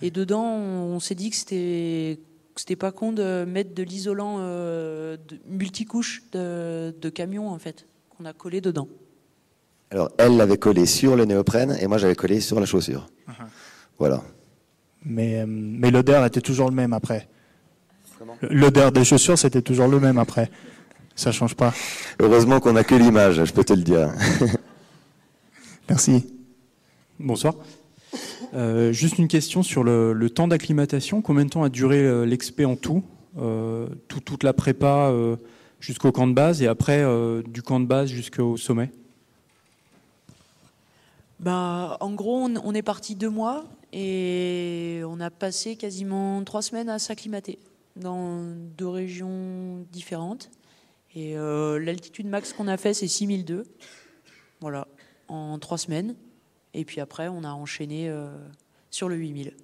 et 0.00 0.10
dedans, 0.10 0.44
on, 0.44 1.00
s'est 1.00 1.14
dit 1.14 1.30
que 1.30 1.36
c'était 1.36 2.20
c'était 2.56 2.76
pas 2.76 2.92
con 2.92 3.12
de 3.12 3.44
mettre 3.46 3.74
de 3.74 3.82
l'isolant 3.82 4.38
de 4.38 5.18
multicouche 5.48 6.22
de, 6.32 6.94
de 6.98 7.08
camion 7.08 7.48
en 7.48 7.58
fait 7.58 7.86
qu'on 8.10 8.24
a 8.24 8.32
collé 8.32 8.60
dedans. 8.60 8.88
Alors 9.90 10.10
elle 10.18 10.36
l'avait 10.36 10.58
collé 10.58 10.86
sur 10.86 11.16
le 11.16 11.24
néoprène 11.24 11.76
et 11.80 11.86
moi 11.86 11.98
j'avais 11.98 12.14
collé 12.14 12.40
sur 12.40 12.60
la 12.60 12.66
chaussure. 12.66 13.08
Uh-huh. 13.28 13.46
Voilà. 13.98 14.22
Mais, 15.04 15.44
mais 15.46 15.90
l'odeur 15.90 16.24
était 16.24 16.40
toujours 16.40 16.68
le 16.68 16.74
même 16.74 16.92
après. 16.92 17.28
L'odeur 18.50 18.92
des 18.92 19.04
chaussures, 19.04 19.38
c'était 19.38 19.62
toujours 19.62 19.88
le 19.88 20.00
même 20.00 20.18
après. 20.18 20.50
Ça 21.14 21.32
change 21.32 21.54
pas. 21.54 21.74
Heureusement 22.20 22.60
qu'on 22.60 22.72
n'a 22.72 22.84
que 22.84 22.94
l'image, 22.94 23.44
je 23.44 23.52
peux 23.52 23.64
te 23.64 23.72
le 23.72 23.82
dire. 23.82 24.12
Merci. 25.88 26.26
Bonsoir. 27.18 27.54
Euh, 28.54 28.92
juste 28.92 29.18
une 29.18 29.28
question 29.28 29.62
sur 29.62 29.84
le, 29.84 30.28
temps 30.30 30.48
d'acclimatation. 30.48 31.22
Combien 31.22 31.44
de 31.44 31.50
temps 31.50 31.62
a 31.62 31.68
duré 31.68 31.98
euh, 31.98 32.24
l'expé 32.24 32.64
en 32.64 32.76
tout, 32.76 33.02
euh, 33.38 33.86
Toute 34.08 34.42
la 34.42 34.52
prépa 34.52 35.12
jusqu'au 35.80 36.12
camp 36.12 36.26
de 36.26 36.34
base 36.34 36.62
et 36.62 36.66
après 36.66 37.04
du 37.46 37.62
camp 37.62 37.80
de 37.80 37.86
base 37.86 38.08
jusqu'au 38.08 38.56
sommet? 38.56 38.90
Bah, 41.40 41.96
En 42.00 42.12
gros, 42.12 42.48
on 42.64 42.74
est 42.74 42.82
parti 42.82 43.16
deux 43.16 43.30
mois 43.30 43.64
et 43.92 45.02
on 45.06 45.20
a 45.20 45.30
passé 45.30 45.76
quasiment 45.76 46.42
trois 46.44 46.62
semaines 46.62 46.88
à 46.88 46.98
s'acclimater 46.98 47.58
dans 47.96 48.42
deux 48.76 48.88
régions 48.88 49.84
différentes. 49.92 50.50
Et 51.14 51.36
euh, 51.36 51.78
l'altitude 51.78 52.26
max 52.26 52.52
qu'on 52.52 52.68
a 52.68 52.76
fait, 52.76 52.94
c'est 52.94 53.08
6002. 53.08 53.64
Voilà, 54.60 54.86
en 55.28 55.58
trois 55.58 55.78
semaines. 55.78 56.14
Et 56.74 56.84
puis 56.84 57.00
après, 57.00 57.28
on 57.28 57.44
a 57.44 57.50
enchaîné 57.50 58.08
euh, 58.08 58.30
sur 58.90 59.08
le 59.08 59.16
8000. 59.16 59.54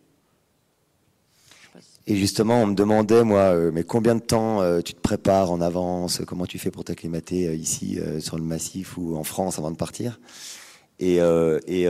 Et 2.07 2.17
justement, 2.17 2.63
on 2.63 2.67
me 2.67 2.75
demandait, 2.75 3.23
moi, 3.23 3.55
euh, 3.55 3.71
mais 3.73 3.85
combien 3.85 4.15
de 4.15 4.21
temps 4.21 4.61
tu 4.83 4.95
te 4.95 5.01
prépares 5.01 5.51
en 5.51 5.61
avance? 5.61 6.23
Comment 6.27 6.47
tu 6.47 6.59
fais 6.59 6.71
pour 6.71 6.85
t'acclimater 6.85 7.55
ici, 7.55 7.99
sur 8.21 8.37
le 8.37 8.45
massif 8.45 8.97
ou 8.97 9.17
en 9.17 9.25
France 9.25 9.59
avant 9.59 9.71
de 9.71 9.77
partir? 9.77 10.19
Et, 11.01 11.17
et 11.17 11.87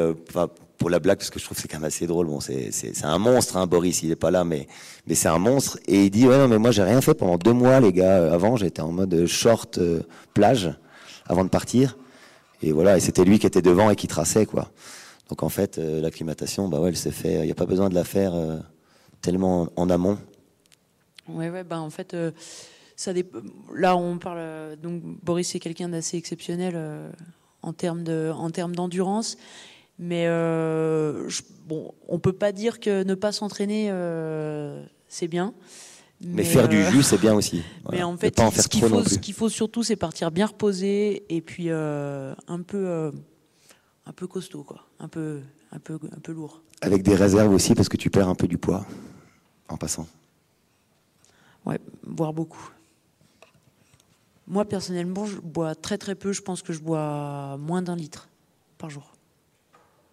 pour 0.78 0.90
la 0.90 1.00
blague, 1.00 1.18
parce 1.18 1.30
que 1.30 1.38
je 1.38 1.44
trouve 1.44 1.56
que 1.56 1.62
c'est 1.62 1.68
quand 1.68 1.78
même 1.78 1.88
assez 1.88 2.06
drôle. 2.06 2.28
Bon, 2.28 2.40
c'est, 2.40 2.70
un 3.02 3.18
monstre, 3.18 3.56
hein, 3.56 3.66
Boris, 3.66 4.02
il 4.02 4.12
est 4.12 4.16
pas 4.16 4.30
là, 4.30 4.44
mais, 4.44 4.68
c'est 5.12 5.28
un 5.28 5.38
monstre. 5.38 5.78
Et 5.88 6.04
il 6.04 6.10
dit, 6.10 6.26
ouais, 6.26 6.38
non, 6.38 6.48
mais 6.48 6.58
moi, 6.58 6.70
j'ai 6.70 6.84
rien 6.84 7.00
fait 7.00 7.14
pendant 7.14 7.36
deux 7.36 7.52
mois, 7.52 7.80
les 7.80 7.92
gars. 7.92 8.32
Avant, 8.32 8.56
j'étais 8.56 8.80
en 8.80 8.92
mode 8.92 9.26
short 9.26 9.78
euh, 9.78 10.02
plage 10.34 10.72
avant 11.26 11.44
de 11.44 11.50
partir. 11.50 11.98
Et 12.62 12.72
voilà, 12.72 12.96
et 12.96 13.00
c'était 13.00 13.24
lui 13.24 13.38
qui 13.38 13.46
était 13.46 13.62
devant 13.62 13.90
et 13.90 13.96
qui 13.96 14.06
traçait, 14.06 14.46
quoi. 14.46 14.70
Donc, 15.28 15.42
en 15.42 15.48
fait, 15.48 15.78
euh, 15.78 16.00
l'acclimatation, 16.00 16.68
bah 16.68 16.80
ouais, 16.80 16.90
elle 16.90 16.96
s'est 16.96 17.10
fait. 17.10 17.40
Il 17.40 17.46
n'y 17.46 17.50
a 17.50 17.56
pas 17.56 17.66
besoin 17.66 17.88
de 17.88 17.94
la 17.94 18.04
faire 18.04 18.34
euh, 18.34 18.58
tellement 19.20 19.68
en 19.76 19.90
amont. 19.90 20.16
Ouais, 21.28 21.50
ouais, 21.50 21.64
bah 21.64 21.78
en 21.80 21.90
fait, 21.90 22.16
ça 22.96 23.12
là, 23.74 23.96
on 23.96 24.16
parle. 24.16 24.76
donc, 24.76 25.02
Boris, 25.22 25.48
c'est 25.48 25.58
quelqu'un 25.58 25.90
d'assez 25.90 26.16
exceptionnel 26.16 26.74
en 27.62 27.72
termes 27.72 28.04
de, 28.04 28.30
en 28.34 28.50
termes 28.50 28.74
d'endurance. 28.74 29.36
Mais 29.98 30.24
euh, 30.26 31.28
bon, 31.66 31.92
on 32.08 32.18
peut 32.18 32.32
pas 32.32 32.52
dire 32.52 32.78
que 32.78 33.02
ne 33.02 33.14
pas 33.14 33.32
s'entraîner, 33.32 33.88
euh, 33.90 34.84
c'est 35.08 35.28
bien. 35.28 35.54
Mais, 36.20 36.44
faire 36.44 36.68
du 36.68 36.78
euh, 36.78 36.90
jus, 36.90 37.02
c'est 37.02 37.20
bien 37.20 37.34
aussi. 37.34 37.62
Mais 37.92 38.02
en 38.02 38.16
fait, 38.16 38.38
ce 38.38 38.68
qu'il 38.68 38.82
faut, 38.82 39.04
ce 39.04 39.18
qu'il 39.18 39.34
faut 39.34 39.48
surtout, 39.48 39.82
c'est 39.82 39.96
partir 39.96 40.30
bien 40.30 40.46
reposé 40.46 41.24
et 41.28 41.40
puis 41.40 41.70
un 41.70 42.62
peu, 42.66 43.12
un 44.06 44.12
peu 44.12 44.26
costaud, 44.26 44.64
quoi, 44.64 44.86
un 45.00 45.08
peu, 45.08 45.40
un 45.72 45.78
peu, 45.78 45.98
un 46.16 46.20
peu 46.20 46.32
lourd. 46.32 46.62
Avec 46.80 47.02
des 47.02 47.14
réserves 47.14 47.52
aussi, 47.52 47.74
parce 47.74 47.88
que 47.88 47.96
tu 47.96 48.10
perds 48.10 48.28
un 48.28 48.34
peu 48.36 48.46
du 48.46 48.58
poids 48.58 48.86
en 49.68 49.76
passant. 49.76 50.06
Ouais, 51.66 51.80
boire 52.04 52.32
beaucoup. 52.32 52.70
Moi, 54.48 54.64
personnellement, 54.64 55.26
je 55.26 55.36
bois 55.36 55.74
très 55.74 55.98
très 55.98 56.14
peu. 56.14 56.32
Je 56.32 56.42
pense 56.42 56.62
que 56.62 56.72
je 56.72 56.80
bois 56.80 57.56
moins 57.58 57.82
d'un 57.82 57.96
litre 57.96 58.28
par 58.78 58.90
jour 58.90 59.12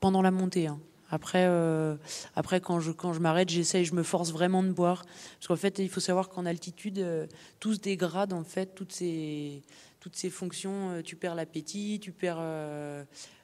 pendant 0.01 0.21
la 0.21 0.29
montée. 0.29 0.67
Hein. 0.67 0.79
Après, 1.09 1.45
euh, 1.47 1.95
après, 2.35 2.59
quand 2.59 2.79
je, 2.79 2.91
quand 2.91 3.13
je 3.13 3.19
m'arrête, 3.19 3.49
j'essaye, 3.49 3.85
je 3.85 3.95
me 3.95 4.03
force 4.03 4.31
vraiment 4.31 4.61
de 4.61 4.71
boire. 4.71 5.05
Parce 5.39 5.47
qu'en 5.47 5.55
fait, 5.55 5.79
il 5.79 5.89
faut 5.89 5.99
savoir 5.99 6.29
qu'en 6.29 6.45
altitude, 6.45 6.99
euh, 6.99 7.25
tout 7.59 7.73
se 7.73 7.79
dégrade, 7.79 8.33
en 8.33 8.43
fait, 8.43 8.75
toutes 8.75 8.91
ces, 8.91 9.61
toutes 9.99 10.15
ces 10.15 10.29
fonctions. 10.29 10.91
Euh, 10.91 11.01
tu 11.01 11.15
perds 11.15 11.35
l'appétit, 11.35 11.99
tu 12.01 12.11
perds 12.11 12.43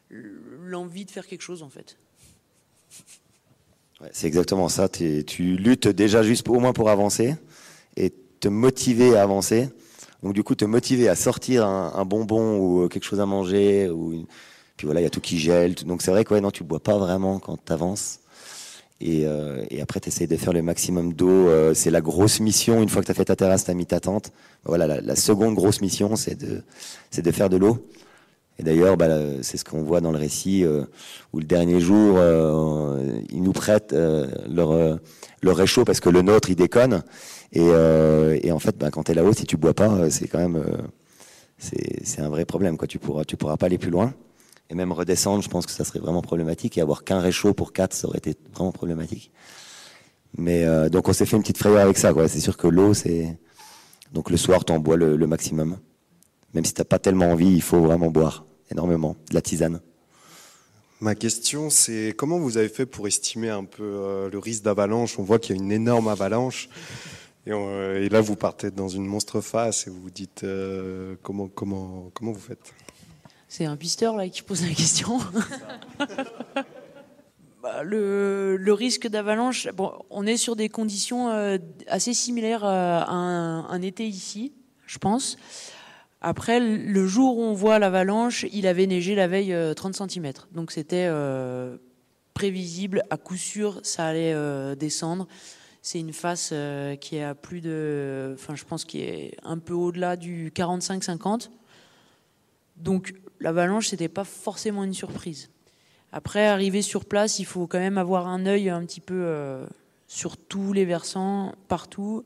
l'envie 0.10 1.06
de 1.06 1.12
faire 1.12 1.26
quelque 1.26 1.42
chose, 1.42 1.64
en 1.64 1.70
fait. 1.70 1.98
c'est 4.12 4.28
exactement 4.28 4.68
ça. 4.68 4.90
Tu 4.90 5.56
luttes 5.56 5.88
déjà 5.88 6.22
juste 6.22 6.50
au 6.50 6.60
moins 6.60 6.74
pour 6.74 6.90
avancer 6.90 7.36
et 7.96 8.12
te 8.40 8.50
motiver 8.50 9.16
à 9.16 9.24
avancer. 9.24 9.70
Donc, 10.24 10.34
du 10.34 10.44
coup, 10.44 10.56
te 10.56 10.66
motiver 10.66 11.10
à 11.10 11.16
sortir 11.16 11.66
un, 11.66 12.06
bonbon 12.06 12.58
ou 12.58 12.88
quelque 12.88 13.06
chose 13.06 13.20
à 13.20 13.26
manger 13.26 13.90
ou 13.90 14.14
une 14.14 14.26
puis 14.82 14.88
voilà, 14.88 15.02
il 15.02 15.04
y 15.04 15.06
a 15.06 15.12
tout 15.12 15.22
qui 15.22 15.38
gèle. 15.38 15.76
Donc 15.86 16.02
c'est 16.02 16.10
vrai 16.10 16.24
que 16.24 16.34
ouais, 16.34 16.42
non, 16.42 16.50
tu 16.50 16.64
bois 16.64 16.80
pas 16.80 16.98
vraiment 16.98 17.38
quand 17.38 17.56
tu 17.64 17.72
avances. 17.72 18.20
Et, 19.00 19.28
euh, 19.28 19.64
et, 19.70 19.80
après, 19.80 20.00
tu 20.00 20.08
essayes 20.08 20.26
de 20.26 20.36
faire 20.38 20.54
le 20.54 20.64
maximum 20.64 21.14
d'eau. 21.14 21.30
Euh, 21.30 21.76
c'est 21.76 21.92
la 21.92 22.02
grosse 22.02 22.40
mission. 22.40 22.82
Une 22.82 22.90
fois 22.90 23.04
que 23.04 23.06
tu 23.06 23.12
as 23.12 23.14
fait 23.14 23.26
ta 23.26 23.36
terrasse, 23.36 23.66
tu 23.66 23.70
as 23.70 23.76
mis 23.76 23.86
ta 23.86 24.00
tente. 24.00 24.32
Voilà, 24.66 24.88
la, 25.00 25.16
seconde 25.16 25.54
grosse 25.54 25.82
mission, 25.82 26.16
c'est 26.16 26.34
de, 26.34 26.64
c'est 27.12 27.22
de 27.22 27.32
faire 27.32 27.48
de 27.48 27.58
l'eau. 27.58 27.78
Et 28.62 28.64
d'ailleurs, 28.64 28.98
bah, 28.98 29.08
c'est 29.42 29.58
ce 29.58 29.66
qu'on 29.66 29.82
voit 29.82 30.02
dans 30.02 30.12
le 30.12 30.20
récit, 30.20 30.64
euh, 30.64 30.84
où 31.34 31.40
le 31.40 31.46
dernier 31.46 31.80
jour, 31.80 32.18
euh, 32.18 33.20
ils 33.32 33.42
nous 33.42 33.54
prêtent 33.54 33.94
euh, 33.94 34.28
leur, 34.48 35.00
leur 35.42 35.56
réchaud 35.56 35.84
parce 35.84 36.00
que 36.00 36.10
le 36.10 36.22
nôtre, 36.22 36.50
il 36.50 36.56
déconne. 36.56 37.04
Et, 37.54 37.68
et 38.44 38.52
en 38.52 38.60
fait, 38.60 38.78
bah, 38.78 38.92
quand 38.92 39.04
tu 39.04 39.12
es 39.12 39.16
là-haut, 39.16 39.34
si 39.34 39.46
tu 39.46 39.58
bois 39.58 39.74
pas, 39.74 40.10
c'est 40.10 40.28
quand 40.28 40.40
même... 40.40 40.64
c'est 41.58 42.20
un 42.22 42.30
vrai 42.30 42.46
problème. 42.46 42.78
Quoi. 42.78 42.88
Tu 42.88 42.98
pourras, 43.00 43.26
tu 43.26 43.36
pourras 43.38 43.58
pas 43.58 43.66
aller 43.66 43.78
plus 43.78 43.92
loin. 43.92 44.14
Et 44.70 44.76
même 44.76 44.94
redescendre, 44.94 45.44
je 45.44 45.50
pense 45.50 45.66
que 45.66 45.74
ça 45.74 45.84
serait 45.84 46.00
vraiment 46.00 46.22
problématique. 46.22 46.78
Et 46.78 46.82
avoir 46.82 47.04
qu'un 47.04 47.20
réchaud 47.20 47.54
pour 47.54 47.74
quatre, 47.74 47.94
ça 47.94 48.08
aurait 48.08 48.20
été 48.20 48.36
vraiment 48.54 48.72
problématique. 48.72 49.32
Mais 50.38 50.64
euh, 50.64 50.90
donc 50.90 51.10
on 51.10 51.14
s'est 51.14 51.26
fait 51.26 51.36
une 51.36 51.42
petite 51.42 51.58
frayeur 51.58 51.82
avec 51.82 51.98
ça. 51.98 52.14
C'est 52.28 52.40
sûr 52.40 52.58
que 52.58 52.68
l'eau, 52.68 52.94
c'est 52.94 53.38
donc 54.14 54.30
le 54.30 54.38
soir, 54.38 54.64
tu 54.66 54.72
en 54.72 54.80
bois 54.80 54.96
le, 54.96 55.28
maximum. 55.28 55.78
Même 56.54 56.66
si 56.66 56.74
t'as 56.74 56.84
pas 56.84 57.00
tellement 57.00 57.32
envie, 57.32 57.52
il 57.52 57.62
faut 57.62 57.82
vraiment 57.82 58.10
boire 58.10 58.46
énormément 58.70 59.16
de 59.30 59.36
la 59.36 59.42
tisane. 59.42 59.82
Ma 61.00 61.16
question, 61.16 61.70
c'est 61.70 62.14
comment 62.16 62.38
vous 62.38 62.58
avez 62.58 62.70
fait 62.70 62.86
pour 62.86 63.08
estimer 63.08 63.50
un 63.50 63.64
peu 63.64 63.84
euh, 63.84 64.30
le 64.30 64.38
risque 64.38 64.64
d'avalanche? 64.64 65.18
On 65.18 65.24
voit 65.24 65.40
qu'il 65.40 65.56
y 65.56 65.60
a 65.60 65.62
une 65.62 65.72
énorme 65.72 66.08
avalanche. 66.08 66.70
Et, 67.48 68.10
là, 68.10 68.22
vous 68.22 68.36
partez 68.36 68.72
dans 68.72 68.88
une 68.88 69.06
monstre 69.06 69.42
face 69.42 69.88
et 69.88 69.90
vous 69.90 70.02
vous 70.02 70.12
dites 70.12 70.46
comment, 71.24 71.48
comment, 71.48 72.12
comment 72.14 72.32
vous 72.32 72.40
faites? 72.40 72.74
C'est 73.48 73.66
un 73.66 73.76
pisteur 73.76 74.16
là 74.16 74.30
qui 74.30 74.44
pose 74.44 74.66
la 74.66 74.74
question. 74.74 75.20
Bah, 77.62 77.84
le, 77.84 78.74
risque 78.74 79.08
d'avalanche, 79.08 79.68
bon, 79.76 79.92
on 80.10 80.26
est 80.26 80.38
sur 80.38 80.56
des 80.56 80.68
conditions 80.68 81.30
euh, 81.30 81.60
assez 81.86 82.14
similaires 82.14 82.64
à 82.64 83.12
un, 83.12 83.82
été 83.84 84.08
ici, 84.08 84.52
je 84.88 84.98
pense. 84.98 85.38
Après, 86.22 86.60
le 86.60 87.08
jour 87.08 87.38
où 87.38 87.44
on 87.44 87.54
voit 87.54 87.78
l'avalanche, 87.78 88.48
il 88.52 88.66
avait 88.66 88.88
neigé 88.88 89.14
la 89.14 89.28
veille 89.28 89.56
30 89.76 90.02
euh, 90.02 90.08
cm. 90.08 90.32
Donc 90.54 90.72
c'était 90.72 91.06
euh, 91.08 91.78
prévisible, 92.34 93.04
à 93.12 93.18
coup 93.18 93.36
sûr, 93.36 93.80
ça 93.84 94.08
allait 94.08 94.36
descendre. 94.76 95.28
C'est 95.82 96.00
une 96.00 96.14
face 96.14 96.54
qui 97.00 97.16
est 97.16 97.24
à 97.24 97.34
plus 97.34 97.62
de, 97.62 98.36
enfin 98.36 98.56
je 98.56 98.64
pense 98.66 98.86
qui 98.86 99.02
est 99.02 99.36
un 99.44 99.58
peu 99.58 99.74
au-delà 99.74 100.16
du 100.16 100.52
45-50. 100.56 101.50
Donc 102.78 103.14
l'avalanche, 103.40 103.88
c'était 103.88 104.08
pas 104.08 104.24
forcément 104.24 104.84
une 104.84 104.94
surprise. 104.94 105.50
Après, 106.12 106.48
arriver 106.48 106.82
sur 106.82 107.06
place, 107.06 107.40
il 107.40 107.46
faut 107.46 107.68
quand 107.68 107.80
même 107.80 107.98
avoir 107.98 108.28
un 108.28 108.46
œil 108.46 108.70
un 108.70 108.86
petit 108.86 109.00
peu 109.00 109.22
euh, 109.26 109.66
sur 110.08 110.38
tous 110.38 110.74
les 110.74 110.86
versants, 110.86 111.56
partout, 111.68 112.26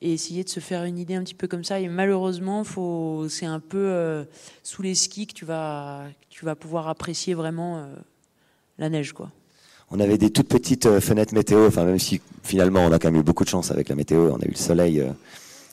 et 0.00 0.12
essayer 0.12 0.44
de 0.44 0.48
se 0.48 0.60
faire 0.60 0.84
une 0.84 0.98
idée 0.98 1.14
un 1.14 1.24
petit 1.24 1.34
peu 1.34 1.48
comme 1.48 1.64
ça. 1.64 1.80
Et 1.80 1.88
malheureusement, 1.88 2.62
c'est 3.28 3.46
un 3.46 3.60
peu 3.60 3.78
euh, 3.78 4.24
sous 4.62 4.82
les 4.82 4.94
skis 4.94 5.26
que 5.26 5.34
tu 5.34 5.44
vas, 5.44 6.04
tu 6.28 6.44
vas 6.44 6.54
pouvoir 6.54 6.88
apprécier 6.88 7.34
vraiment 7.34 7.78
euh, 7.78 7.94
la 8.78 8.88
neige, 8.88 9.12
quoi. 9.12 9.30
On 9.90 10.00
avait 10.00 10.18
des 10.18 10.30
toutes 10.30 10.48
petites 10.48 11.00
fenêtres 11.00 11.34
météo, 11.34 11.66
enfin 11.66 11.84
même 11.84 11.98
si 11.98 12.20
finalement 12.42 12.80
on 12.80 12.92
a 12.92 12.98
quand 12.98 13.10
même 13.10 13.20
eu 13.20 13.24
beaucoup 13.24 13.44
de 13.44 13.48
chance 13.48 13.70
avec 13.70 13.88
la 13.88 13.94
météo, 13.94 14.30
on 14.32 14.40
a 14.40 14.44
eu 14.44 14.50
le 14.50 14.56
soleil 14.56 15.04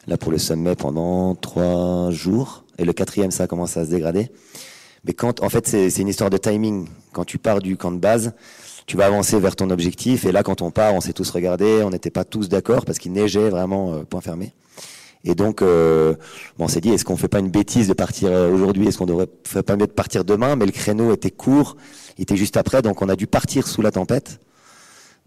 là 0.08 0.18
pour 0.18 0.32
le 0.32 0.38
sommet 0.38 0.76
pendant 0.76 1.34
trois 1.36 2.12
jours, 2.12 2.64
et 2.78 2.86
le 2.86 2.94
quatrième 2.94 3.32
ça 3.32 3.44
a 3.46 3.48
commencé 3.48 3.80
à 3.80 3.86
se 3.86 3.90
dégrader. 3.90 4.30
Mais 5.06 5.14
quand, 5.14 5.42
en 5.42 5.50
fait, 5.50 5.68
c'est 5.68 5.98
une 5.98 6.08
histoire 6.08 6.30
de 6.30 6.38
timing. 6.38 6.88
Quand 7.12 7.26
tu 7.26 7.38
pars 7.38 7.60
du 7.60 7.76
camp 7.76 7.92
de 7.92 7.98
base, 7.98 8.34
tu 8.86 8.98
vas 8.98 9.06
avancer 9.06 9.40
vers 9.40 9.56
ton 9.56 9.70
objectif. 9.70 10.26
Et 10.26 10.32
là, 10.32 10.44
quand 10.44 10.62
on 10.62 10.70
part, 10.72 10.94
on 10.94 11.02
s'est 11.02 11.14
tous 11.14 11.30
regardés, 11.32 11.82
on 11.84 11.90
n'était 11.90 12.12
pas 12.12 12.24
tous 12.24 12.50
d'accord 12.50 12.86
parce 12.86 13.00
qu'il 13.00 13.12
neigeait 13.12 13.50
vraiment 13.50 13.94
euh, 13.94 14.04
point 14.04 14.22
fermé. 14.22 14.54
Et 15.24 15.36
donc, 15.36 15.62
euh, 15.62 16.16
bon, 16.58 16.66
on 16.66 16.68
s'est 16.68 16.82
dit, 16.82 16.90
est-ce 16.90 17.06
qu'on 17.06 17.18
fait 17.18 17.28
pas 17.28 17.40
une 17.40 17.50
bêtise 17.50 17.88
de 17.88 17.94
partir 17.94 18.30
euh, 18.32 18.52
aujourd'hui? 18.52 18.88
Est-ce 18.88 18.98
qu'on 18.98 19.06
devrait 19.06 19.28
pas 19.66 19.76
mieux 19.76 19.88
de 19.88 19.92
partir 19.92 20.24
demain? 20.24 20.56
Mais 20.56 20.66
le 20.66 20.72
créneau 20.72 21.14
était 21.14 21.32
court, 21.32 21.78
il 22.18 22.24
était 22.24 22.38
juste 22.38 22.58
après, 22.58 22.82
donc 22.82 23.02
on 23.02 23.10
a 23.10 23.16
dû 23.16 23.28
partir 23.28 23.68
sous 23.68 23.82
la 23.82 23.92
tempête. 23.92 24.40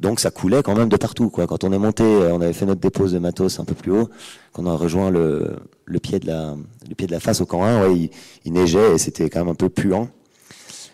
Donc 0.01 0.19
ça 0.19 0.31
coulait 0.31 0.63
quand 0.63 0.75
même 0.75 0.89
de 0.89 0.97
partout. 0.97 1.31
Quoi. 1.31 1.47
Quand 1.47 1.63
on 1.65 1.73
est 1.73 1.79
monté, 1.79 2.03
euh, 2.03 2.33
on 2.33 2.41
avait 2.41 2.53
fait 2.53 2.67
notre 2.67 2.81
dépose 2.81 3.13
de 3.13 3.19
matos 3.19 3.61
un 3.61 3.65
peu 3.65 3.75
plus 3.75 3.93
haut, 3.93 4.09
quand 4.53 4.65
on 4.65 4.71
a 4.71 4.77
rejoint 4.77 5.11
le, 5.11 5.57
le 5.85 5.99
pied 6.01 6.19
de 6.19 6.27
la, 6.27 6.57
le 6.89 6.95
pied 6.95 7.07
de 7.07 7.13
la 7.13 7.21
face 7.21 7.41
au 7.41 7.47
camp 7.47 7.65
1, 7.65 7.89
ouais, 7.89 8.11
il, 8.45 8.53
neigeait 8.53 8.95
et 8.95 8.99
c'était 8.99 9.31
quand 9.31 9.41
même 9.41 9.51
un 9.51 9.55
peu 9.55 9.69
puant. 9.69 10.09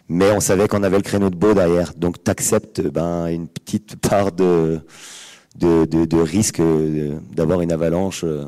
Mais 0.09 0.31
on 0.33 0.41
savait 0.41 0.67
qu'on 0.69 0.83
avait 0.83 0.97
le 0.97 1.03
créneau 1.03 1.31
de 1.31 1.37
beau 1.37 1.55
derrière. 1.55 1.95
Donc 1.95 2.23
t'acceptes 2.23 2.83
ben, 2.83 3.27
une 3.29 3.49
petite 3.49 3.97
part 3.97 4.33
de, 4.33 4.81
de, 5.57 5.85
de, 5.87 6.17
risque 6.19 6.61
euh, 6.61 7.19
d'avoir 7.33 7.63
une 7.63 7.73
avalanche. 7.73 8.23
Euh, 8.25 8.45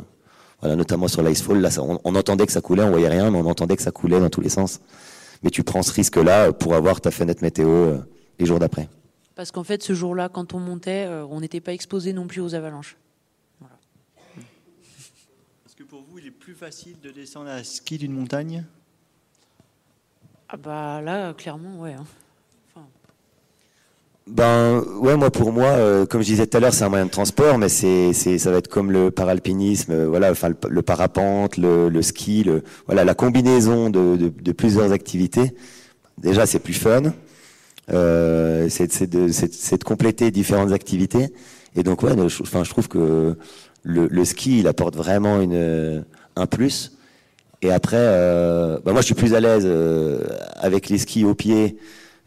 voilà, 0.60 0.76
notamment 0.76 1.08
sur 1.08 1.22
l'icefall, 1.22 1.60
là, 1.60 1.70
on, 1.78 1.98
on, 2.04 2.14
entendait 2.14 2.46
que 2.46 2.52
ça 2.52 2.60
coulait, 2.60 2.82
on 2.82 2.90
voyait 2.90 3.08
rien, 3.08 3.30
mais 3.30 3.38
on 3.38 3.46
entendait 3.46 3.76
que 3.76 3.82
ça 3.82 3.90
coulait 3.90 4.20
dans 4.20 4.30
tous 4.30 4.40
les 4.40 4.48
sens. 4.48 4.80
Mais 5.42 5.50
tu 5.50 5.62
prends 5.64 5.82
ce 5.82 5.92
risque-là 5.92 6.52
pour 6.52 6.74
avoir 6.74 7.00
ta 7.00 7.10
fenêtre 7.10 7.42
météo 7.42 7.96
les 8.38 8.46
jours 8.46 8.58
d'après. 8.58 8.88
Parce 9.34 9.50
qu'en 9.50 9.64
fait, 9.64 9.82
ce 9.82 9.94
jour-là, 9.94 10.28
quand 10.28 10.54
on 10.54 10.60
montait, 10.60 11.06
euh, 11.06 11.24
on 11.26 11.40
n'était 11.40 11.60
pas 11.60 11.72
exposé 11.72 12.12
non 12.12 12.26
plus 12.26 12.40
aux 12.40 12.54
avalanches. 12.54 12.96
Est-ce 15.66 15.74
que 15.76 15.84
pour 15.84 16.02
vous, 16.02 16.18
il 16.18 16.26
est 16.26 16.30
plus 16.30 16.54
facile 16.54 17.00
de 17.00 17.10
descendre 17.10 17.48
à 17.48 17.64
ski 17.64 17.98
d'une 17.98 18.12
montagne? 18.12 18.64
Ah 20.48 20.56
bah 20.58 21.00
là, 21.00 21.32
clairement, 21.32 21.80
ouais. 21.80 21.96
Ben 24.28 24.84
ouais, 25.00 25.16
moi 25.16 25.30
pour 25.30 25.52
moi, 25.52 25.66
euh, 25.66 26.06
comme 26.06 26.22
je 26.22 26.26
disais 26.26 26.46
tout 26.46 26.56
à 26.56 26.60
l'heure, 26.60 26.72
c'est 26.72 26.84
un 26.84 26.88
moyen 26.88 27.06
de 27.06 27.10
transport, 27.10 27.58
mais 27.58 27.68
c'est 27.68 28.12
ça 28.12 28.50
va 28.52 28.58
être 28.58 28.68
comme 28.68 28.92
le 28.92 29.10
paralpinisme, 29.10 29.92
euh, 29.92 30.08
voilà, 30.08 30.30
enfin 30.30 30.50
le, 30.68 30.82
parapente, 30.82 31.56
le, 31.56 31.88
le, 31.88 32.02
ski, 32.02 32.44
le 32.44 32.62
voilà 32.86 33.04
la 33.04 33.14
combinaison 33.14 33.90
de, 33.90 34.16
de, 34.16 34.28
de 34.28 34.52
plusieurs 34.52 34.92
activités. 34.92 35.52
Déjà, 36.18 36.46
c'est 36.46 36.60
plus 36.60 36.74
fun. 36.74 37.12
Euh, 37.92 38.68
c'est 38.70 39.10
de, 39.10 39.26
de, 39.26 39.84
compléter 39.84 40.30
différentes 40.30 40.72
activités. 40.72 41.32
Et 41.74 41.82
donc, 41.82 42.02
ouais, 42.02 42.12
je, 42.28 42.42
enfin, 42.42 42.64
je 42.64 42.70
trouve 42.70 42.88
que 42.88 43.36
le, 43.82 44.06
le, 44.06 44.24
ski, 44.24 44.60
il 44.60 44.68
apporte 44.68 44.94
vraiment 44.96 45.40
une, 45.40 46.04
un 46.36 46.46
plus. 46.46 46.92
Et 47.62 47.70
après, 47.72 47.96
euh, 47.98 48.78
bah 48.84 48.92
moi, 48.92 49.00
je 49.00 49.06
suis 49.06 49.14
plus 49.14 49.34
à 49.34 49.40
l'aise 49.40 49.64
euh, 49.66 50.20
avec 50.56 50.88
les 50.88 50.98
skis 50.98 51.24
au 51.24 51.34
pied 51.34 51.76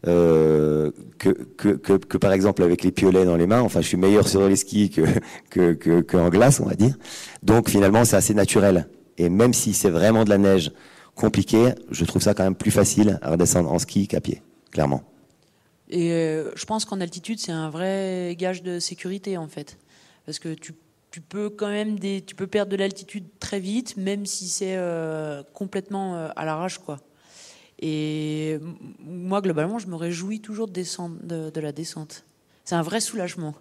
euh, 0.06 0.92
que, 1.18 1.30
que, 1.30 1.70
que, 1.72 2.16
par 2.16 2.32
exemple 2.32 2.62
avec 2.62 2.82
les 2.82 2.92
piolets 2.92 3.24
dans 3.24 3.36
les 3.36 3.46
mains. 3.46 3.60
Enfin, 3.60 3.80
je 3.80 3.88
suis 3.88 3.96
meilleur 3.96 4.28
sur 4.28 4.46
les 4.48 4.56
skis 4.56 4.90
que, 4.90 5.02
que, 5.50 6.00
que, 6.02 6.16
en 6.16 6.28
glace, 6.28 6.60
on 6.60 6.66
va 6.66 6.74
dire. 6.74 6.96
Donc, 7.42 7.68
finalement, 7.68 8.04
c'est 8.04 8.16
assez 8.16 8.34
naturel. 8.34 8.88
Et 9.18 9.28
même 9.28 9.52
si 9.52 9.72
c'est 9.72 9.90
vraiment 9.90 10.24
de 10.24 10.30
la 10.30 10.38
neige 10.38 10.72
compliquée, 11.14 11.70
je 11.90 12.04
trouve 12.04 12.22
ça 12.22 12.34
quand 12.34 12.44
même 12.44 12.54
plus 12.54 12.70
facile 12.70 13.18
à 13.22 13.30
redescendre 13.30 13.72
en 13.72 13.78
ski 13.78 14.06
qu'à 14.06 14.20
pied, 14.20 14.42
clairement. 14.70 15.02
Et 15.88 16.12
euh, 16.12 16.50
je 16.54 16.64
pense 16.66 16.84
qu'en 16.84 17.00
altitude, 17.00 17.38
c'est 17.40 17.52
un 17.52 17.70
vrai 17.70 18.36
gage 18.38 18.62
de 18.62 18.78
sécurité, 18.78 19.38
en 19.38 19.48
fait. 19.48 19.78
Parce 20.24 20.38
que 20.38 20.54
tu, 20.54 20.74
tu 21.10 21.20
peux 21.20 21.50
quand 21.50 21.68
même 21.68 21.98
des, 21.98 22.20
tu 22.20 22.34
peux 22.34 22.46
perdre 22.46 22.70
de 22.70 22.76
l'altitude 22.76 23.24
très 23.40 23.58
vite, 23.58 23.96
même 23.96 24.26
si 24.26 24.48
c'est 24.48 24.76
euh, 24.76 25.42
complètement 25.52 26.28
à 26.36 26.44
l'arrache. 26.44 26.78
Et 27.80 28.58
moi, 29.26 29.40
globalement, 29.40 29.78
je 29.78 29.86
me 29.86 29.96
réjouis 29.96 30.40
toujours 30.40 30.68
de, 30.68 30.72
descendre, 30.72 31.16
de, 31.22 31.60
la 31.60 31.72
descente. 31.72 32.24
C'est 32.64 32.74
un 32.74 32.82
vrai 32.82 33.00
soulagement. 33.00 33.54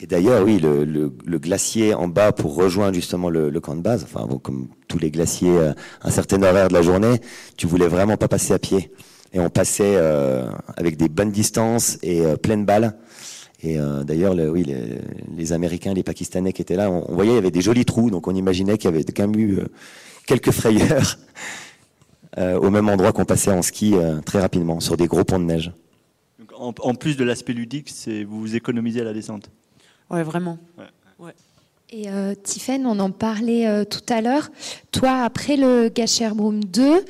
Et 0.00 0.06
d'ailleurs, 0.06 0.44
oui, 0.44 0.60
le, 0.60 1.38
glacier 1.38 1.94
en 1.94 2.06
bas 2.06 2.32
pour 2.32 2.54
rejoindre 2.54 2.94
justement 2.94 3.30
le, 3.30 3.60
camp 3.60 3.74
de 3.74 3.80
base, 3.80 4.04
enfin, 4.04 4.28
comme 4.42 4.68
tous 4.86 4.98
les 4.98 5.10
glaciers, 5.10 5.58
à 5.58 5.74
un 6.02 6.10
certain 6.10 6.42
horaire 6.42 6.68
de 6.68 6.74
la 6.74 6.82
journée, 6.82 7.20
tu 7.56 7.66
voulais 7.66 7.88
vraiment 7.88 8.16
pas 8.16 8.28
passer 8.28 8.52
à 8.52 8.58
pied 8.58 8.92
et 9.32 9.40
on 9.40 9.50
passait 9.50 9.96
euh, 9.96 10.50
avec 10.76 10.96
des 10.96 11.08
bonnes 11.08 11.30
distances 11.30 11.98
et 12.02 12.24
euh, 12.24 12.36
pleines 12.36 12.64
balles. 12.64 12.96
Et 13.62 13.78
euh, 13.78 14.04
d'ailleurs, 14.04 14.34
le, 14.34 14.50
oui, 14.50 14.64
les, 14.64 15.00
les, 15.36 15.52
Américains, 15.52 15.92
les 15.92 16.04
Pakistanais 16.04 16.52
qui 16.52 16.62
étaient 16.62 16.76
là, 16.76 16.90
on, 16.90 17.12
voyait 17.12 17.32
il 17.32 17.34
y 17.34 17.38
avait 17.38 17.50
des 17.50 17.60
jolis 17.60 17.84
trous, 17.84 18.10
donc 18.10 18.28
on 18.28 18.34
imaginait 18.34 18.78
qu'il 18.78 18.90
y 18.90 18.94
avait 18.94 19.04
quand 19.04 19.28
même 19.28 19.38
eu 19.38 19.58
quelques 20.26 20.52
frayeurs 20.52 21.18
au 22.36 22.70
même 22.70 22.88
endroit 22.88 23.12
qu'on 23.12 23.24
passait 23.24 23.50
en 23.50 23.62
ski 23.62 23.94
très 24.24 24.40
rapidement 24.40 24.80
sur 24.80 24.96
des 24.96 25.06
gros 25.06 25.24
ponts 25.24 25.38
de 25.38 25.44
neige. 25.44 25.72
en, 26.56 26.72
en, 26.80 26.94
plus 26.94 27.16
de 27.16 27.24
l'aspect 27.24 27.52
ludique, 27.52 27.90
c'est 27.92 28.24
vous 28.24 28.40
vous 28.40 28.54
économisez 28.56 29.00
à 29.00 29.04
la 29.04 29.12
descente. 29.12 29.50
Ouais, 30.10 30.22
vraiment. 30.22 30.58
Ouais. 30.76 31.26
ouais. 31.26 31.34
Et 31.90 32.10
euh, 32.10 32.34
on 32.84 33.00
en 33.00 33.10
parlait 33.10 33.66
euh, 33.66 33.84
tout 33.84 34.02
à 34.10 34.20
l'heure. 34.20 34.50
Toi, 34.92 35.22
après 35.22 35.56
le 35.56 35.88
Gacherbroom 35.88 36.62
2, 36.62 37.02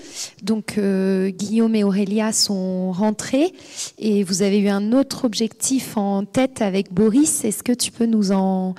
donc 0.44 0.78
euh, 0.78 1.30
Guillaume 1.30 1.74
et 1.74 1.82
Aurélia 1.82 2.32
sont 2.32 2.92
rentrés 2.92 3.52
et 3.98 4.22
vous 4.22 4.42
avez 4.42 4.60
eu 4.60 4.68
un 4.68 4.92
autre 4.92 5.24
objectif 5.24 5.96
en 5.96 6.24
tête 6.24 6.62
avec 6.62 6.92
Boris. 6.92 7.44
Est-ce 7.44 7.64
que 7.64 7.72
tu 7.72 7.90
peux 7.90 8.06
nous 8.06 8.30
en 8.30 8.76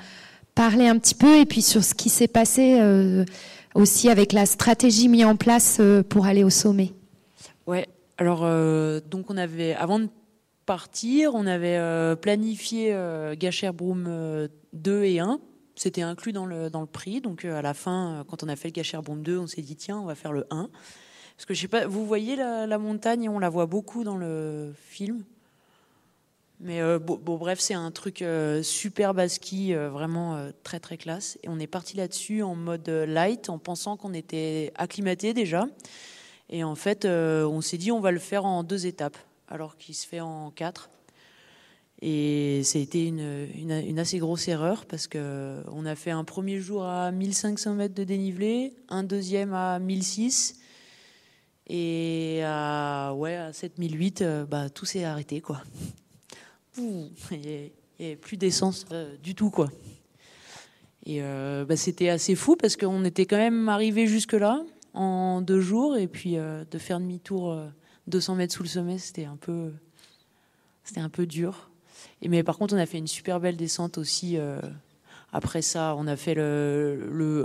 parler 0.54 0.88
un 0.88 0.98
petit 0.98 1.14
peu 1.14 1.38
et 1.38 1.44
puis 1.44 1.60
sur 1.60 1.84
ce 1.84 1.94
qui 1.94 2.08
s'est 2.08 2.28
passé 2.28 2.78
euh, 2.80 3.26
aussi 3.74 4.08
avec 4.08 4.32
la 4.32 4.46
stratégie 4.46 5.08
mise 5.08 5.24
en 5.24 5.36
place 5.36 5.80
pour 6.08 6.26
aller 6.26 6.44
au 6.44 6.50
sommet 6.50 6.92
Ouais. 7.66 7.86
Alors 8.18 8.40
donc 9.02 9.30
on 9.30 9.36
avait 9.36 9.74
avant 9.74 9.98
de 9.98 10.08
partir, 10.66 11.34
on 11.34 11.46
avait 11.46 11.80
planifié 12.16 12.94
Gacherbroom 13.38 14.48
2 14.72 15.04
et 15.04 15.20
1 15.20 15.40
c'était 15.80 16.02
inclus 16.02 16.32
dans 16.32 16.44
le, 16.44 16.68
dans 16.68 16.82
le 16.82 16.86
prix. 16.86 17.22
Donc 17.22 17.44
euh, 17.44 17.58
à 17.58 17.62
la 17.62 17.72
fin, 17.72 18.12
euh, 18.12 18.24
quand 18.24 18.42
on 18.42 18.48
a 18.48 18.56
fait 18.56 18.68
le 18.68 18.72
Gacher 18.72 18.98
Bomb 19.02 19.22
2, 19.22 19.38
on 19.38 19.46
s'est 19.46 19.62
dit 19.62 19.76
tiens, 19.76 19.98
on 19.98 20.04
va 20.04 20.14
faire 20.14 20.32
le 20.32 20.44
1. 20.50 20.68
Parce 21.36 21.46
que 21.46 21.54
je 21.54 21.60
sais 21.62 21.68
pas, 21.68 21.86
vous 21.86 22.06
voyez 22.06 22.36
la, 22.36 22.78
montagne, 22.78 23.30
on 23.30 23.38
la 23.38 23.48
voit 23.48 23.64
beaucoup 23.64 24.04
dans 24.04 24.18
le 24.18 24.74
film. 24.76 25.24
Mais 26.60 26.80
euh, 26.82 26.98
bon, 26.98 27.36
bref, 27.36 27.58
c'est 27.58 27.74
un 27.74 27.90
truc 27.90 28.24
super 28.62 29.14
bas 29.14 29.28
ski, 29.28 29.74
vraiment 29.74 30.50
très 30.62 30.80
très 30.80 30.96
classe. 30.96 31.38
Et 31.42 31.48
on 31.48 31.58
est 31.58 31.66
parti 31.66 31.96
là-dessus 31.96 32.42
en 32.42 32.54
mode 32.54 32.88
light, 32.88 33.48
en 33.48 33.58
pensant 33.58 33.96
qu'on 33.96 34.12
était 34.12 34.72
acclimaté 34.76 35.32
déjà. 35.32 35.66
Et 36.50 36.64
en 36.64 36.74
fait, 36.74 37.06
on 37.06 37.60
s'est 37.60 37.78
dit 37.78 37.92
on 37.92 38.00
va 38.00 38.10
le 38.10 38.18
faire 38.18 38.44
en 38.44 38.62
deux 38.62 38.86
étapes, 38.86 39.16
alors 39.48 39.76
qu'il 39.76 39.94
se 39.94 40.06
fait 40.06 40.20
en 40.20 40.50
quatre. 40.50 40.90
Et 42.02 42.62
ça 42.64 42.78
a 42.78 42.82
été 42.82 43.06
une, 43.06 43.98
assez 43.98 44.18
grosse 44.18 44.48
erreur 44.48 44.86
parce 44.86 45.06
que 45.06 45.62
on 45.70 45.84
a 45.84 45.94
fait 45.94 46.10
un 46.10 46.24
premier 46.24 46.58
jour 46.58 46.84
à 46.84 47.12
1500 47.12 47.74
mètres 47.74 47.94
de 47.94 48.04
dénivelé, 48.04 48.72
un 48.88 49.02
deuxième 49.02 49.52
à 49.52 49.78
1006 49.78 50.56
et 51.68 52.40
à, 52.44 53.12
ouais, 53.14 53.36
à 53.36 53.52
7008, 53.52 54.22
euh, 54.22 54.46
bah, 54.46 54.70
tout 54.70 54.86
s'est 54.86 55.04
arrêté. 55.04 55.40
Quoi. 55.40 55.62
Il 56.80 57.70
n'y 58.00 58.06
avait 58.06 58.16
plus 58.16 58.36
d'essence 58.36 58.86
euh, 58.92 59.16
du 59.22 59.34
tout. 59.34 59.50
Quoi. 59.50 59.70
Et 61.06 61.22
euh, 61.22 61.64
bah, 61.64 61.76
c'était 61.76 62.08
assez 62.08 62.34
fou 62.34 62.56
parce 62.56 62.76
qu'on 62.76 63.04
était 63.04 63.26
quand 63.26 63.36
même 63.36 63.68
arrivé 63.68 64.06
jusque-là 64.06 64.62
en 64.94 65.40
deux 65.40 65.60
jours 65.60 65.96
et 65.96 66.08
puis 66.08 66.34
de 66.34 66.78
faire 66.78 66.98
demi-tour 66.98 67.56
200 68.08 68.34
mètres 68.34 68.54
sous 68.54 68.64
le 68.64 68.68
sommet, 68.68 68.98
c'était 68.98 69.24
un 69.24 69.36
peu, 69.36 69.72
c'était 70.82 71.00
un 71.00 71.08
peu 71.08 71.26
dur 71.26 71.70
mais 72.28 72.42
par 72.42 72.58
contre, 72.58 72.74
on 72.74 72.78
a 72.78 72.86
fait 72.86 72.98
une 72.98 73.06
super 73.06 73.40
belle 73.40 73.56
descente 73.56 73.98
aussi. 73.98 74.36
Euh, 74.36 74.60
après 75.32 75.62
ça, 75.62 75.94
on 75.96 76.06
a 76.06 76.16
fait 76.16 76.34
le, 76.34 77.44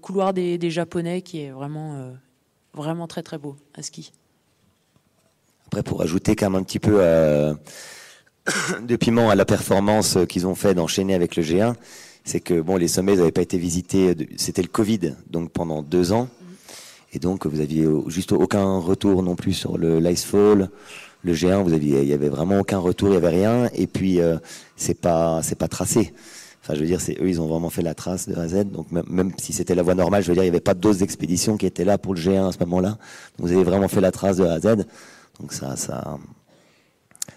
couloir 0.00 0.32
des, 0.32 0.70
Japonais 0.70 1.22
qui 1.22 1.40
est 1.40 1.50
vraiment, 1.50 1.94
euh, 1.94 2.12
vraiment 2.74 3.06
très 3.06 3.22
très 3.22 3.38
beau 3.38 3.56
à 3.74 3.82
ski. 3.82 4.12
Après, 5.66 5.82
pour 5.82 6.00
ajouter 6.02 6.34
quand 6.34 6.50
même 6.50 6.60
un 6.60 6.64
petit 6.64 6.78
peu 6.78 6.96
euh, 7.00 7.54
de 8.82 8.96
piment 8.96 9.30
à 9.30 9.34
la 9.34 9.44
performance 9.44 10.18
qu'ils 10.28 10.46
ont 10.46 10.54
fait 10.54 10.74
d'enchaîner 10.74 11.14
avec 11.14 11.36
le 11.36 11.42
G1, 11.42 11.74
c'est 12.24 12.40
que 12.40 12.60
bon, 12.60 12.76
les 12.76 12.88
sommets 12.88 13.16
n'avaient 13.16 13.32
pas 13.32 13.42
été 13.42 13.58
visités, 13.58 14.14
c'était 14.36 14.62
le 14.62 14.68
Covid, 14.68 15.14
donc 15.30 15.50
pendant 15.50 15.82
deux 15.82 16.12
ans. 16.12 16.28
Et 17.14 17.18
donc, 17.18 17.46
vous 17.46 17.60
aviez 17.60 17.86
juste 18.08 18.32
aucun 18.32 18.78
retour 18.78 19.22
non 19.22 19.34
plus 19.34 19.54
sur 19.54 19.78
le 19.78 19.98
l'Icefall 19.98 20.68
le 21.22 21.34
G1, 21.34 21.62
vous 21.62 21.72
aviez, 21.72 22.02
il 22.02 22.08
y 22.08 22.12
avait 22.12 22.28
vraiment 22.28 22.60
aucun 22.60 22.78
retour, 22.78 23.08
il 23.08 23.14
y 23.14 23.16
avait 23.16 23.28
rien. 23.28 23.68
Et 23.74 23.86
puis 23.86 24.20
euh, 24.20 24.38
c'est 24.76 25.00
pas, 25.00 25.40
c'est 25.42 25.58
pas 25.58 25.68
tracé. 25.68 26.12
Enfin, 26.62 26.74
je 26.74 26.80
veux 26.80 26.86
dire, 26.86 27.00
c'est 27.00 27.16
eux, 27.20 27.28
ils 27.28 27.40
ont 27.40 27.46
vraiment 27.46 27.70
fait 27.70 27.82
la 27.82 27.94
trace 27.94 28.28
de 28.28 28.34
A 28.34 28.42
à 28.42 28.48
Z. 28.48 28.64
Donc 28.66 28.90
même, 28.92 29.32
si 29.38 29.52
c'était 29.52 29.74
la 29.74 29.82
voie 29.82 29.94
normale, 29.94 30.22
je 30.22 30.28
veux 30.28 30.34
dire, 30.34 30.42
il 30.42 30.46
n'y 30.46 30.50
avait 30.50 30.60
pas 30.60 30.74
d'autres 30.74 31.02
expéditions 31.02 31.56
qui 31.56 31.66
étaient 31.66 31.84
là 31.84 31.98
pour 31.98 32.14
le 32.14 32.20
G1 32.20 32.48
à 32.48 32.52
ce 32.52 32.58
moment-là. 32.60 32.90
Donc 33.38 33.48
vous 33.48 33.52
avez 33.52 33.64
vraiment 33.64 33.88
fait 33.88 34.00
la 34.00 34.10
trace 34.10 34.36
de 34.36 34.44
A 34.44 34.54
à 34.54 34.60
Z. 34.60 34.86
Donc 35.40 35.52
ça, 35.52 35.76
ça, 35.76 36.18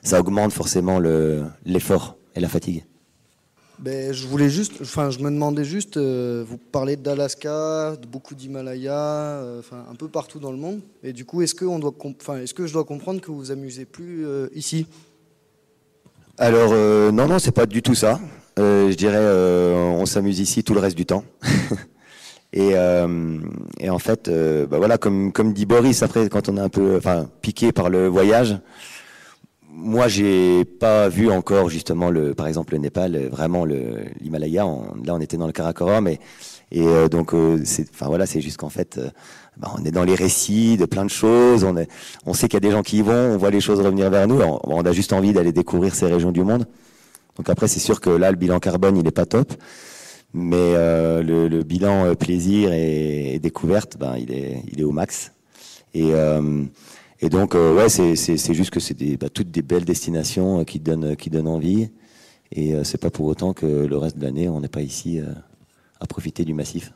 ça 0.03 0.19
augmente 0.19 0.53
forcément 0.53 0.99
le 0.99 1.43
l'effort 1.65 2.17
et 2.35 2.39
la 2.39 2.49
fatigue. 2.49 2.83
Ben, 3.81 4.13
je 4.13 4.27
voulais 4.27 4.49
juste, 4.49 4.73
enfin, 4.81 5.09
je 5.09 5.17
me 5.17 5.31
demandais 5.31 5.63
juste, 5.63 5.97
euh, 5.97 6.45
vous 6.47 6.57
parlez 6.57 6.97
d'Alaska, 6.97 7.95
de 7.99 8.05
beaucoup 8.05 8.35
d'Himalaya, 8.35 8.93
euh, 8.93 9.59
enfin, 9.59 9.83
un 9.91 9.95
peu 9.95 10.07
partout 10.07 10.37
dans 10.37 10.51
le 10.51 10.57
monde. 10.57 10.81
Et 11.03 11.13
du 11.13 11.25
coup, 11.25 11.41
est-ce 11.41 11.55
que 11.55 11.65
on 11.65 11.79
doit, 11.79 11.91
enfin, 12.21 12.37
est-ce 12.37 12.53
que 12.53 12.67
je 12.67 12.73
dois 12.73 12.83
comprendre 12.83 13.21
que 13.21 13.31
vous 13.31 13.37
vous 13.37 13.51
amusez 13.51 13.85
plus 13.85 14.23
euh, 14.27 14.49
ici? 14.53 14.85
Alors 16.37 16.73
non, 17.11 17.27
non, 17.27 17.39
c'est 17.39 17.51
pas 17.51 17.65
du 17.65 17.81
tout 17.81 17.95
ça. 17.95 18.19
je 18.57 18.93
dirais, 18.93 19.19
on 19.19 20.05
s'amuse 20.05 20.39
ici 20.39 20.63
tout 20.63 20.75
le 20.75 20.79
reste 20.79 20.95
du 20.95 21.05
temps. 21.07 21.23
et, 22.53 22.73
et, 23.79 23.89
en 23.89 23.99
fait, 23.99 24.29
bah 24.69 24.77
voilà, 24.77 24.97
comme 24.97 25.31
comme 25.31 25.53
dit 25.53 25.65
Boris, 25.65 26.01
après, 26.01 26.29
quand 26.29 26.49
on 26.49 26.57
est 26.57 26.61
un 26.61 26.69
peu, 26.69 26.97
enfin, 26.97 27.29
piqué 27.41 27.71
par 27.71 27.89
le 27.89 28.07
voyage 28.07 28.57
moi, 29.73 30.07
j'ai 30.07 30.65
pas 30.65 31.09
vu 31.09 31.31
encore 31.31 31.69
justement 31.69 32.09
le, 32.09 32.35
par 32.35 32.47
exemple 32.47 32.73
le 32.73 32.79
Népal, 32.79 33.27
vraiment 33.29 33.65
l'Himalaya. 33.65 34.63
Là, 34.63 35.15
on 35.15 35.19
était 35.19 35.37
dans 35.37 35.47
le 35.47 35.53
Karakoram 35.53 36.07
et 36.07 36.19
et 36.71 36.87
euh, 36.87 37.09
donc 37.09 37.33
euh, 37.33 37.61
c'est, 37.65 37.89
enfin 37.93 38.07
voilà, 38.07 38.25
c'est 38.25 38.39
juste 38.39 38.57
qu'en 38.57 38.69
fait, 38.69 38.97
euh, 38.97 39.09
bah, 39.57 39.71
on 39.77 39.83
est 39.83 39.91
dans 39.91 40.05
les 40.05 40.15
récits 40.15 40.77
de 40.77 40.85
plein 40.85 41.03
de 41.03 41.09
choses. 41.09 41.63
On 41.63 41.75
est, 41.75 41.89
on 42.25 42.33
sait 42.33 42.47
qu'il 42.47 42.55
y 42.55 42.63
a 42.65 42.67
des 42.67 42.71
gens 42.71 42.81
qui 42.81 42.99
y 42.99 43.01
vont. 43.01 43.33
On 43.33 43.37
voit 43.37 43.51
les 43.51 43.59
choses 43.59 43.81
revenir 43.81 44.09
vers 44.09 44.27
nous. 44.27 44.39
On, 44.41 44.81
a 44.81 44.91
juste 44.93 45.11
envie 45.11 45.33
d'aller 45.33 45.51
découvrir 45.51 45.93
ces 45.93 46.05
régions 46.05 46.31
du 46.31 46.43
monde. 46.43 46.65
Donc 47.37 47.49
après, 47.49 47.67
c'est 47.67 47.79
sûr 47.79 47.99
que 47.99 48.09
là, 48.09 48.31
le 48.31 48.37
bilan 48.37 48.59
carbone, 48.59 48.97
il 48.97 49.05
est 49.05 49.11
pas 49.11 49.25
top, 49.25 49.53
mais 50.33 50.73
le, 50.73 51.47
le, 51.47 51.63
bilan 51.63 52.15
plaisir 52.15 52.71
et, 52.73 53.39
découverte, 53.41 53.97
ben 53.97 54.15
il 54.17 54.31
est, 54.31 54.63
il 54.71 54.79
est 54.79 54.83
au 54.83 54.91
max. 54.91 55.31
Et 55.93 56.11
et 57.23 57.29
donc, 57.29 57.53
euh, 57.53 57.75
ouais, 57.75 57.87
c'est 57.87 58.53
juste 58.53 58.71
que 58.71 58.79
c'est 58.79 58.95
bah, 59.17 59.29
toutes 59.29 59.51
des 59.51 59.61
belles 59.61 59.85
destinations 59.85 60.61
euh, 60.61 60.63
qui 60.63 60.79
donnent, 60.79 61.15
qui 61.15 61.29
donnent 61.29 61.47
envie. 61.47 61.91
Et 62.51 62.73
euh, 62.73 62.83
c'est 62.83 62.97
pas 62.97 63.11
pour 63.11 63.27
autant 63.27 63.53
que 63.53 63.65
le 63.67 63.97
reste 63.97 64.17
de 64.17 64.23
l'année, 64.23 64.49
on 64.49 64.59
n'est 64.59 64.67
pas 64.67 64.81
ici 64.81 65.19
à 65.99 66.07
profiter 66.07 66.43
du 66.43 66.55
massif. 66.55 66.91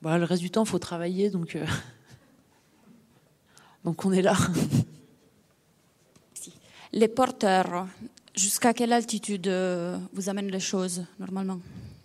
Bah, 0.00 0.16
le 0.16 0.24
reste 0.24 0.42
du 0.42 0.50
temps, 0.50 0.62
il 0.62 0.68
faut 0.68 0.78
travailler, 0.78 1.28
donc, 1.28 1.58
donc 3.84 4.04
on 4.04 4.12
est 4.12 4.22
là. 4.22 4.36
Les 6.92 7.08
porteurs, 7.08 7.86
jusqu'à 8.34 8.72
quelle 8.72 8.92
altitude 8.92 9.48
vous 10.12 10.28
amènent 10.28 10.50
les 10.50 10.58
choses 10.60 11.04
normalement? 11.20 11.60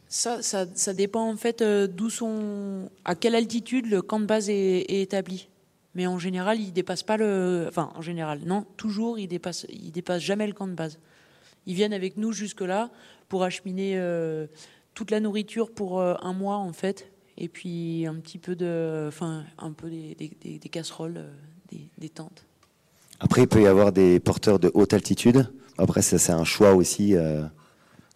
Ça, 0.08 0.44
ça, 0.44 0.68
ça, 0.76 0.94
dépend 0.94 1.28
en 1.32 1.36
fait 1.36 1.64
d'où 1.64 2.12
sont, 2.12 2.90
à 3.04 3.16
quelle 3.16 3.34
altitude 3.34 3.88
le 3.88 4.04
camp 4.04 4.20
de 4.20 4.26
base 4.26 4.48
est, 4.50 4.86
est 4.88 5.02
établi 5.02 5.48
mais 5.96 6.08
en 6.08 6.20
général, 6.20 6.60
ils 6.60 6.74
dépassent 6.74 7.04
pas 7.04 7.18
le. 7.18 7.66
Enfin, 7.70 7.92
en 7.96 8.02
général, 8.02 8.42
non, 8.46 8.66
toujours, 8.76 9.18
ils 9.18 9.28
dépassent, 9.28 9.66
ils 9.70 9.92
dépassent 9.92 10.22
jamais 10.22 10.46
le 10.46 10.54
camp 10.54 10.68
de 10.68 10.74
base. 10.74 11.00
Ils 11.66 11.74
viennent 11.74 11.94
avec 11.94 12.18
nous 12.18 12.34
jusque-là 12.34 12.92
pour 13.30 13.44
acheminer 13.44 13.94
euh, 13.96 14.46
toute 14.94 15.10
la 15.10 15.22
nourriture 15.22 15.72
pour 15.72 16.00
euh, 16.00 16.16
un 16.22 16.34
mois, 16.34 16.58
en 16.58 16.74
fait, 16.74 17.10
et 17.38 17.48
puis 17.48 18.06
un 18.06 18.16
petit 18.16 18.38
peu 18.38 18.56
de. 18.58 19.06
Enfin, 19.08 19.46
un 19.58 19.72
peu 19.72 19.90
des, 19.90 20.16
des, 20.16 20.70
casseroles, 20.70 21.18
euh, 21.18 21.32
des, 21.72 21.88
des, 21.98 22.10
tentes. 22.10 22.46
Après, 23.22 23.44
il 23.44 23.48
peut 23.48 23.62
y 23.62 23.68
avoir 23.68 23.94
des 23.94 24.20
porteurs 24.20 24.60
de 24.60 24.70
haute 24.74 24.94
altitude. 24.94 25.50
Après, 25.78 26.02
ça, 26.02 26.20
c'est 26.20 26.34
un 26.34 26.44
choix 26.44 26.74
aussi 26.74 27.16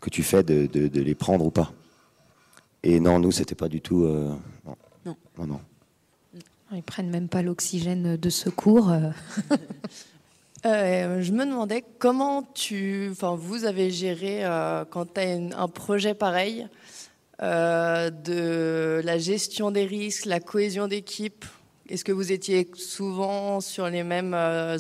que 0.01 0.09
tu 0.09 0.23
fais 0.23 0.43
de, 0.43 0.65
de, 0.67 0.88
de, 0.88 1.01
les 1.01 1.15
prendre 1.15 1.45
ou 1.45 1.51
pas. 1.51 1.73
Et 2.84 2.99
non, 2.99 3.19
nous, 3.19 3.32
c'était 3.32 3.55
pas 3.55 3.67
du 3.67 3.82
tout. 3.82 4.05
non. 4.05 4.39
non. 5.05 5.15
non. 5.38 5.47
non. 5.47 5.59
Ils 6.72 6.84
prennent 6.84 7.09
même 7.09 7.28
pas 7.28 7.41
l'oxygène 7.41 8.15
de 8.17 8.30
secours. 8.30 8.91
Euh. 8.91 9.09
Euh, 10.65 11.22
je 11.22 11.32
me 11.32 11.45
demandais 11.45 11.86
comment 11.99 12.43
tu, 12.43 13.07
enfin, 13.13 13.34
vous 13.34 13.63
avez 13.63 13.91
géré 13.91 14.43
euh, 14.43 14.84
quand 14.84 15.13
tu 15.13 15.22
as 15.22 15.39
un 15.57 15.67
projet 15.70 16.13
pareil, 16.13 16.67
de 17.41 19.01
la 19.01 19.17
gestion 19.17 19.72
des 19.72 19.86
risques, 19.86 20.26
la 20.26 20.41
cohésion 20.41 20.89
d'équipe. 20.89 21.45
Est-ce 21.88 22.03
que 22.03 22.11
vous 22.11 22.34
étiez 22.34 22.70
souvent 22.76 23.61
sur 23.61 23.88
les 23.88 24.03
mêmes 24.03 24.36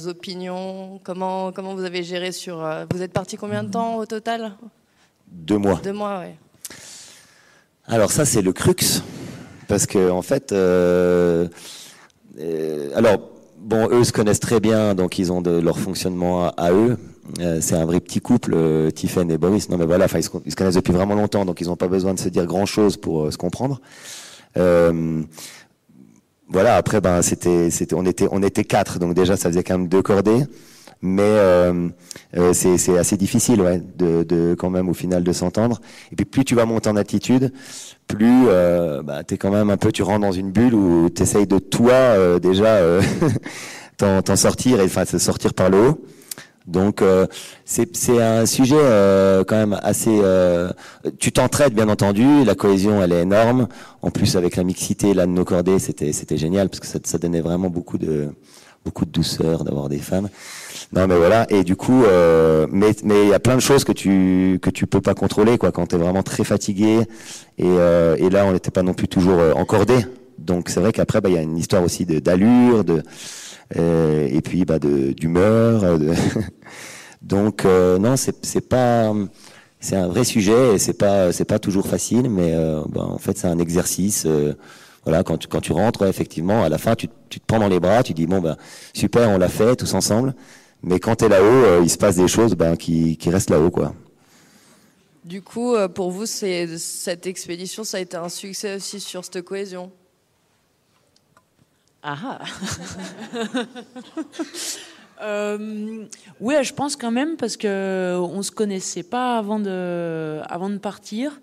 opinions? 0.05 0.99
Comment 1.05 1.53
comment 1.53 1.75
vous 1.75 1.85
avez 1.85 2.03
géré 2.03 2.33
sur 2.33 2.57
Vous 2.91 3.01
êtes 3.01 3.13
parti 3.13 3.37
combien 3.37 3.63
de 3.63 3.71
temps 3.71 3.95
au 3.95 4.05
total? 4.05 4.57
Deux 5.31 5.59
mois. 5.59 5.79
Deux 5.81 5.93
mois, 5.93 6.25
oui. 6.25 6.33
Alors 7.85 8.11
ça, 8.11 8.25
c'est 8.25 8.41
le 8.41 8.51
crux, 8.51 9.01
parce 9.69 9.85
que 9.85 10.09
en 10.09 10.21
fait 10.21 10.53
euh, 12.39 12.89
alors, 12.95 13.17
bon, 13.57 13.89
eux 13.91 14.03
se 14.03 14.11
connaissent 14.11 14.39
très 14.39 14.59
bien, 14.59 14.95
donc 14.95 15.19
ils 15.19 15.31
ont 15.31 15.41
de 15.41 15.51
leur 15.51 15.79
fonctionnement 15.79 16.49
à, 16.49 16.71
eux. 16.71 16.97
Euh, 17.39 17.59
c'est 17.61 17.75
un 17.75 17.85
vrai 17.85 17.99
petit 17.99 18.21
couple, 18.21 18.53
euh, 18.55 18.91
Tiffen 18.91 19.29
et 19.29 19.37
Boris. 19.37 19.69
Non, 19.69 19.77
mais 19.77 19.85
voilà, 19.85 20.07
ils 20.15 20.23
se, 20.23 20.55
connaissent 20.55 20.75
depuis 20.75 20.93
vraiment 20.93 21.15
longtemps, 21.15 21.45
donc 21.45 21.61
ils 21.61 21.67
n'ont 21.67 21.75
pas 21.75 21.87
besoin 21.87 22.13
de 22.13 22.19
se 22.19 22.29
dire 22.29 22.45
grand 22.45 22.65
chose 22.65 22.97
pour 22.97 23.31
se 23.31 23.37
comprendre. 23.37 23.81
voilà, 24.55 26.75
après, 26.75 27.01
ben, 27.01 27.21
c'était, 27.21 27.69
c'était, 27.69 27.93
on 27.93 28.05
était, 28.05 28.27
on 28.31 28.41
était 28.41 28.63
quatre, 28.63 28.97
donc 28.97 29.13
déjà, 29.13 29.37
ça 29.37 29.49
faisait 29.49 29.63
quand 29.63 29.77
même 29.77 29.87
deux 29.87 30.01
cordées 30.01 30.43
mais 31.01 31.21
euh, 31.23 31.89
c'est 32.53 32.97
assez 32.97 33.15
difficile 33.15 33.61
ouais, 33.61 33.81
de, 33.97 34.23
de, 34.23 34.55
quand 34.57 34.69
même 34.69 34.89
au 34.89 34.93
final 34.93 35.23
de 35.23 35.31
s'entendre. 35.31 35.79
Et 36.11 36.15
puis 36.15 36.25
plus 36.25 36.45
tu 36.45 36.55
vas 36.55 36.65
monter 36.65 36.89
en 36.89 36.95
attitude, 36.95 37.53
plus 38.07 38.45
euh, 38.47 39.01
bah, 39.01 39.23
tu 39.23 39.37
quand 39.37 39.51
même 39.51 39.69
un 39.69 39.77
peu, 39.77 39.91
tu 39.91 40.03
rentres 40.03 40.21
dans 40.21 40.31
une 40.31 40.51
bulle 40.51 40.75
où 40.75 41.09
tu 41.09 41.21
essayes 41.23 41.47
de 41.47 41.59
toi 41.59 41.93
euh, 41.93 42.39
déjà 42.39 42.75
euh, 42.75 43.01
t'en 43.97 44.35
sortir 44.35 44.79
et 44.81 44.85
enfin 44.85 45.05
se 45.05 45.17
sortir 45.17 45.53
par 45.53 45.69
le 45.69 45.89
haut. 45.89 46.05
Donc 46.67 47.01
euh, 47.01 47.25
c'est 47.65 48.21
un 48.21 48.45
sujet 48.45 48.75
quand 49.47 49.55
même 49.55 49.79
assez. 49.81 50.21
tu 51.17 51.31
t'entraides 51.31 51.73
bien 51.73 51.89
entendu, 51.89 52.43
la 52.43 52.55
cohésion 52.55 53.01
elle 53.01 53.13
est 53.13 53.21
énorme. 53.21 53.67
En 54.01 54.11
plus 54.11 54.35
avec 54.35 54.55
la 54.55 54.63
mixité 54.63 55.13
là 55.13 55.25
de 55.25 55.31
nos 55.31 55.45
cordées, 55.45 55.79
c'était 55.79 56.11
c'était 56.11 56.37
génial 56.37 56.69
parce 56.69 56.81
que 56.81 56.87
ça, 56.87 56.99
ça 57.03 57.17
donnait 57.17 57.41
vraiment 57.41 57.69
beaucoup 57.69 57.97
de 57.97 58.29
beaucoup 58.85 59.05
de 59.05 59.11
douceur 59.11 59.63
d'avoir 59.63 59.89
des 59.89 59.97
femmes. 59.97 60.29
Non, 60.91 61.05
mais 61.07 61.17
voilà. 61.17 61.45
Et 61.51 61.63
du 61.63 61.75
coup, 61.75 62.03
euh, 62.03 62.65
mais 62.71 62.91
mais 63.03 63.23
il 63.23 63.29
y 63.29 63.33
a 63.33 63.39
plein 63.39 63.55
de 63.55 63.61
choses 63.61 63.83
que 63.83 63.91
tu 63.91 64.59
que 64.61 64.71
tu 64.71 64.87
peux 64.87 65.01
pas 65.01 65.13
contrôler 65.13 65.57
quoi 65.57 65.71
quand 65.71 65.87
tu 65.87 65.95
es 65.95 65.99
vraiment 65.99 66.23
très 66.23 66.43
fatigué. 66.43 67.01
Et, 67.57 67.65
euh, 67.65 68.15
et 68.17 68.29
là, 68.29 68.45
on 68.45 68.53
n'était 68.53 68.71
pas 68.71 68.81
non 68.81 68.93
plus 68.93 69.07
toujours 69.07 69.39
euh, 69.39 69.53
encordé. 69.53 70.05
Donc 70.39 70.69
c'est 70.69 70.79
vrai 70.79 70.91
qu'après, 70.91 71.21
bah, 71.21 71.29
il 71.29 71.35
y 71.35 71.37
a 71.37 71.41
une 71.41 71.57
histoire 71.57 71.83
aussi 71.83 72.05
d'allure, 72.05 72.83
de 72.83 73.03
euh, 73.77 74.27
et 74.31 74.41
puis 74.41 74.65
bah 74.65 74.79
de 74.79 75.11
d'humeur. 75.11 75.99
De 75.99 76.11
Donc 77.21 77.65
non, 77.65 78.15
c'est 78.15 78.43
c'est 78.43 78.67
pas 78.67 79.13
c'est 79.79 79.95
un 79.95 80.07
vrai 80.07 80.23
sujet 80.23 80.75
et 80.75 80.79
c'est 80.79 80.93
pas 80.97 81.31
c'est 81.31 81.45
pas 81.45 81.59
toujours 81.59 81.87
facile, 81.87 82.29
mais 82.29 82.55
bah, 82.89 83.03
en 83.03 83.19
fait 83.19 83.37
c'est 83.37 83.47
un 83.47 83.59
exercice 83.59 84.25
voilà, 85.05 85.23
quand 85.23 85.37
tu, 85.37 85.47
quand 85.47 85.61
tu 85.61 85.71
rentres, 85.71 86.05
effectivement, 86.05 86.63
à 86.63 86.69
la 86.69 86.77
fin, 86.77 86.93
tu, 86.95 87.07
tu, 87.29 87.39
te 87.39 87.45
prends 87.45 87.59
dans 87.59 87.69
les 87.69 87.79
bras, 87.79 88.03
tu 88.03 88.13
dis 88.13 88.27
bon 88.27 88.41
ben 88.41 88.57
super, 88.93 89.29
on 89.29 89.37
l'a 89.37 89.47
fait 89.47 89.75
tous 89.75 89.93
ensemble. 89.93 90.35
Mais 90.81 90.99
quand 90.99 91.15
tu 91.17 91.25
es 91.25 91.29
là-haut, 91.29 91.43
euh, 91.43 91.81
il 91.83 91.89
se 91.89 91.97
passe 91.97 92.15
des 92.15 92.27
choses 92.27 92.55
ben, 92.55 92.77
qui, 92.77 93.17
qui 93.17 93.29
restent 93.29 93.49
là-haut, 93.49 93.71
quoi. 93.71 93.93
Du 95.25 95.41
coup, 95.41 95.75
euh, 95.75 95.87
pour 95.87 96.11
vous, 96.11 96.25
cette 96.25 97.27
expédition, 97.27 97.83
ça 97.83 97.97
a 97.97 97.99
été 97.99 98.15
un 98.15 98.29
succès 98.29 98.75
aussi 98.75 98.99
sur 98.99 99.23
cette 99.25 99.41
cohésion? 99.43 99.91
Ah, 102.01 102.17
ah. 102.23 102.39
euh, 105.21 106.05
Oui, 106.39 106.55
je 106.63 106.73
pense 106.73 106.95
quand 106.95 107.11
même, 107.11 107.35
parce 107.35 107.57
qu'on 107.57 108.37
ne 108.37 108.41
se 108.41 108.51
connaissait 108.51 109.03
pas 109.03 109.37
avant 109.37 109.59
de, 109.59 110.39
avant 110.47 110.69
de 110.69 110.77
partir. 110.77 111.41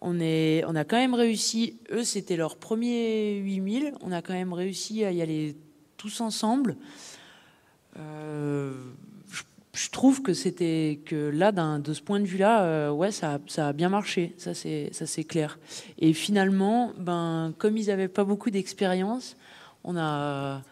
On, 0.00 0.20
est, 0.20 0.64
on 0.68 0.76
a 0.76 0.84
quand 0.84 0.96
même 0.96 1.14
réussi, 1.14 1.76
eux, 1.90 2.04
c'était 2.04 2.36
leur 2.36 2.56
premier 2.56 3.38
8000, 3.38 3.94
on 4.00 4.12
a 4.12 4.22
quand 4.22 4.34
même 4.34 4.52
réussi 4.52 5.04
à 5.04 5.10
y 5.10 5.20
aller 5.20 5.56
tous 5.96 6.20
ensemble. 6.20 6.76
Euh, 7.98 8.72
je 9.78 9.90
trouve 9.90 10.22
que 10.22 10.34
c'était 10.34 11.00
que 11.06 11.30
là, 11.30 11.52
de 11.52 11.94
ce 11.94 12.02
point 12.02 12.18
de 12.18 12.24
vue-là, 12.24 12.62
euh, 12.62 12.90
ouais, 12.90 13.12
ça, 13.12 13.38
ça, 13.46 13.68
a 13.68 13.72
bien 13.72 13.88
marché, 13.88 14.34
ça 14.36 14.52
c'est 14.52 14.90
ça 14.92 15.06
c'est 15.06 15.22
clair. 15.22 15.58
Et 15.98 16.12
finalement, 16.12 16.92
ben 16.98 17.54
comme 17.58 17.76
ils 17.76 17.86
n'avaient 17.86 18.08
pas 18.08 18.24
beaucoup 18.24 18.50
d'expérience, 18.50 19.36
on 19.84 19.96
a 19.96 20.62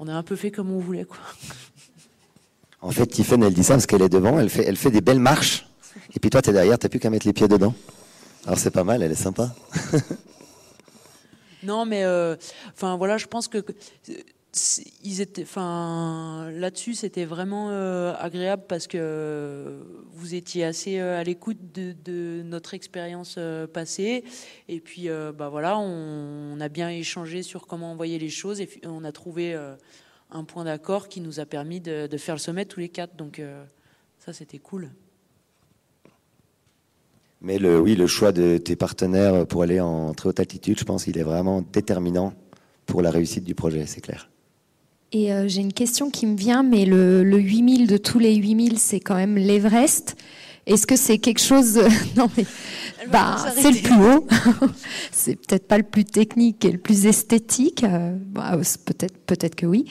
on 0.00 0.08
a 0.08 0.12
un 0.12 0.22
peu 0.24 0.34
fait 0.34 0.50
comme 0.50 0.72
on 0.72 0.80
voulait 0.80 1.04
quoi. 1.04 1.18
En 2.80 2.92
fait, 2.92 3.08
Tiffany, 3.08 3.44
elle 3.44 3.54
dit 3.54 3.64
ça 3.64 3.74
parce 3.74 3.86
qu'elle 3.86 4.02
est 4.02 4.08
devant, 4.08 4.38
elle 4.38 4.50
fait 4.50 4.64
elle 4.64 4.76
fait 4.76 4.92
des 4.92 5.00
belles 5.00 5.18
marches, 5.18 5.66
et 6.14 6.20
puis 6.20 6.30
toi 6.30 6.42
tu 6.42 6.50
es 6.50 6.52
derrière, 6.52 6.78
t'as 6.78 6.88
plus 6.88 7.00
qu'à 7.00 7.10
mettre 7.10 7.26
les 7.26 7.32
pieds 7.32 7.48
dedans. 7.48 7.74
Alors 8.46 8.58
c'est 8.58 8.70
pas 8.70 8.84
mal, 8.84 9.02
elle 9.02 9.10
est 9.10 9.16
sympa. 9.16 9.52
non, 11.64 11.86
mais 11.86 12.04
euh, 12.04 12.36
enfin 12.72 12.96
voilà, 12.96 13.18
je 13.18 13.26
pense 13.26 13.48
que 13.48 13.64
ils 15.04 15.20
étaient, 15.20 15.42
enfin, 15.42 16.50
là-dessus, 16.52 16.94
c'était 16.94 17.26
vraiment 17.26 17.68
euh, 17.70 18.14
agréable 18.18 18.64
parce 18.66 18.86
que 18.86 19.78
vous 20.12 20.34
étiez 20.34 20.64
assez 20.64 20.98
euh, 20.98 21.20
à 21.20 21.24
l'écoute 21.24 21.58
de, 21.74 22.42
notre 22.42 22.72
expérience 22.72 23.36
euh, 23.38 23.66
passée. 23.66 24.24
Et 24.68 24.80
puis, 24.80 25.08
bah 25.36 25.48
voilà, 25.48 25.78
on, 25.78 26.58
a 26.60 26.68
bien 26.68 26.88
échangé 26.88 27.42
sur 27.42 27.66
comment 27.66 27.92
envoyer 27.92 28.18
les 28.18 28.30
choses 28.30 28.60
et 28.60 28.68
on 28.84 29.04
a 29.04 29.12
trouvé 29.12 29.56
un 30.30 30.44
point 30.44 30.64
d'accord 30.64 31.08
qui 31.08 31.20
nous 31.20 31.40
a 31.40 31.46
permis 31.46 31.80
de, 31.80 32.08
faire 32.16 32.34
le 32.34 32.40
sommet 32.40 32.64
tous 32.64 32.80
les 32.80 32.88
quatre. 32.88 33.16
Donc, 33.16 33.40
ça, 34.18 34.32
c'était 34.32 34.58
cool. 34.58 34.90
Mais 37.40 37.58
le, 37.58 37.78
oui, 37.78 37.94
le 37.94 38.06
choix 38.08 38.32
de 38.32 38.58
tes 38.58 38.74
partenaires 38.74 39.46
pour 39.46 39.62
aller 39.62 39.80
en 39.80 40.12
très 40.14 40.30
haute 40.30 40.40
altitude, 40.40 40.78
je 40.78 40.84
pense 40.84 41.04
qu'il 41.04 41.18
est 41.18 41.22
vraiment 41.22 41.62
déterminant 41.62 42.32
pour 42.86 43.02
la 43.02 43.10
réussite 43.10 43.44
du 43.44 43.54
projet, 43.54 43.86
c'est 43.86 44.00
clair. 44.00 44.28
Et 45.12 45.32
euh, 45.32 45.48
j'ai 45.48 45.62
une 45.62 45.72
question 45.72 46.10
qui 46.10 46.26
me 46.26 46.36
vient, 46.36 46.62
mais 46.62 46.84
le, 46.84 47.24
le 47.24 47.38
8000 47.38 47.86
de 47.86 47.96
tous 47.96 48.18
les 48.18 48.34
8000, 48.34 48.78
c'est 48.78 49.00
quand 49.00 49.14
même 49.14 49.36
l'Everest. 49.36 50.16
Est-ce 50.66 50.86
que 50.86 50.96
c'est 50.96 51.16
quelque 51.16 51.40
chose 51.40 51.80
Non, 52.16 52.28
mais 52.36 52.44
bah, 53.10 53.36
c'est 53.56 53.70
le 53.70 53.80
plus 53.80 53.94
haut. 53.94 54.26
c'est 55.12 55.36
peut-être 55.36 55.66
pas 55.66 55.78
le 55.78 55.82
plus 55.82 56.04
technique 56.04 56.62
et 56.66 56.72
le 56.72 56.76
plus 56.76 57.06
esthétique. 57.06 57.84
Euh, 57.84 58.14
bah, 58.18 58.58
peut-être, 58.84 59.16
peut-être 59.24 59.54
que 59.54 59.64
oui. 59.64 59.86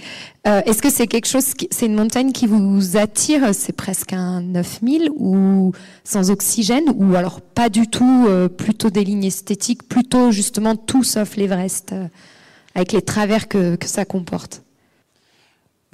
Euh, 0.45 0.61
est-ce 0.67 0.83
que 0.83 0.91
c'est 0.91 1.07
quelque 1.07 1.25
chose 1.25 1.45
C'est 1.71 1.87
une 1.87 1.95
montagne 1.95 2.31
qui 2.31 2.45
vous 2.45 2.95
attire 2.95 3.55
C'est 3.55 3.73
presque 3.73 4.13
un 4.13 4.41
9000 4.41 5.09
ou 5.15 5.71
sans 6.03 6.29
oxygène 6.29 6.93
ou 6.95 7.15
alors 7.15 7.41
pas 7.41 7.69
du 7.69 7.87
tout 7.87 8.27
Plutôt 8.55 8.91
des 8.91 9.03
lignes 9.03 9.25
esthétiques, 9.25 9.89
plutôt 9.89 10.31
justement 10.31 10.75
tout 10.75 11.03
sauf 11.03 11.37
l'Everest, 11.37 11.95
avec 12.75 12.91
les 12.91 13.01
travers 13.01 13.47
que, 13.47 13.77
que 13.77 13.87
ça 13.87 14.05
comporte? 14.05 14.61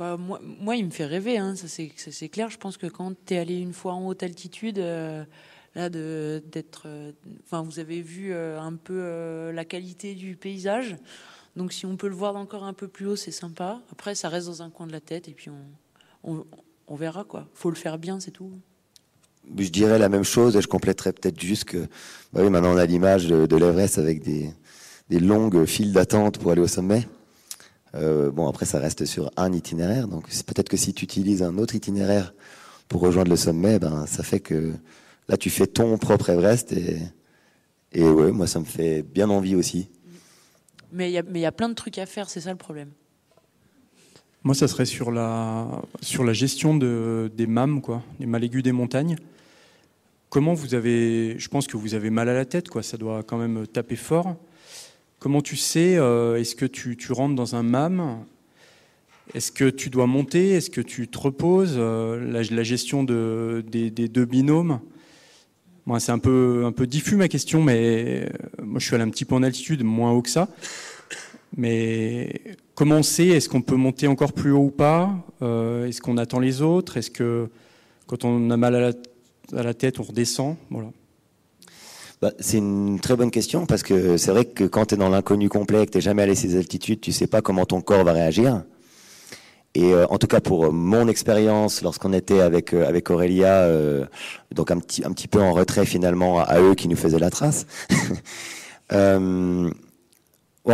Bah, 0.03 0.17
moi, 0.17 0.75
il 0.75 0.85
me 0.85 0.89
fait 0.89 1.05
rêver, 1.05 1.37
hein, 1.37 1.55
ça 1.55 1.67
c'est 1.69 2.27
clair. 2.27 2.49
Je 2.49 2.57
pense 2.57 2.75
que 2.75 2.87
quand 2.87 3.13
tu 3.25 3.35
es 3.35 3.37
allé 3.37 3.57
une 3.57 3.71
fois 3.71 3.93
en 3.93 4.05
haute 4.05 4.21
altitude, 4.21 4.77
euh, 4.77 5.23
là, 5.75 5.89
d'être. 5.89 6.83
Euh, 6.87 7.13
vous 7.49 7.79
avez 7.79 8.01
vu 8.01 8.33
euh, 8.33 8.59
un 8.59 8.73
peu 8.73 9.51
la 9.53 9.63
qualité 9.63 10.13
du 10.13 10.35
paysage. 10.35 10.97
Donc, 11.55 11.71
si 11.71 11.85
on 11.85 11.95
peut 11.95 12.09
le 12.09 12.15
voir 12.15 12.35
encore 12.35 12.65
un 12.65 12.73
peu 12.73 12.89
plus 12.89 13.07
haut, 13.07 13.15
c'est 13.15 13.31
sympa. 13.31 13.81
Après, 13.93 14.13
ça 14.13 14.27
reste 14.27 14.47
dans 14.47 14.61
un 14.61 14.69
coin 14.69 14.87
de 14.87 14.91
la 14.91 14.99
tête 14.99 15.29
et 15.29 15.31
puis 15.31 15.49
on, 16.25 16.43
verra 16.95 17.23
quoi. 17.23 17.47
faut 17.53 17.69
le 17.69 17.77
faire 17.77 17.97
bien, 17.97 18.19
c'est 18.19 18.31
tout. 18.31 18.51
Je 19.57 19.69
dirais 19.69 19.99
la 19.99 20.09
même 20.09 20.25
chose 20.25 20.57
et 20.57 20.61
je 20.61 20.67
compléterais 20.67 21.13
peut-être 21.13 21.39
juste 21.39 21.63
que 21.63 21.87
bah 22.33 22.41
oui, 22.43 22.49
maintenant 22.49 22.73
on 22.73 22.77
a 22.77 22.85
l'image 22.85 23.27
de, 23.27 23.45
de 23.45 23.55
l'Everest 23.55 23.97
avec 23.97 24.21
des 24.21 24.53
longues 25.19 25.65
files 25.65 25.93
d'attente 25.93 26.39
pour 26.39 26.51
aller 26.51 26.61
au 26.61 26.67
sommet. 26.67 27.07
Euh, 27.95 28.31
bon, 28.31 28.47
après, 28.47 28.65
ça 28.65 28.79
reste 28.79 29.05
sur 29.05 29.31
un 29.37 29.51
itinéraire. 29.53 30.07
Donc, 30.07 30.27
peut-être 30.45 30.69
que 30.69 30.77
si 30.77 30.93
tu 30.93 31.03
utilises 31.03 31.43
un 31.43 31.57
autre 31.57 31.75
itinéraire 31.75 32.33
pour 32.87 33.01
rejoindre 33.01 33.29
le 33.29 33.37
sommet, 33.37 33.79
ben, 33.79 34.05
ça 34.07 34.23
fait 34.23 34.39
que 34.39 34.73
là, 35.27 35.37
tu 35.37 35.49
fais 35.49 35.67
ton 35.67 35.97
propre 35.97 36.29
Everest. 36.29 36.73
Et, 36.73 36.97
et 37.91 38.03
ouais, 38.03 38.31
moi, 38.31 38.47
ça 38.47 38.59
me 38.59 38.65
fait 38.65 39.03
bien 39.03 39.29
envie 39.29 39.55
aussi. 39.55 39.89
Mais 40.91 41.11
il 41.11 41.39
y, 41.39 41.45
a 41.45 41.51
plein 41.51 41.69
de 41.69 41.73
trucs 41.73 41.97
à 41.97 42.05
faire, 42.05 42.29
c'est 42.29 42.41
ça 42.41 42.51
le 42.51 42.57
problème. 42.57 42.91
Moi, 44.43 44.53
ça 44.53 44.67
serait 44.67 44.85
sur 44.85 45.11
la, 45.11 45.81
sur 46.01 46.23
la 46.23 46.33
gestion 46.33 46.75
de, 46.75 47.31
des 47.35 47.47
MAM, 47.47 47.81
quoi, 47.81 48.03
les 48.19 48.27
mal 48.27 48.43
aigus 48.43 48.61
des 48.61 48.71
montagnes. 48.71 49.15
Comment 50.29 50.53
vous 50.53 50.75
avez. 50.75 51.37
Je 51.39 51.47
pense 51.47 51.65
que 51.65 51.77
vous 51.77 51.95
avez 51.95 52.09
mal 52.11 52.29
à 52.29 52.33
la 52.33 52.45
tête, 52.45 52.69
quoi. 52.69 52.83
Ça 52.83 52.97
doit 52.97 53.23
quand 53.23 53.37
même 53.37 53.65
taper 53.65 53.95
fort. 53.95 54.35
Comment 55.23 55.41
tu 55.41 55.55
sais 55.55 55.95
euh, 55.95 56.35
Est-ce 56.35 56.53
que 56.53 56.65
tu, 56.65 56.97
rentres 57.13 57.35
dans 57.35 57.55
un 57.55 57.63
MAM 57.63 58.25
Est-ce 59.33 59.53
que 59.53 59.69
tu 59.69 59.89
dois 59.89 60.05
monter? 60.05 60.49
Est-ce 60.49 60.69
que 60.69 60.81
tu 60.81 61.07
te 61.07 61.17
reposes? 61.17 61.75
Euh, 61.77 62.19
la, 62.29 62.63
gestion 62.63 63.05
de, 63.05 63.63
des, 63.65 63.89
deux 63.89 64.25
binômes? 64.25 64.81
C'est 65.99 66.11
un 66.11 66.19
peu, 66.19 66.63
un 66.65 66.73
peu 66.73 66.87
diffus 66.87 67.15
ma 67.15 67.29
question, 67.29 67.63
mais 67.63 68.25
euh, 68.25 68.63
moi 68.63 68.81
je 68.81 68.85
suis 68.85 68.95
allé 68.95 69.05
un 69.05 69.09
petit 69.09 69.23
peu 69.23 69.33
en 69.35 69.43
altitude, 69.43 69.81
moins 69.85 70.11
haut 70.11 70.21
que 70.21 70.29
ça. 70.29 70.49
Mais 71.55 72.41
comment 72.75 72.97
on 72.97 73.03
sait? 73.03 73.27
Est-ce 73.27 73.47
qu'on 73.47 73.61
peut 73.61 73.77
monter 73.77 74.07
encore 74.07 74.33
plus 74.33 74.51
haut 74.51 74.65
ou 74.65 74.71
pas? 74.71 75.15
Est-ce 75.39 76.01
qu'on 76.01 76.17
attend 76.17 76.41
les 76.41 76.61
autres? 76.61 76.97
Est-ce 76.97 77.11
que 77.11 77.47
quand 78.07 78.25
on 78.25 78.49
a 78.49 78.57
mal 78.57 78.75
à 78.75 78.81
la, 78.81 79.57
à 79.57 79.63
la 79.63 79.73
tête, 79.73 80.01
on 80.01 80.03
redescend? 80.03 80.57
Voilà. 80.69 80.89
Bah, 82.23 82.31
c'est 82.39 82.59
une 82.59 83.01
très 83.01 83.17
bonne 83.17 83.31
question 83.31 83.65
parce 83.65 83.83
que 83.83 84.15
c'est 84.15 84.31
vrai 84.31 84.45
que 84.45 84.63
quand 84.63 84.85
tu 84.85 84.95
es 84.95 84.97
dans 84.97 85.09
l'inconnu 85.09 85.49
complet, 85.49 85.85
que 85.85 85.91
tu 85.91 85.99
jamais 85.99 86.21
allé 86.21 86.31
à 86.31 86.35
ces 86.35 86.55
altitudes, 86.55 87.01
tu 87.01 87.11
sais 87.11 87.27
pas 87.27 87.41
comment 87.41 87.65
ton 87.65 87.81
corps 87.81 88.05
va 88.05 88.13
réagir. 88.13 88.63
Et 89.75 89.93
euh, 89.93 90.05
en 90.07 90.17
tout 90.17 90.27
cas 90.27 90.39
pour 90.39 90.71
mon 90.71 91.09
expérience, 91.09 91.81
lorsqu'on 91.81 92.13
était 92.13 92.39
avec 92.39 92.73
euh, 92.73 92.87
avec 92.87 93.09
Aurélia, 93.09 93.63
euh, 93.63 94.05
donc 94.55 94.71
un 94.71 94.79
petit 94.79 95.03
un 95.03 95.11
petit 95.11 95.27
peu 95.27 95.41
en 95.41 95.51
retrait 95.51 95.85
finalement 95.85 96.39
à, 96.39 96.61
eux 96.61 96.75
qui 96.75 96.87
nous 96.87 96.95
faisaient 96.95 97.19
la 97.19 97.29
trace. 97.29 97.65
on 98.89 99.69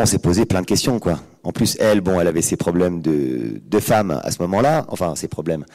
s'est 0.05 0.19
posé 0.19 0.45
plein 0.45 0.61
de 0.61 0.67
questions 0.67 0.99
quoi. 0.99 1.19
En 1.41 1.51
plus 1.51 1.77
elle, 1.79 2.01
bon, 2.01 2.21
elle 2.21 2.27
avait 2.27 2.43
ses 2.43 2.57
problèmes 2.57 3.01
de 3.01 3.59
de 3.59 3.79
femme 3.79 4.21
à 4.23 4.29
ce 4.29 4.39
moment-là, 4.43 4.85
enfin 4.89 5.15
ses 5.15 5.27
problèmes. 5.27 5.65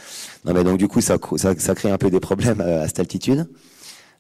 Mais 0.45 0.63
donc 0.63 0.79
du 0.79 0.87
coup 0.87 1.01
ça, 1.01 1.17
ça 1.37 1.75
crée 1.75 1.91
un 1.91 1.99
peu 1.99 2.11
des 2.11 2.21
problèmes 2.21 2.61
à 2.61 2.87
cette 2.87 3.01
altitude. 3.01 3.49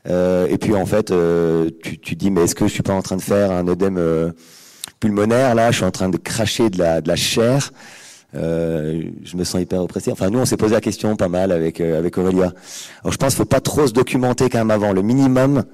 Euh, 0.08 0.46
et 0.48 0.58
puis 0.58 0.74
en 0.74 0.86
fait, 0.86 1.10
euh, 1.10 1.70
tu, 1.82 1.98
tu 1.98 2.14
dis 2.14 2.30
mais 2.30 2.42
est-ce 2.42 2.54
que 2.54 2.66
je 2.66 2.72
suis 2.72 2.82
pas 2.82 2.92
en 2.92 3.02
train 3.02 3.16
de 3.16 3.22
faire 3.22 3.50
un 3.50 3.66
œdème 3.68 3.96
euh, 3.98 4.32
pulmonaire 5.00 5.54
là? 5.54 5.70
Je 5.70 5.76
suis 5.76 5.84
en 5.84 5.90
train 5.90 6.08
de 6.08 6.18
cracher 6.18 6.70
de 6.70 6.78
la, 6.78 7.00
de 7.00 7.08
la 7.08 7.16
chair. 7.16 7.72
je 8.34 9.36
me 9.36 9.44
sens 9.44 9.60
hyper 9.60 9.82
oppressé. 9.82 10.12
Enfin, 10.12 10.30
nous, 10.30 10.38
on 10.38 10.44
s'est 10.44 10.56
posé 10.56 10.74
la 10.74 10.80
question 10.80 11.16
pas 11.16 11.28
mal 11.28 11.52
avec 11.52 11.80
avec 11.80 12.18
Aurélia. 12.18 12.52
Alors, 13.02 13.12
je 13.12 13.16
pense 13.16 13.34
qu'il 13.34 13.38
faut 13.38 13.44
pas 13.44 13.60
trop 13.60 13.86
se 13.86 13.92
documenter 13.92 14.50
quand 14.50 14.58
même 14.58 14.70
avant, 14.70 14.92
le 14.92 15.02
minimum, 15.02 15.64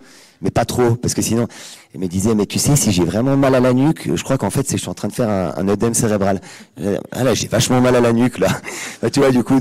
mais 0.43 0.51
pas 0.51 0.64
trop, 0.64 0.95
parce 0.95 1.14
que 1.14 1.22
sinon, 1.22 1.49
elle 1.93 2.01
me 2.01 2.07
disait, 2.07 2.35
mais 2.35 2.47
tu 2.47 2.59
sais, 2.59 2.76
si 2.76 2.93
j'ai 2.93 3.05
vraiment 3.05 3.37
mal 3.37 3.55
à 3.55 3.61
la 3.61 3.72
nuque, 3.72 4.14
je 4.14 4.22
crois 4.22 4.39
qu'en 4.39 4.51
fait, 4.51 4.66
c'est 4.66 4.76
je 4.76 4.83
suis 4.83 4.91
en 4.91 4.95
train 4.95 5.09
de 5.09 5.12
faire 5.12 5.28
un, 5.28 5.55
un 5.57 5.68
œdème 5.68 5.95
cérébral. 5.95 6.41
Ah 7.11 7.24
là, 7.24 7.35
j'ai 7.35 7.49
vachement 7.49 7.81
mal 7.81 7.97
à 7.97 8.01
la 8.01 8.12
nuque 8.12 8.39
là. 8.39 8.49
Bah, 9.03 9.11
tu 9.11 9.20
vois, 9.20 9.33
du 9.33 9.43
coup. 9.43 9.59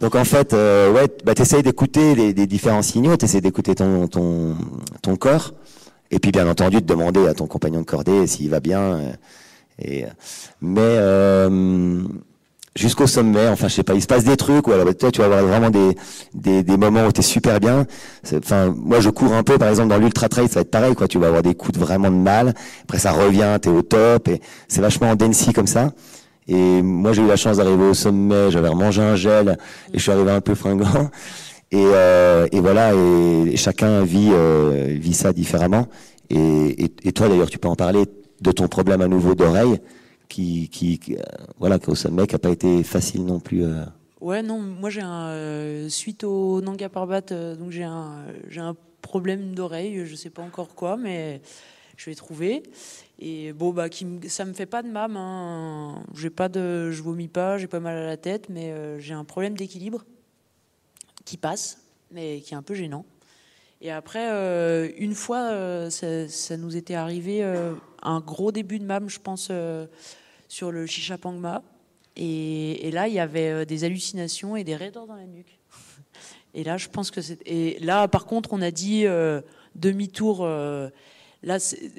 Donc 0.00 0.14
en 0.14 0.24
fait, 0.24 0.52
euh, 0.52 0.92
ouais, 0.92 1.08
bah, 1.24 1.34
t'essayes 1.34 1.62
d'écouter 1.62 2.14
les, 2.14 2.32
les, 2.32 2.46
différents 2.46 2.82
signaux, 2.82 3.16
t'essayes 3.16 3.40
d'écouter 3.40 3.74
ton, 3.74 4.08
ton, 4.08 4.56
ton 5.02 5.16
corps, 5.16 5.52
et 6.10 6.18
puis 6.18 6.30
bien 6.32 6.48
entendu 6.48 6.76
de 6.76 6.86
demander 6.86 7.26
à 7.26 7.34
ton 7.34 7.46
compagnon 7.46 7.80
de 7.80 7.86
cordée 7.86 8.26
s'il 8.26 8.50
va 8.50 8.60
bien. 8.60 8.80
Euh, 8.80 9.12
et, 9.80 10.04
mais 10.60 10.80
euh, 10.80 12.02
jusqu'au 12.76 13.06
sommet, 13.06 13.48
enfin 13.48 13.68
je 13.68 13.74
sais 13.74 13.82
pas, 13.82 13.94
il 13.94 14.02
se 14.02 14.06
passe 14.06 14.24
des 14.24 14.36
trucs, 14.36 14.66
ou 14.68 14.72
alors 14.72 14.94
toi 14.94 15.10
tu 15.10 15.20
vas 15.20 15.26
avoir 15.26 15.44
vraiment 15.44 15.70
des, 15.70 15.96
des, 16.34 16.62
des 16.62 16.76
moments 16.76 17.06
où 17.06 17.12
t'es 17.12 17.22
super 17.22 17.60
bien. 17.60 17.86
Enfin 18.36 18.74
moi 18.76 19.00
je 19.00 19.10
cours 19.10 19.32
un 19.32 19.42
peu, 19.42 19.58
par 19.58 19.68
exemple 19.68 19.88
dans 19.88 19.98
l'ultra 19.98 20.28
trail, 20.28 20.48
ça 20.48 20.56
va 20.56 20.60
être 20.62 20.70
pareil, 20.70 20.94
quoi. 20.94 21.08
Tu 21.08 21.18
vas 21.18 21.28
avoir 21.28 21.42
des 21.42 21.54
coups 21.54 21.78
de 21.78 21.84
vraiment 21.84 22.10
de 22.10 22.16
mal. 22.16 22.54
Après 22.82 22.98
ça 22.98 23.12
revient, 23.12 23.56
t'es 23.60 23.70
au 23.70 23.82
top, 23.82 24.28
et 24.28 24.40
c'est 24.68 24.80
vachement 24.80 25.10
en 25.10 25.16
comme 25.52 25.66
ça. 25.66 25.90
Et 26.46 26.82
moi, 26.82 27.12
j'ai 27.12 27.22
eu 27.22 27.26
la 27.26 27.36
chance 27.36 27.56
d'arriver 27.56 27.84
au 27.84 27.94
sommet, 27.94 28.50
j'avais 28.50 28.68
remangé 28.68 29.00
un 29.00 29.16
gel, 29.16 29.56
et 29.92 29.98
je 29.98 30.02
suis 30.02 30.10
arrivé 30.12 30.30
un 30.30 30.40
peu 30.40 30.54
fringant. 30.54 31.10
Et, 31.70 31.82
euh, 31.82 32.46
et 32.52 32.60
voilà, 32.60 32.94
et, 32.94 33.56
chacun 33.56 34.04
vit, 34.04 34.28
euh, 34.32 34.96
vit 35.00 35.14
ça 35.14 35.32
différemment. 35.32 35.88
Et, 36.30 36.90
et, 37.02 37.12
toi, 37.12 37.28
d'ailleurs, 37.28 37.50
tu 37.50 37.58
peux 37.58 37.68
en 37.68 37.74
parler 37.76 38.04
de 38.40 38.52
ton 38.52 38.68
problème 38.68 39.00
à 39.00 39.08
nouveau 39.08 39.34
d'oreille, 39.34 39.80
qui, 40.28 40.68
qui, 40.68 41.00
euh, 41.10 41.22
voilà, 41.58 41.78
au 41.86 41.94
sommet, 41.94 42.26
qui 42.26 42.34
n'a 42.34 42.38
pas 42.38 42.50
été 42.50 42.82
facile 42.82 43.24
non 43.24 43.40
plus. 43.40 43.64
euh. 43.64 43.84
Ouais, 44.20 44.42
non, 44.42 44.58
moi 44.58 44.88
j'ai 44.88 45.02
un. 45.02 45.26
euh, 45.28 45.88
suite 45.88 46.24
au 46.24 46.60
Nanga 46.62 46.88
Parbat, 46.88 47.20
donc 47.58 47.70
j'ai 47.70 47.84
un, 47.84 48.24
j'ai 48.48 48.60
un 48.60 48.74
problème 49.02 49.54
d'oreille, 49.54 50.06
je 50.06 50.14
sais 50.14 50.30
pas 50.30 50.42
encore 50.42 50.74
quoi, 50.74 50.96
mais 50.96 51.42
je 51.96 52.08
vais 52.08 52.14
trouver. 52.14 52.62
Et 53.18 53.52
bon, 53.52 53.72
bah, 53.72 53.88
qui, 53.88 54.04
me- 54.04 54.28
ça 54.28 54.44
me 54.44 54.52
fait 54.52 54.66
pas 54.66 54.82
de 54.82 54.88
mal, 54.88 55.12
hein. 55.16 56.02
J'ai 56.14 56.30
pas 56.30 56.48
de, 56.48 56.90
je 56.90 57.02
vomis 57.02 57.28
pas, 57.28 57.58
j'ai 57.58 57.68
pas 57.68 57.80
mal 57.80 57.96
à 57.96 58.06
la 58.06 58.16
tête, 58.16 58.48
mais 58.48 58.72
euh, 58.72 58.98
j'ai 58.98 59.14
un 59.14 59.24
problème 59.24 59.56
d'équilibre 59.56 60.04
qui 61.24 61.36
passe, 61.36 61.78
mais 62.10 62.40
qui 62.40 62.54
est 62.54 62.56
un 62.56 62.62
peu 62.62 62.74
gênant. 62.74 63.06
Et 63.80 63.90
après, 63.90 64.30
euh, 64.30 64.90
une 64.98 65.14
fois, 65.14 65.50
euh, 65.52 65.90
ça, 65.90 66.56
nous 66.56 66.76
était 66.76 66.94
arrivé 66.94 67.42
un 68.02 68.20
gros 68.20 68.50
début 68.50 68.78
de 68.78 68.84
MAM, 68.84 69.08
je 69.08 69.20
pense, 69.20 69.50
sur 70.48 70.72
le 70.72 70.86
Shisha 70.86 71.18
Pangma. 71.18 71.62
Et, 72.16 72.90
là, 72.92 73.08
il 73.08 73.14
y 73.14 73.20
avait 73.20 73.66
des 73.66 73.84
hallucinations 73.84 74.56
et 74.56 74.64
des 74.64 74.76
raideurs 74.76 75.06
dans 75.06 75.16
la 75.16 75.26
nuque. 75.26 75.58
Et 76.54 76.64
là, 76.64 76.76
je 76.76 76.88
pense 76.88 77.10
que 77.10 77.20
c'est. 77.20 77.40
Et 77.46 77.78
là, 77.80 78.06
par 78.08 78.26
contre, 78.26 78.52
on 78.52 78.62
a 78.62 78.70
dit 78.70 79.04
demi-tour. 79.74 80.48
Là, 81.44 81.58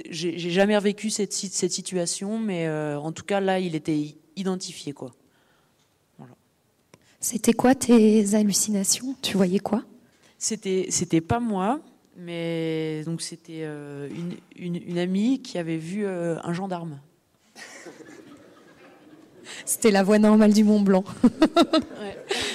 j'ai 0.09 0.37
jamais 0.37 0.77
vécu 0.79 1.09
cette, 1.09 1.31
si- 1.33 1.47
cette 1.49 1.71
situation, 1.71 2.37
mais 2.39 2.67
euh, 2.67 2.97
en 2.99 3.11
tout 3.11 3.23
cas, 3.23 3.39
là, 3.39 3.59
il 3.59 3.75
était 3.75 4.15
identifié, 4.35 4.91
quoi. 4.93 5.11
C'était 7.21 7.53
quoi 7.53 7.73
tes 7.73 8.35
hallucinations? 8.35 9.15
Tu 9.23 9.35
voyais 9.37 9.57
quoi? 9.59 9.83
C'était, 10.37 10.87
c'était 10.89 11.21
pas 11.21 11.39
moi, 11.39 11.79
mais 12.17 13.03
donc 13.05 13.21
c'était 13.21 13.61
euh, 13.63 14.07
une, 14.09 14.35
une, 14.75 14.75
une 14.89 14.97
amie 14.99 15.41
qui 15.41 15.57
avait 15.57 15.77
vu 15.77 16.05
euh, 16.05 16.37
un 16.43 16.53
gendarme. 16.53 16.99
C'était 19.65 19.89
la 19.91 20.03
voie 20.03 20.19
normale 20.19 20.53
du 20.53 20.63
Mont 20.63 20.81
Blanc. 20.81 21.03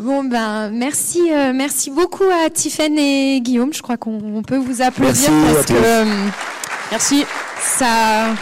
Bon 0.00 0.24
ben 0.24 0.70
merci 0.70 1.30
euh, 1.30 1.52
merci 1.54 1.90
beaucoup 1.90 2.24
à 2.24 2.48
Tiffaine 2.48 2.98
et 2.98 3.38
Guillaume. 3.42 3.74
Je 3.74 3.82
crois 3.82 3.98
qu'on 3.98 4.18
on 4.34 4.40
peut 4.42 4.56
vous 4.56 4.80
applaudir 4.80 5.30
Merci 5.30 5.54
parce 5.54 5.66
que 5.66 5.74
euh, 5.74 6.04
merci 6.90 7.26
ça 7.60 8.34